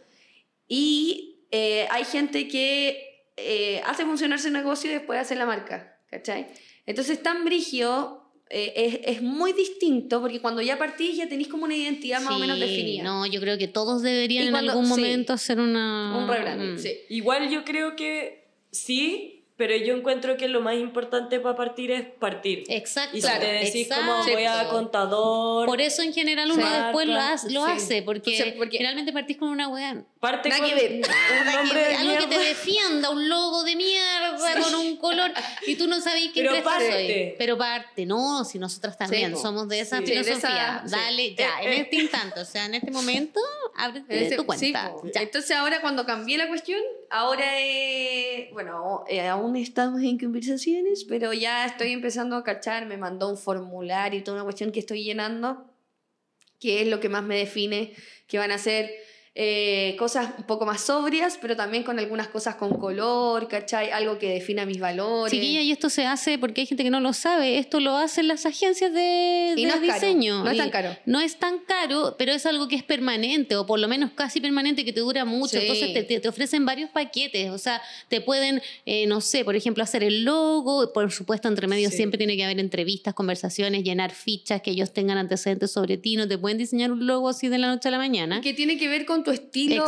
Y 0.67 1.39
eh, 1.51 1.87
hay 1.91 2.05
gente 2.05 2.47
que 2.47 3.25
eh, 3.37 3.81
hace 3.85 4.05
funcionar 4.05 4.39
su 4.39 4.49
negocio 4.49 4.89
y 4.89 4.93
después 4.93 5.19
hace 5.19 5.35
la 5.35 5.45
marca, 5.45 5.97
¿cachai? 6.09 6.47
Entonces, 6.85 7.21
tan 7.23 7.45
brigio 7.45 8.23
eh, 8.49 9.01
es, 9.03 9.15
es, 9.17 9.21
muy 9.21 9.53
distinto 9.53 10.21
porque 10.21 10.39
cuando 10.39 10.61
ya 10.61 10.77
partís 10.77 11.17
ya 11.17 11.27
tenéis 11.27 11.47
como 11.47 11.63
una 11.63 11.75
identidad 11.75 12.21
más 12.21 12.35
o 12.35 12.39
menos 12.39 12.59
definida. 12.59 13.03
No, 13.03 13.25
yo 13.25 13.39
creo 13.39 13.57
que 13.57 13.67
todos 13.67 14.01
deberían 14.01 14.47
en 14.47 14.55
algún 14.55 14.87
momento 14.87 15.33
hacer 15.33 15.59
una... 15.59 16.17
Un 16.17 16.27
rebranding, 16.27 16.75
mm. 16.75 16.79
sí. 16.79 16.93
Igual 17.09 17.49
yo 17.49 17.63
creo 17.63 17.95
que 17.95 18.47
sí, 18.71 19.42
pero 19.55 19.75
yo 19.77 19.95
encuentro 19.95 20.35
que 20.35 20.47
lo 20.47 20.61
más 20.61 20.75
importante 20.75 21.39
para 21.39 21.55
partir 21.55 21.91
es 21.91 22.05
partir. 22.05 22.63
Exacto. 22.69 23.17
Y 23.17 23.21
si 23.21 23.27
te 23.27 23.45
decís 23.45 23.87
como 23.87 24.23
voy 24.23 24.45
a 24.45 24.67
contador. 24.69 25.67
Por 25.67 25.79
eso 25.79 26.01
en 26.01 26.13
general 26.13 26.51
uno 26.51 26.67
después 26.67 27.07
lo, 27.07 27.19
hace, 27.19 27.51
lo 27.51 27.63
hace 27.63 28.01
porque, 28.01 28.55
porque, 28.57 28.77
generalmente 28.77 29.13
partís 29.13 29.37
con 29.37 29.49
una 29.49 29.67
weá. 29.67 30.03
Parte 30.19 30.49
con 30.49 30.65
que 30.65 31.01
un 31.05 31.53
nombre 31.53 31.79
de 31.79 31.95
Algo 31.95 32.17
que 32.17 32.35
te 32.35 32.39
defienda, 32.39 33.09
un 33.11 33.29
logo 33.29 33.63
de 33.63 33.75
mierda 33.75 34.37
con 34.61 34.75
un 34.75 34.97
color 34.97 35.31
y 35.67 35.75
tú 35.75 35.87
no 35.87 36.01
sabes 36.01 36.29
qué 36.33 36.41
Pero 36.41 36.63
parte. 36.63 37.35
Pero 37.37 37.57
parte, 37.57 38.05
no, 38.05 38.43
si 38.45 38.57
nosotras 38.57 38.97
también 38.97 39.37
somos 39.37 39.67
de 39.67 39.81
esa 39.81 40.01
filosofía. 40.01 40.83
Dale, 40.85 41.35
ya, 41.35 41.61
eh, 41.61 41.65
en 41.65 41.73
eh. 41.73 41.81
este 41.81 41.95
instante, 41.97 42.39
o 42.39 42.45
sea, 42.45 42.65
en 42.65 42.75
este 42.75 42.91
momento, 42.91 43.39
abre 43.75 44.01
tu 44.35 44.45
cuenta. 44.45 44.93
Entonces 45.13 45.51
ahora 45.51 45.81
cuando 45.81 46.05
cambié 46.05 46.37
la 46.37 46.47
cuestión, 46.47 46.81
ahora, 47.09 47.45
eh, 47.59 48.49
bueno, 48.53 49.03
eh, 49.07 49.21
aún 49.43 49.57
estamos 49.57 50.01
en 50.01 50.17
conversaciones, 50.17 51.03
pero 51.03 51.33
ya 51.33 51.65
estoy 51.65 51.91
empezando 51.91 52.37
a 52.37 52.43
cachar, 52.43 52.85
me 52.85 52.97
mandó 52.97 53.29
un 53.29 53.37
formulario 53.37 54.19
y 54.19 54.23
toda 54.23 54.37
una 54.37 54.45
cuestión 54.45 54.71
que 54.71 54.79
estoy 54.79 55.03
llenando, 55.03 55.69
que 56.59 56.81
es 56.81 56.87
lo 56.87 57.01
que 57.01 57.09
más 57.09 57.23
me 57.23 57.37
define, 57.37 57.93
que 58.27 58.37
van 58.37 58.51
a 58.51 58.57
ser 58.57 58.89
eh, 59.35 59.95
cosas 59.97 60.29
un 60.37 60.43
poco 60.43 60.63
más 60.63 60.81
sobrias, 60.81 61.39
pero 61.41 61.55
también 61.55 61.83
con 61.83 61.97
algunas 61.97 62.27
cosas 62.27 62.53
con 62.53 62.77
color, 62.77 63.47
¿cachai? 63.47 63.89
Algo 63.89 64.19
que 64.19 64.29
defina 64.29 64.63
mis 64.67 64.79
valores. 64.79 65.33
Chiquilla, 65.33 65.61
y 65.63 65.71
esto 65.71 65.89
se 65.89 66.05
hace 66.05 66.37
porque 66.37 66.61
hay 66.61 66.67
gente 66.67 66.83
que 66.83 66.91
no 66.91 66.99
lo 66.99 67.13
sabe, 67.13 67.57
esto 67.57 67.79
lo 67.79 67.97
hacen 67.97 68.27
las 68.27 68.45
agencias 68.45 68.93
de, 68.93 69.55
diseño. 69.81 70.43
no 70.43 70.51
es 70.51 70.57
tan 70.57 70.69
caro. 70.69 70.95
No 71.07 71.19
es 71.19 71.37
tan 71.39 71.57
caro, 71.59 72.15
pero 72.19 72.31
es 72.31 72.45
algo 72.45 72.67
que 72.67 72.75
es 72.75 72.83
permanente, 72.83 73.55
o 73.55 73.65
por 73.65 73.79
lo 73.79 73.87
menos 73.87 74.11
casi 74.11 74.39
permanente, 74.39 74.85
que 74.85 74.93
te 74.93 74.99
dura 74.99 75.25
mucho. 75.25 75.57
Entonces 75.57 75.93
te, 75.93 76.19
te, 76.19 76.29
ofrecen 76.29 76.63
varios 76.63 76.91
paquetes, 76.91 77.49
o 77.49 77.57
sea, 77.57 77.81
te 78.09 78.21
pueden, 78.21 78.61
eh, 78.85 79.07
no 79.07 79.19
sé, 79.19 79.43
por 79.43 79.55
ejemplo, 79.55 79.83
hacer 79.83 80.03
el 80.03 80.25
logo, 80.25 80.93
por 80.93 81.11
supuesto, 81.11 81.47
entre 81.47 81.65
medio 81.65 81.89
siempre 81.89 82.19
tiene 82.19 82.37
que 82.37 82.43
haber 82.43 82.59
entrevistas, 82.59 83.15
conversaciones, 83.15 83.83
llenar 83.83 84.11
fichas, 84.11 84.61
que 84.61 84.69
ellos 84.69 84.93
tengan 84.93 85.17
antecedentes 85.17 85.71
sobre 85.71 85.97
ti, 85.97 86.17
no 86.17 86.27
te 86.27 86.37
pueden 86.37 86.59
diseñar 86.59 86.91
un 86.91 87.07
logo 87.07 87.29
así 87.29 87.47
de 87.47 87.57
la 87.57 87.67
noche 87.67 87.87
a 87.87 87.91
la 87.91 87.97
mañana. 87.97 88.41
Que 88.41 88.53
tiene 88.53 88.77
que 88.77 88.87
ver 88.87 89.07
con 89.07 89.22
tu 89.23 89.31
estilo 89.31 89.85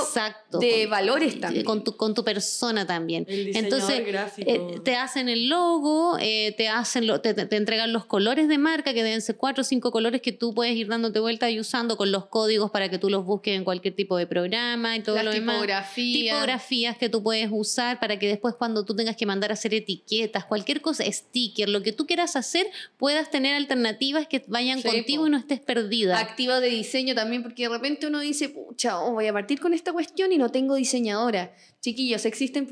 de 0.59 0.88
valores 0.88 1.39
también. 1.39 1.65
Con 1.65 1.83
tu, 1.83 1.95
con 1.95 2.13
tu 2.13 2.23
persona 2.23 2.86
también. 2.86 3.25
Entonces, 3.27 4.03
eh, 4.38 4.79
te 4.83 4.95
hacen 4.95 5.29
el 5.29 5.49
logo, 5.49 6.17
eh, 6.19 6.53
te, 6.57 6.69
hacen 6.69 7.07
lo, 7.07 7.21
te, 7.21 7.33
te, 7.33 7.55
entregan 7.55 7.93
los 7.93 8.05
colores 8.05 8.47
de 8.47 8.57
marca, 8.57 8.93
que 8.93 9.03
deben 9.03 9.21
ser 9.21 9.36
cuatro 9.38 9.61
o 9.61 9.63
cinco 9.63 9.91
colores 9.91 10.21
que 10.21 10.31
tú 10.31 10.53
puedes 10.53 10.75
ir 10.75 10.88
dándote 10.88 11.19
vuelta 11.19 11.49
y 11.49 11.59
usando 11.59 11.97
con 11.97 12.11
los 12.11 12.25
códigos 12.27 12.71
para 12.71 12.89
que 12.89 12.97
tú 12.97 13.09
los 13.09 13.25
busques 13.25 13.55
en 13.55 13.63
cualquier 13.63 13.95
tipo 13.95 14.17
de 14.17 14.27
programa 14.27 14.95
y 14.95 15.01
todo 15.01 15.21
lo 15.21 15.31
demás. 15.31 15.57
Tipografías 15.95 16.97
que 16.97 17.09
tú 17.09 17.23
puedes 17.23 17.49
usar 17.51 17.99
para 17.99 18.17
que 18.19 18.27
después 18.27 18.55
cuando 18.55 18.86
tú 18.86 18.95
tengas 18.95 19.15
que 19.15 19.25
mandar 19.25 19.51
a 19.51 19.53
hacer 19.53 19.73
etiquetas, 19.73 20.45
cualquier 20.45 20.81
cosa, 20.81 21.03
sticker, 21.11 21.69
lo 21.69 21.81
que 21.81 21.91
tú 21.91 22.05
quieras 22.05 22.36
hacer, 22.36 22.67
puedas 22.97 23.29
tener 23.29 23.55
alternativas 23.55 24.27
que 24.27 24.43
vayan 24.47 24.81
contigo 24.81 25.27
y 25.27 25.29
no 25.29 25.38
estés 25.38 25.59
perdida. 25.59 26.19
Activo 26.19 26.59
de 26.59 26.69
diseño 26.69 27.15
también, 27.15 27.43
porque 27.43 27.63
de 27.63 27.69
repente 27.69 28.07
uno 28.07 28.19
dice, 28.19 28.49
pucha, 28.49 28.99
oh, 28.99 29.13
voy 29.13 29.24
a 29.30 29.34
partir 29.34 29.59
con 29.59 29.73
esta 29.73 29.91
cuestión 29.93 30.32
y 30.32 30.38
no 30.38 30.49
tengo 30.49 30.76
diseñadora. 30.76 31.53
Chiquillos, 31.82 32.26
existen 32.26 32.67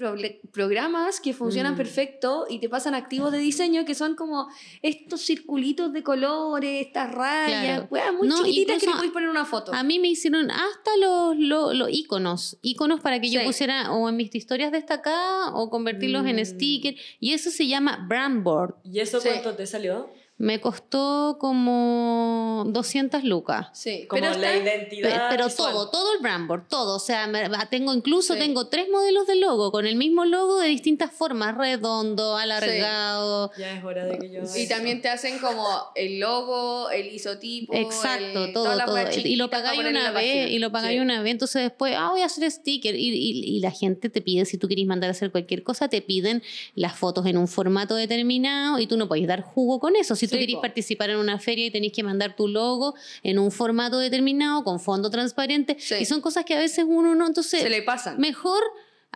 programas 0.52 1.20
que 1.20 1.34
funcionan 1.34 1.74
mm. 1.74 1.78
perfecto 1.78 2.46
y 2.50 2.60
te 2.60 2.68
pasan 2.68 2.96
activos 2.96 3.32
de 3.32 3.38
diseño 3.38 3.86
que 3.86 3.94
son 3.94 4.16
como 4.16 4.48
estos 4.82 5.22
circulitos 5.22 5.94
de 5.94 6.02
colores, 6.02 6.88
estas 6.88 7.12
rayas, 7.12 7.88
muy 8.18 8.30
chiquititas 8.30 8.80
que 8.80 8.88
le 8.88 8.94
puedes 8.94 9.12
poner 9.12 9.30
una 9.30 9.46
foto. 9.46 9.74
A 9.74 9.84
mí 9.84 10.00
me 10.00 10.08
hicieron 10.08 10.50
hasta 10.50 10.98
los, 11.00 11.38
los, 11.38 11.90
iconos, 11.92 12.58
iconos 12.62 13.02
para 13.02 13.20
que 13.20 13.30
yo 13.30 13.44
pusiera 13.44 13.92
o 13.92 14.10
en 14.10 14.16
mis 14.16 14.34
historias 14.34 14.72
destacadas 14.72 15.52
o 15.54 15.70
convertirlos 15.70 16.26
en 16.26 16.38
mm. 16.38 16.46
sticker 16.46 16.96
y 17.20 17.34
eso 17.34 17.52
se 17.52 17.68
llama 17.68 18.06
brand 18.08 18.44
board. 18.44 18.76
¿Y 18.84 19.00
eso 19.00 19.20
cuánto 19.22 19.54
te 19.54 19.68
salió? 19.68 20.10
Me 20.44 20.60
costó 20.60 21.38
como 21.40 22.66
200 22.68 23.24
lucas. 23.24 23.68
Sí, 23.72 24.06
como 24.10 24.22
pero 24.22 24.38
la 24.38 24.58
identidad. 24.58 25.30
Pero 25.30 25.48
todo, 25.48 25.90
todo 25.90 26.14
el 26.16 26.22
brandboard, 26.22 26.68
todo. 26.68 26.98
O 26.98 27.00
sea, 27.00 27.32
tengo 27.70 27.94
incluso 27.94 28.36
tengo 28.36 28.68
tres 28.68 28.90
modelos 28.92 29.26
de 29.26 29.38
logo 29.38 29.72
con 29.72 29.88
el 29.88 29.96
mismo 29.96 30.26
logo 30.26 30.60
de 30.60 30.68
distintas 30.68 31.14
formas, 31.14 31.56
redondo, 31.56 32.36
alargado. 32.36 33.52
Ya 33.58 33.78
es 33.78 33.84
hora 33.86 34.04
de 34.04 34.20
que 34.20 34.32
yo. 34.32 34.42
Y 34.54 34.68
también 34.68 35.02
te 35.02 35.08
hacen 35.08 35.40
como 35.40 35.66
el 35.96 36.20
logo, 36.20 36.90
el 36.90 37.08
isotipo. 37.14 37.74
Exacto, 37.74 38.52
todo, 38.52 38.78
todo. 38.86 38.98
Y 39.24 39.38
lo 39.38 39.50
pagáis 39.50 39.80
una 39.80 40.12
vez, 40.12 40.52
y 40.52 40.60
lo 40.60 40.74
pagáis 40.74 41.00
una 41.00 41.22
vez. 41.22 41.32
Entonces 41.32 41.64
después, 41.64 41.96
ah, 41.98 42.10
voy 42.12 42.22
a 42.22 42.26
hacer 42.26 42.52
sticker. 42.52 42.96
Y, 42.96 43.12
y, 43.12 43.60
la 43.62 43.72
gente 43.72 44.10
te 44.10 44.20
pide, 44.20 44.44
si 44.44 44.58
tú 44.58 44.68
quieres 44.68 44.86
mandar 44.88 45.10
a 45.10 45.12
hacer 45.12 45.32
cualquier 45.32 45.64
cosa, 45.64 45.88
te 45.88 46.02
piden 46.02 46.44
las 46.76 46.98
fotos 46.98 47.26
en 47.28 47.38
un 47.38 47.48
formato 47.48 47.96
determinado 47.96 48.78
y 48.80 48.88
tú 48.88 48.98
no 48.98 49.08
puedes 49.08 49.26
dar 49.26 49.42
jugo 49.42 49.80
con 49.80 49.96
eso 49.96 50.18
si 50.18 50.28
tú 50.34 50.40
querés 50.40 50.56
participar 50.58 51.10
en 51.10 51.18
una 51.18 51.40
feria 51.40 51.66
y 51.66 51.72
tenés 51.72 51.92
que 51.92 52.04
mandar 52.04 52.36
tu 52.36 52.48
logo 52.48 52.96
en 53.24 53.40
un 53.40 53.52
formato 53.52 54.00
determinado, 54.00 54.64
con 54.64 54.80
fondo 54.80 55.10
transparente, 55.10 55.78
y 56.00 56.06
son 56.06 56.22
cosas 56.22 56.46
que 56.46 56.54
a 56.54 56.60
veces 56.60 56.86
uno 56.88 57.16
no, 57.16 57.28
entonces... 57.28 57.62
Se 57.62 57.70
le 57.70 57.82
pasa 57.82 58.16
Mejor 58.18 58.64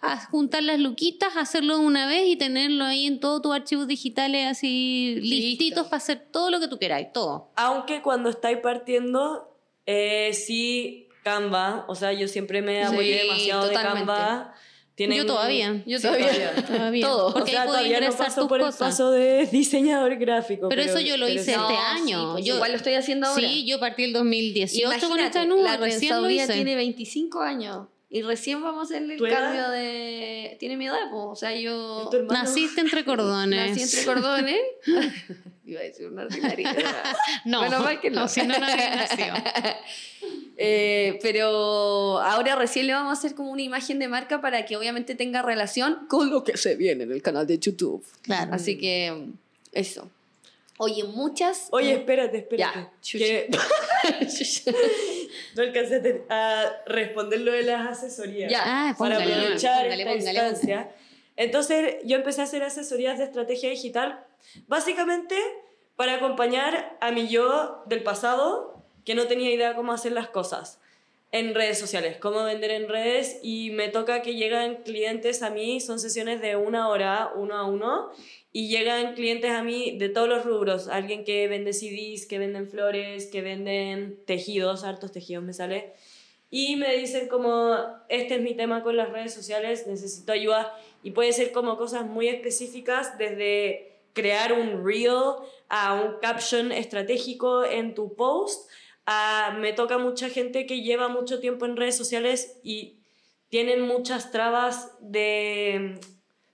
a 0.02 0.24
juntar 0.28 0.64
las 0.64 0.80
luquitas, 0.80 1.36
hacerlo 1.38 1.80
una 1.80 2.08
vez 2.08 2.28
y 2.28 2.36
tenerlo 2.36 2.86
ahí 2.86 3.08
en 3.08 3.20
todos 3.20 3.42
tus 3.42 3.54
archivos 3.56 3.88
digitales 3.88 4.46
así 4.46 5.16
listitos 5.22 5.88
para 5.88 5.98
hacer 5.98 6.28
todo 6.32 6.52
lo 6.52 6.60
que 6.60 6.68
tú 6.68 6.78
queráis, 6.78 7.12
todo. 7.14 7.50
Aunque 7.56 8.02
cuando 8.02 8.30
estáis 8.30 8.60
partiendo, 8.60 9.58
eh, 9.86 10.34
sí, 10.34 11.08
Canva, 11.24 11.86
o 11.88 11.96
sea, 11.96 12.14
yo 12.14 12.28
siempre 12.28 12.62
me 12.62 12.84
apoyé 12.84 13.22
Sí, 13.22 13.28
demasiado 13.28 13.68
totalmente. 13.68 14.00
de 14.00 14.06
Canva. 14.06 14.56
Tienen- 14.98 15.20
Yo 15.20 15.26
todavía. 15.28 15.84
Yo 15.86 16.00
Sí, 16.00 16.08
todavía. 16.08 16.56
Todavía. 16.56 17.06
Todo. 17.08 17.28
O 17.28 17.34
Porque 17.34 17.52
sea, 17.52 17.62
ahí 17.62 17.68
no 17.68 17.86
ingresar 17.86 18.18
paso 18.18 18.42
tus 18.42 18.50
por 18.50 18.62
el 18.62 18.74
paso 18.74 19.12
de 19.12 19.46
diseñador 19.52 20.16
gráfico. 20.16 20.70
Pero 20.70 20.82
eso 20.82 21.00
yo 21.00 21.18
lo 21.18 21.30
hice 21.30 21.52
este 21.52 21.54
sí, 21.54 21.76
año. 21.92 22.32
pues 22.34 22.46
yo, 22.46 22.56
igual 22.56 22.72
lo 22.72 22.78
estoy 22.78 22.96
haciendo 22.96 23.28
ahora. 23.28 23.48
Sí, 23.48 23.64
yo 23.68 23.80
partí 23.80 24.06
el 24.06 24.14
2018 24.14 24.84
con 24.90 24.98
Imagínate, 24.98 25.26
esta 25.28 25.46
nube, 25.46 25.62
la 25.62 25.78
recién 25.78 26.20
lo 26.20 26.28
hice. 26.32 26.52
tiene 26.52 26.76
25 26.76 27.42
años 27.42 27.88
y 28.10 28.24
recién 28.24 28.64
vamos 28.64 28.80
a 28.80 28.84
hacerle 28.86 29.16
el 29.16 29.30
cambio 29.30 29.70
de... 29.70 30.56
Tiene 30.60 30.78
mi 30.78 30.88
edad, 30.88 31.12
pues. 31.12 31.26
O 31.28 31.36
sea, 31.36 31.54
yo. 31.56 32.10
Naciste 32.32 32.82
entre 32.82 33.06
cordones. 33.06 33.70
nací 33.70 33.84
entre 33.84 34.04
cordones. 34.04 34.58
Iba 35.64 35.82
a 35.82 35.84
decir 35.84 36.08
una 36.08 36.24
ordinaria. 36.24 36.74
No, 37.46 37.70
mal 37.70 38.00
que 38.00 38.10
no. 38.10 38.28
si 38.28 38.42
no, 38.42 38.58
no 38.58 38.66
había 38.66 38.96
nacido. 38.96 39.36
Eh, 40.60 41.20
pero 41.22 42.20
ahora 42.20 42.56
recién 42.56 42.88
le 42.88 42.94
vamos 42.94 43.12
a 43.12 43.14
hacer 43.20 43.36
como 43.36 43.52
una 43.52 43.62
imagen 43.62 44.00
de 44.00 44.08
marca 44.08 44.42
para 44.42 44.66
que 44.66 44.76
obviamente 44.76 45.14
tenga 45.14 45.44
relación 45.44 46.08
con 46.08 46.32
lo 46.32 46.44
que 46.44 46.58
se 46.58 46.76
viene 46.76 47.04
en 47.04 47.12
el 47.12 47.22
canal 47.22 47.46
de 47.46 47.60
YouTube. 47.60 48.04
Claro. 48.24 48.54
Así 48.54 48.78
que 48.78 49.28
eso. 49.72 50.10
Oye, 50.80 51.04
muchas... 51.04 51.68
Oye, 51.72 51.94
espérate, 51.94 52.38
espérate. 52.38 52.80
Ya, 52.80 53.20
que 53.20 53.50
no 55.56 55.62
alcancé 55.64 56.24
a 56.30 56.72
responder 56.86 57.42
lo 57.42 57.52
de 57.52 57.64
las 57.64 57.98
asesorías. 57.98 58.52
Ya. 58.52 58.62
Ah, 58.64 58.96
para 58.98 59.16
póngale, 59.16 59.34
aprovechar 59.34 59.84
póngale, 59.84 60.04
esta 60.04 60.14
póngale, 60.14 60.50
instancia. 60.50 60.92
Entonces, 61.36 61.96
yo 62.04 62.18
empecé 62.18 62.42
a 62.42 62.44
hacer 62.44 62.64
asesorías 62.64 63.18
de 63.18 63.24
estrategia 63.26 63.70
digital, 63.70 64.24
básicamente 64.68 65.36
para 65.96 66.16
acompañar 66.16 66.96
a 67.02 67.12
mi 67.12 67.28
yo 67.28 67.84
del 67.88 68.04
pasado, 68.04 68.77
que 69.08 69.16
no 69.16 69.28
tenía 69.28 69.50
idea 69.50 69.74
cómo 69.74 69.94
hacer 69.94 70.12
las 70.12 70.28
cosas 70.28 70.82
en 71.32 71.56
redes 71.56 71.80
sociales, 71.80 72.18
cómo 72.18 72.44
vender 72.44 72.72
en 72.72 72.90
redes, 72.90 73.40
y 73.42 73.70
me 73.70 73.88
toca 73.88 74.22
que 74.22 74.36
llegan 74.36 74.84
clientes 74.84 75.44
a 75.44 75.50
mí, 75.50 75.80
son 75.80 75.98
sesiones 75.98 76.42
de 76.42 76.58
una 76.58 76.90
hora, 76.90 77.32
uno 77.34 77.56
a 77.56 77.64
uno, 77.66 78.10
y 78.52 78.68
llegan 78.68 79.14
clientes 79.14 79.52
a 79.52 79.64
mí 79.64 79.98
de 79.98 80.10
todos 80.10 80.28
los 80.28 80.44
rubros, 80.44 80.90
alguien 80.90 81.24
que 81.24 81.48
vende 81.48 81.72
CDs, 81.72 82.26
que 82.26 82.38
venden 82.38 82.68
flores, 82.68 83.28
que 83.28 83.42
venden 83.42 84.20
tejidos, 84.26 84.84
hartos 84.84 85.14
tejidos 85.14 85.42
me 85.42 85.54
sale, 85.54 85.94
y 86.52 86.76
me 86.76 86.94
dicen 86.98 87.30
como, 87.30 87.78
este 88.10 88.36
es 88.36 88.42
mi 88.42 88.56
tema 88.56 88.84
con 88.84 88.98
las 88.98 89.10
redes 89.10 89.34
sociales, 89.34 89.88
necesito 89.88 90.34
ayuda. 90.34 90.78
Y 91.02 91.12
puede 91.12 91.32
ser 91.32 91.54
como 91.54 91.78
cosas 91.78 92.06
muy 92.06 92.28
específicas, 92.28 93.18
desde 93.18 93.88
crear 94.12 94.52
un 94.52 94.86
reel 94.86 95.36
a 95.70 95.94
un 95.94 96.20
caption 96.20 96.72
estratégico 96.72 97.64
en 97.64 97.94
tu 97.94 98.16
post. 98.16 98.70
A- 99.08 99.56
me 99.58 99.74
toca 99.74 99.98
mucha 99.98 100.30
gente 100.30 100.66
que 100.68 100.82
lleva 100.82 101.08
mucho 101.08 101.40
tiempo 101.40 101.66
en 101.66 101.76
redes 101.78 101.98
sociales 101.98 102.58
y 102.62 102.98
tienen 103.50 103.82
muchas 103.82 104.30
trabas 104.32 104.92
de 105.00 105.98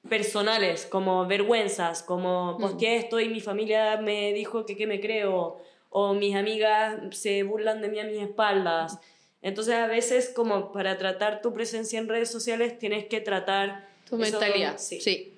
mm, 0.03 0.07
personales, 0.09 0.85
como 0.85 1.25
vergüenzas, 1.25 2.03
como 2.03 2.57
posteé 2.59 2.97
esto 2.97 3.19
y 3.19 3.27
mi 3.29 3.41
familia 3.41 3.97
me 3.97 4.31
dijo 4.33 4.65
que 4.65 4.77
qué 4.77 4.85
me 4.87 4.99
creo, 5.01 5.57
o 5.89 6.13
mis 6.13 6.35
amigas 6.35 6.99
se 7.11 7.43
burlan 7.43 7.81
de 7.81 7.89
mí 7.89 7.99
a 7.99 8.03
mis 8.03 8.21
espaldas. 8.21 8.99
Entonces 9.41 9.73
a 9.75 9.87
veces 9.87 10.29
como 10.35 10.71
para 10.71 10.97
tratar 10.97 11.41
tu 11.41 11.53
presencia 11.53 11.99
en 11.99 12.07
redes 12.07 12.29
sociales 12.31 12.77
tienes 12.79 13.05
que 13.05 13.19
tratar 13.19 13.87
Tu 14.09 14.17
mentalidad. 14.17 14.77
sí. 14.77 15.01
Sí. 15.01 15.33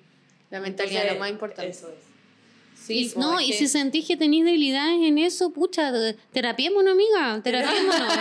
La 0.50 0.60
mentalidad 0.60 1.06
es 1.06 1.12
lo 1.14 1.18
más 1.18 1.30
importante. 1.30 1.70
Eso 1.70 1.88
es. 1.88 2.05
Sí, 2.86 3.06
Y- 3.06 3.08
po, 3.08 3.20
no, 3.20 3.40
y 3.40 3.48
que- 3.48 3.52
si 3.54 3.66
sentís 3.68 4.06
que 4.06 4.16
tenéis 4.16 4.44
debilidades 4.44 5.00
en 5.02 5.18
eso, 5.18 5.50
pucha, 5.50 5.92
terapiémonos, 6.32 6.92
amiga, 6.92 7.40
terapiémonos. 7.44 8.12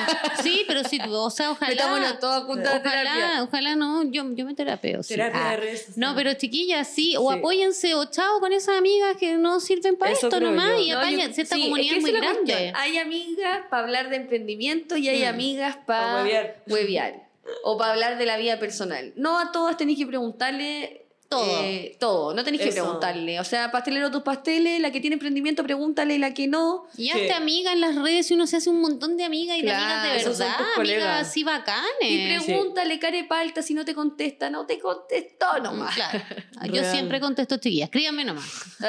sí, 0.42 0.64
pero 0.68 0.84
sí, 0.84 1.00
o 1.08 1.30
sea, 1.30 1.52
ojalá. 1.52 1.70
Metámonos 1.72 2.20
todos 2.20 2.44
juntas 2.46 2.74
a 2.74 2.82
terapia. 2.82 3.12
Ojalá, 3.12 3.44
ojalá 3.44 3.76
no, 3.76 4.04
yo, 4.06 4.24
yo 4.34 4.46
me 4.46 4.54
terapeo. 4.56 5.04
sí. 5.04 5.14
Terapia 5.14 5.42
Ah. 5.48 5.52
de 5.52 5.58
redes 5.58 5.80
sociales. 5.80 5.98
No, 5.98 6.16
pero 6.16 6.34
chiquillas, 6.34 6.88
sí, 6.88 7.16
o 7.18 7.32
Sí. 7.32 7.38
apóyense 7.38 7.94
o 7.96 8.06
chao 8.06 8.40
con 8.40 8.54
esas 8.54 8.78
amigas 8.78 9.18
que 9.18 9.34
no 9.36 9.60
sirven 9.60 9.96
para 9.98 10.12
Eso 10.14 10.28
esto 10.28 10.40
nomás 10.40 10.72
yo. 10.78 10.82
y 10.82 10.90
No, 10.90 10.98
apáñense, 10.98 11.36
yo- 11.38 11.42
esta 11.44 11.56
sí, 11.56 11.62
es 11.62 11.68
comunidad 11.68 11.92
que 11.92 11.98
es 11.98 12.02
muy 12.02 12.12
esa 12.12 12.20
la 12.20 12.26
grande. 12.32 12.52
cuestión. 12.54 12.76
Hay 12.76 12.98
amigas 12.98 13.60
para 13.70 13.84
hablar 13.84 14.10
de 14.10 14.16
emprendimiento 14.16 14.98
y 14.98 15.10
hay 15.10 15.24
Mm. 15.24 15.28
amigas 15.28 15.76
Pa' 15.78 15.86
para 15.86 16.24
huevear. 16.24 16.64
huevear. 16.68 17.26
O 17.64 17.78
para 17.78 17.94
hablar 17.94 18.18
de 18.18 18.26
la 18.26 18.38
vida 18.38 18.58
personal. 18.58 19.14
No 19.16 19.38
a 19.38 19.52
todas 19.52 19.78
tenéis 19.78 20.00
que 20.00 20.08
preguntarle 20.08 21.05
Todo. 21.28 21.64
eh, 21.64 21.98
todo, 22.00 22.34
no 22.36 22.44
tenéis 22.44 22.62
que 22.64 22.70
Eso. 22.70 22.84
preguntarle. 22.84 23.40
O 23.40 23.44
sea, 23.44 23.72
pastelero 23.72 24.12
tus 24.12 24.22
pasteles, 24.22 24.80
la 24.80 24.92
que 24.92 25.02
tiene 25.02 25.16
emprendimiento, 25.16 25.64
pregúntale, 25.64 26.16
y 26.16 26.18
la 26.20 26.34
que 26.34 26.48
no. 26.48 26.86
Y 26.98 27.06
Sí. 27.06 27.10
hazte 27.12 27.34
amiga 27.34 27.74
en 27.74 27.82
las 27.82 27.96
redes 27.96 28.30
y 28.30 28.36
uno 28.36 28.46
se 28.48 28.58
hace 28.58 28.70
un 28.70 28.80
montón 28.80 29.18
de 29.18 29.24
amigas 29.24 29.58
y 29.58 29.62
de 29.62 29.68
Claro, 29.68 29.84
amigas 29.84 30.04
de 30.14 30.18
esos 30.22 30.38
son 30.38 30.48
verdad, 30.48 30.68
amigas 30.78 31.28
así 31.28 31.44
bacanes. 31.44 31.84
Y 32.02 32.26
pregúntale, 32.28 33.00
care 33.00 33.24
palta, 33.26 33.62
si 33.64 33.74
no 33.74 33.84
te 33.84 33.96
contesta, 33.96 34.50
no 34.50 34.66
te 34.66 34.80
contestó 34.80 35.48
nomás. 35.64 35.96
Claro. 35.96 36.20
Yo 36.68 36.82
Real. 36.82 36.92
siempre 36.92 37.20
contesto 37.20 37.58
chiquillas, 37.58 37.88
escríbanme 37.88 38.24
nomás. 38.26 38.46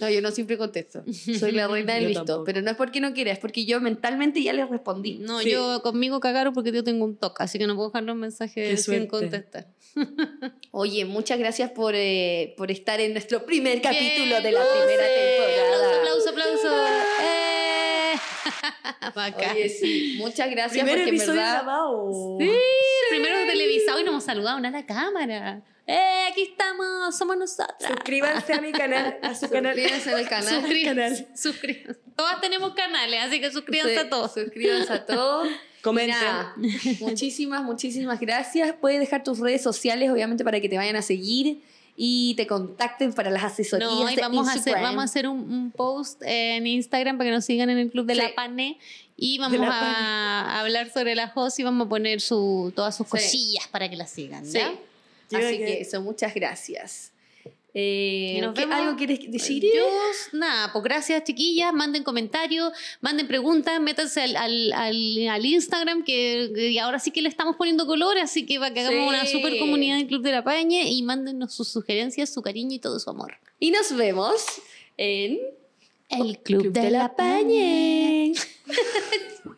No, 0.00 0.08
yo 0.08 0.20
no 0.20 0.30
siempre 0.30 0.56
contesto. 0.58 1.02
Soy 1.38 1.52
la 1.52 1.66
reina 1.68 1.94
del 1.94 2.02
Yo 2.04 2.08
visto. 2.08 2.24
tampoco. 2.24 2.44
Pero 2.44 2.62
no 2.62 2.70
es 2.70 2.76
porque 2.76 3.00
no 3.00 3.12
quiera, 3.12 3.32
es 3.32 3.38
porque 3.38 3.64
yo 3.64 3.80
mentalmente 3.80 4.42
ya 4.42 4.52
les 4.52 4.68
respondí. 4.68 5.18
No, 5.18 5.40
Sí. 5.40 5.50
yo 5.50 5.82
conmigo 5.82 6.20
cagaron 6.20 6.52
porque 6.54 6.72
yo 6.72 6.84
tengo 6.84 7.04
un 7.04 7.16
toque, 7.16 7.42
así 7.42 7.58
que 7.58 7.66
no 7.66 7.74
puedo 7.74 7.88
dejar 7.88 8.02
los 8.04 8.14
Qué 8.14 8.20
mensajes 8.20 8.84
sin 8.84 9.08
suerte. 9.08 9.08
contestar. 9.08 9.66
Oye, 10.70 10.87
muchas 11.04 11.38
gracias 11.38 11.70
por, 11.70 11.94
eh, 11.94 12.54
por 12.56 12.70
estar 12.70 13.00
en 13.00 13.12
nuestro 13.12 13.44
primer 13.46 13.80
capítulo 13.82 14.26
Bien, 14.26 14.42
de 14.42 14.52
la 14.52 14.60
Luce. 14.60 14.72
primera 14.78 15.04
temporada. 15.08 15.98
Aplauso, 15.98 16.30
aplauso, 16.30 16.68
aplauso. 16.68 16.86
¡Eh! 17.22 18.14
Bacán. 19.14 19.56
Oye, 19.56 19.68
sí, 19.68 20.16
muchas 20.18 20.50
gracias 20.50 20.72
Primer 20.84 20.96
porque 20.98 21.08
episodio 21.10 21.34
verdad... 21.40 21.54
grabado. 21.62 22.36
Sí, 22.40 22.50
primero 23.10 23.46
televisado 23.46 24.00
y 24.00 24.04
nos 24.04 24.12
hemos 24.12 24.24
saludado 24.24 24.58
a 24.58 24.70
la 24.70 24.86
cámara. 24.86 25.62
¡Eh! 25.86 26.26
Aquí 26.30 26.42
estamos, 26.42 27.16
somos 27.16 27.36
nosotras. 27.38 27.76
Suscríbanse 27.80 28.52
a 28.52 28.60
mi 28.60 28.72
canal, 28.72 29.18
a 29.22 29.34
su 29.34 29.48
canal. 29.48 29.74
Suscríbanse 29.74 30.10
al 30.14 30.28
canal. 30.28 30.60
Suscríbanse. 30.60 31.28
suscríbanse. 31.34 32.00
Todas 32.14 32.40
tenemos 32.40 32.74
canales, 32.74 33.20
así 33.24 33.40
que 33.40 33.50
suscríbanse 33.50 33.94
Sí, 33.94 34.00
a 34.00 34.10
todos. 34.10 34.34
Suscríbanse 34.34 34.92
a 34.92 35.06
todos. 35.06 35.48
Comenten. 35.82 36.16
Nada, 36.18 36.54
muchísimas, 37.00 37.62
muchísimas 37.62 38.20
gracias. 38.20 38.74
Puedes 38.80 39.00
dejar 39.00 39.22
tus 39.24 39.38
redes 39.38 39.62
sociales, 39.62 40.10
obviamente, 40.10 40.44
para 40.44 40.60
que 40.60 40.68
te 40.68 40.76
vayan 40.76 40.96
a 40.96 41.02
seguir 41.02 41.60
y 41.96 42.34
te 42.36 42.46
contacten 42.46 43.12
para 43.12 43.30
las 43.30 43.42
asesorías. 43.44 43.90
No, 43.90 44.08
y 44.10 44.14
de 44.16 44.22
vamos 44.22 44.46
a 44.46 44.50
hacer, 44.52 44.58
Instagram. 44.58 44.82
vamos 44.82 45.00
a 45.02 45.04
hacer 45.04 45.28
un, 45.28 45.38
un 45.52 45.70
post 45.72 46.22
en 46.24 46.66
Instagram 46.66 47.16
para 47.18 47.30
que 47.30 47.34
nos 47.34 47.44
sigan 47.44 47.70
en 47.70 47.78
el 47.78 47.90
Club 47.90 48.06
de 48.06 48.14
Sí. 48.14 48.20
la 48.20 48.34
Pane. 48.34 48.78
Y 49.16 49.38
vamos 49.38 49.60
a, 49.62 50.42
a 50.42 50.60
hablar 50.60 50.92
sobre 50.92 51.16
la 51.16 51.28
Jos 51.28 51.58
y 51.58 51.64
vamos 51.64 51.86
a 51.86 51.88
poner 51.88 52.20
su, 52.20 52.72
todas 52.76 52.96
sus 52.96 53.06
Sí. 53.06 53.10
cosillas 53.10 53.66
para 53.68 53.88
que 53.90 53.96
la 53.96 54.06
sigan. 54.06 54.44
Sí. 54.46 54.52
¿ya? 54.58 54.72
Quiero 55.28 55.46
Así 55.48 55.58
que- 55.58 55.64
que 55.64 55.80
eso, 55.80 56.00
muchas 56.00 56.34
gracias. 56.34 57.10
Eh, 57.80 58.38
nos 58.42 58.54
¿qué- 58.54 58.62
vemos. 58.62 58.74
¿Algo 58.76 58.96
quieres 58.96 59.30
decir? 59.30 59.62
Yo, 59.62 59.86
nada, 60.32 60.72
pues 60.72 60.82
gracias 60.82 61.22
chiquillas, 61.22 61.72
manden 61.72 62.02
comentarios, 62.02 62.72
manden 63.00 63.28
preguntas, 63.28 63.80
métanse 63.80 64.20
al, 64.22 64.34
al, 64.36 64.72
al, 64.72 65.28
al 65.28 65.46
Instagram 65.46 66.02
que, 66.02 66.50
que 66.54 66.80
ahora 66.80 66.98
sí 66.98 67.12
que 67.12 67.22
le 67.22 67.28
estamos 67.28 67.54
poniendo 67.54 67.86
color, 67.86 68.18
así 68.18 68.44
que 68.46 68.58
para 68.58 68.74
que 68.74 68.80
hagamos 68.80 68.98
Sí. 69.02 69.08
una 69.08 69.26
super 69.26 69.58
comunidad 69.60 69.96
del 69.98 70.08
Club 70.08 70.22
de 70.22 70.32
la 70.32 70.42
Paña 70.42 70.82
y 70.82 71.02
mándennos 71.02 71.54
sus 71.54 71.68
sugerencias, 71.68 72.32
su 72.34 72.42
cariño 72.42 72.74
y 72.74 72.78
todo 72.80 72.98
su 72.98 73.10
amor. 73.10 73.34
Y 73.60 73.70
nos 73.70 73.94
vemos 73.96 74.42
en 74.96 75.38
El 76.08 76.38
Club, 76.40 76.72
de, 76.72 76.90
la 76.90 77.14
Paña. 77.14 78.32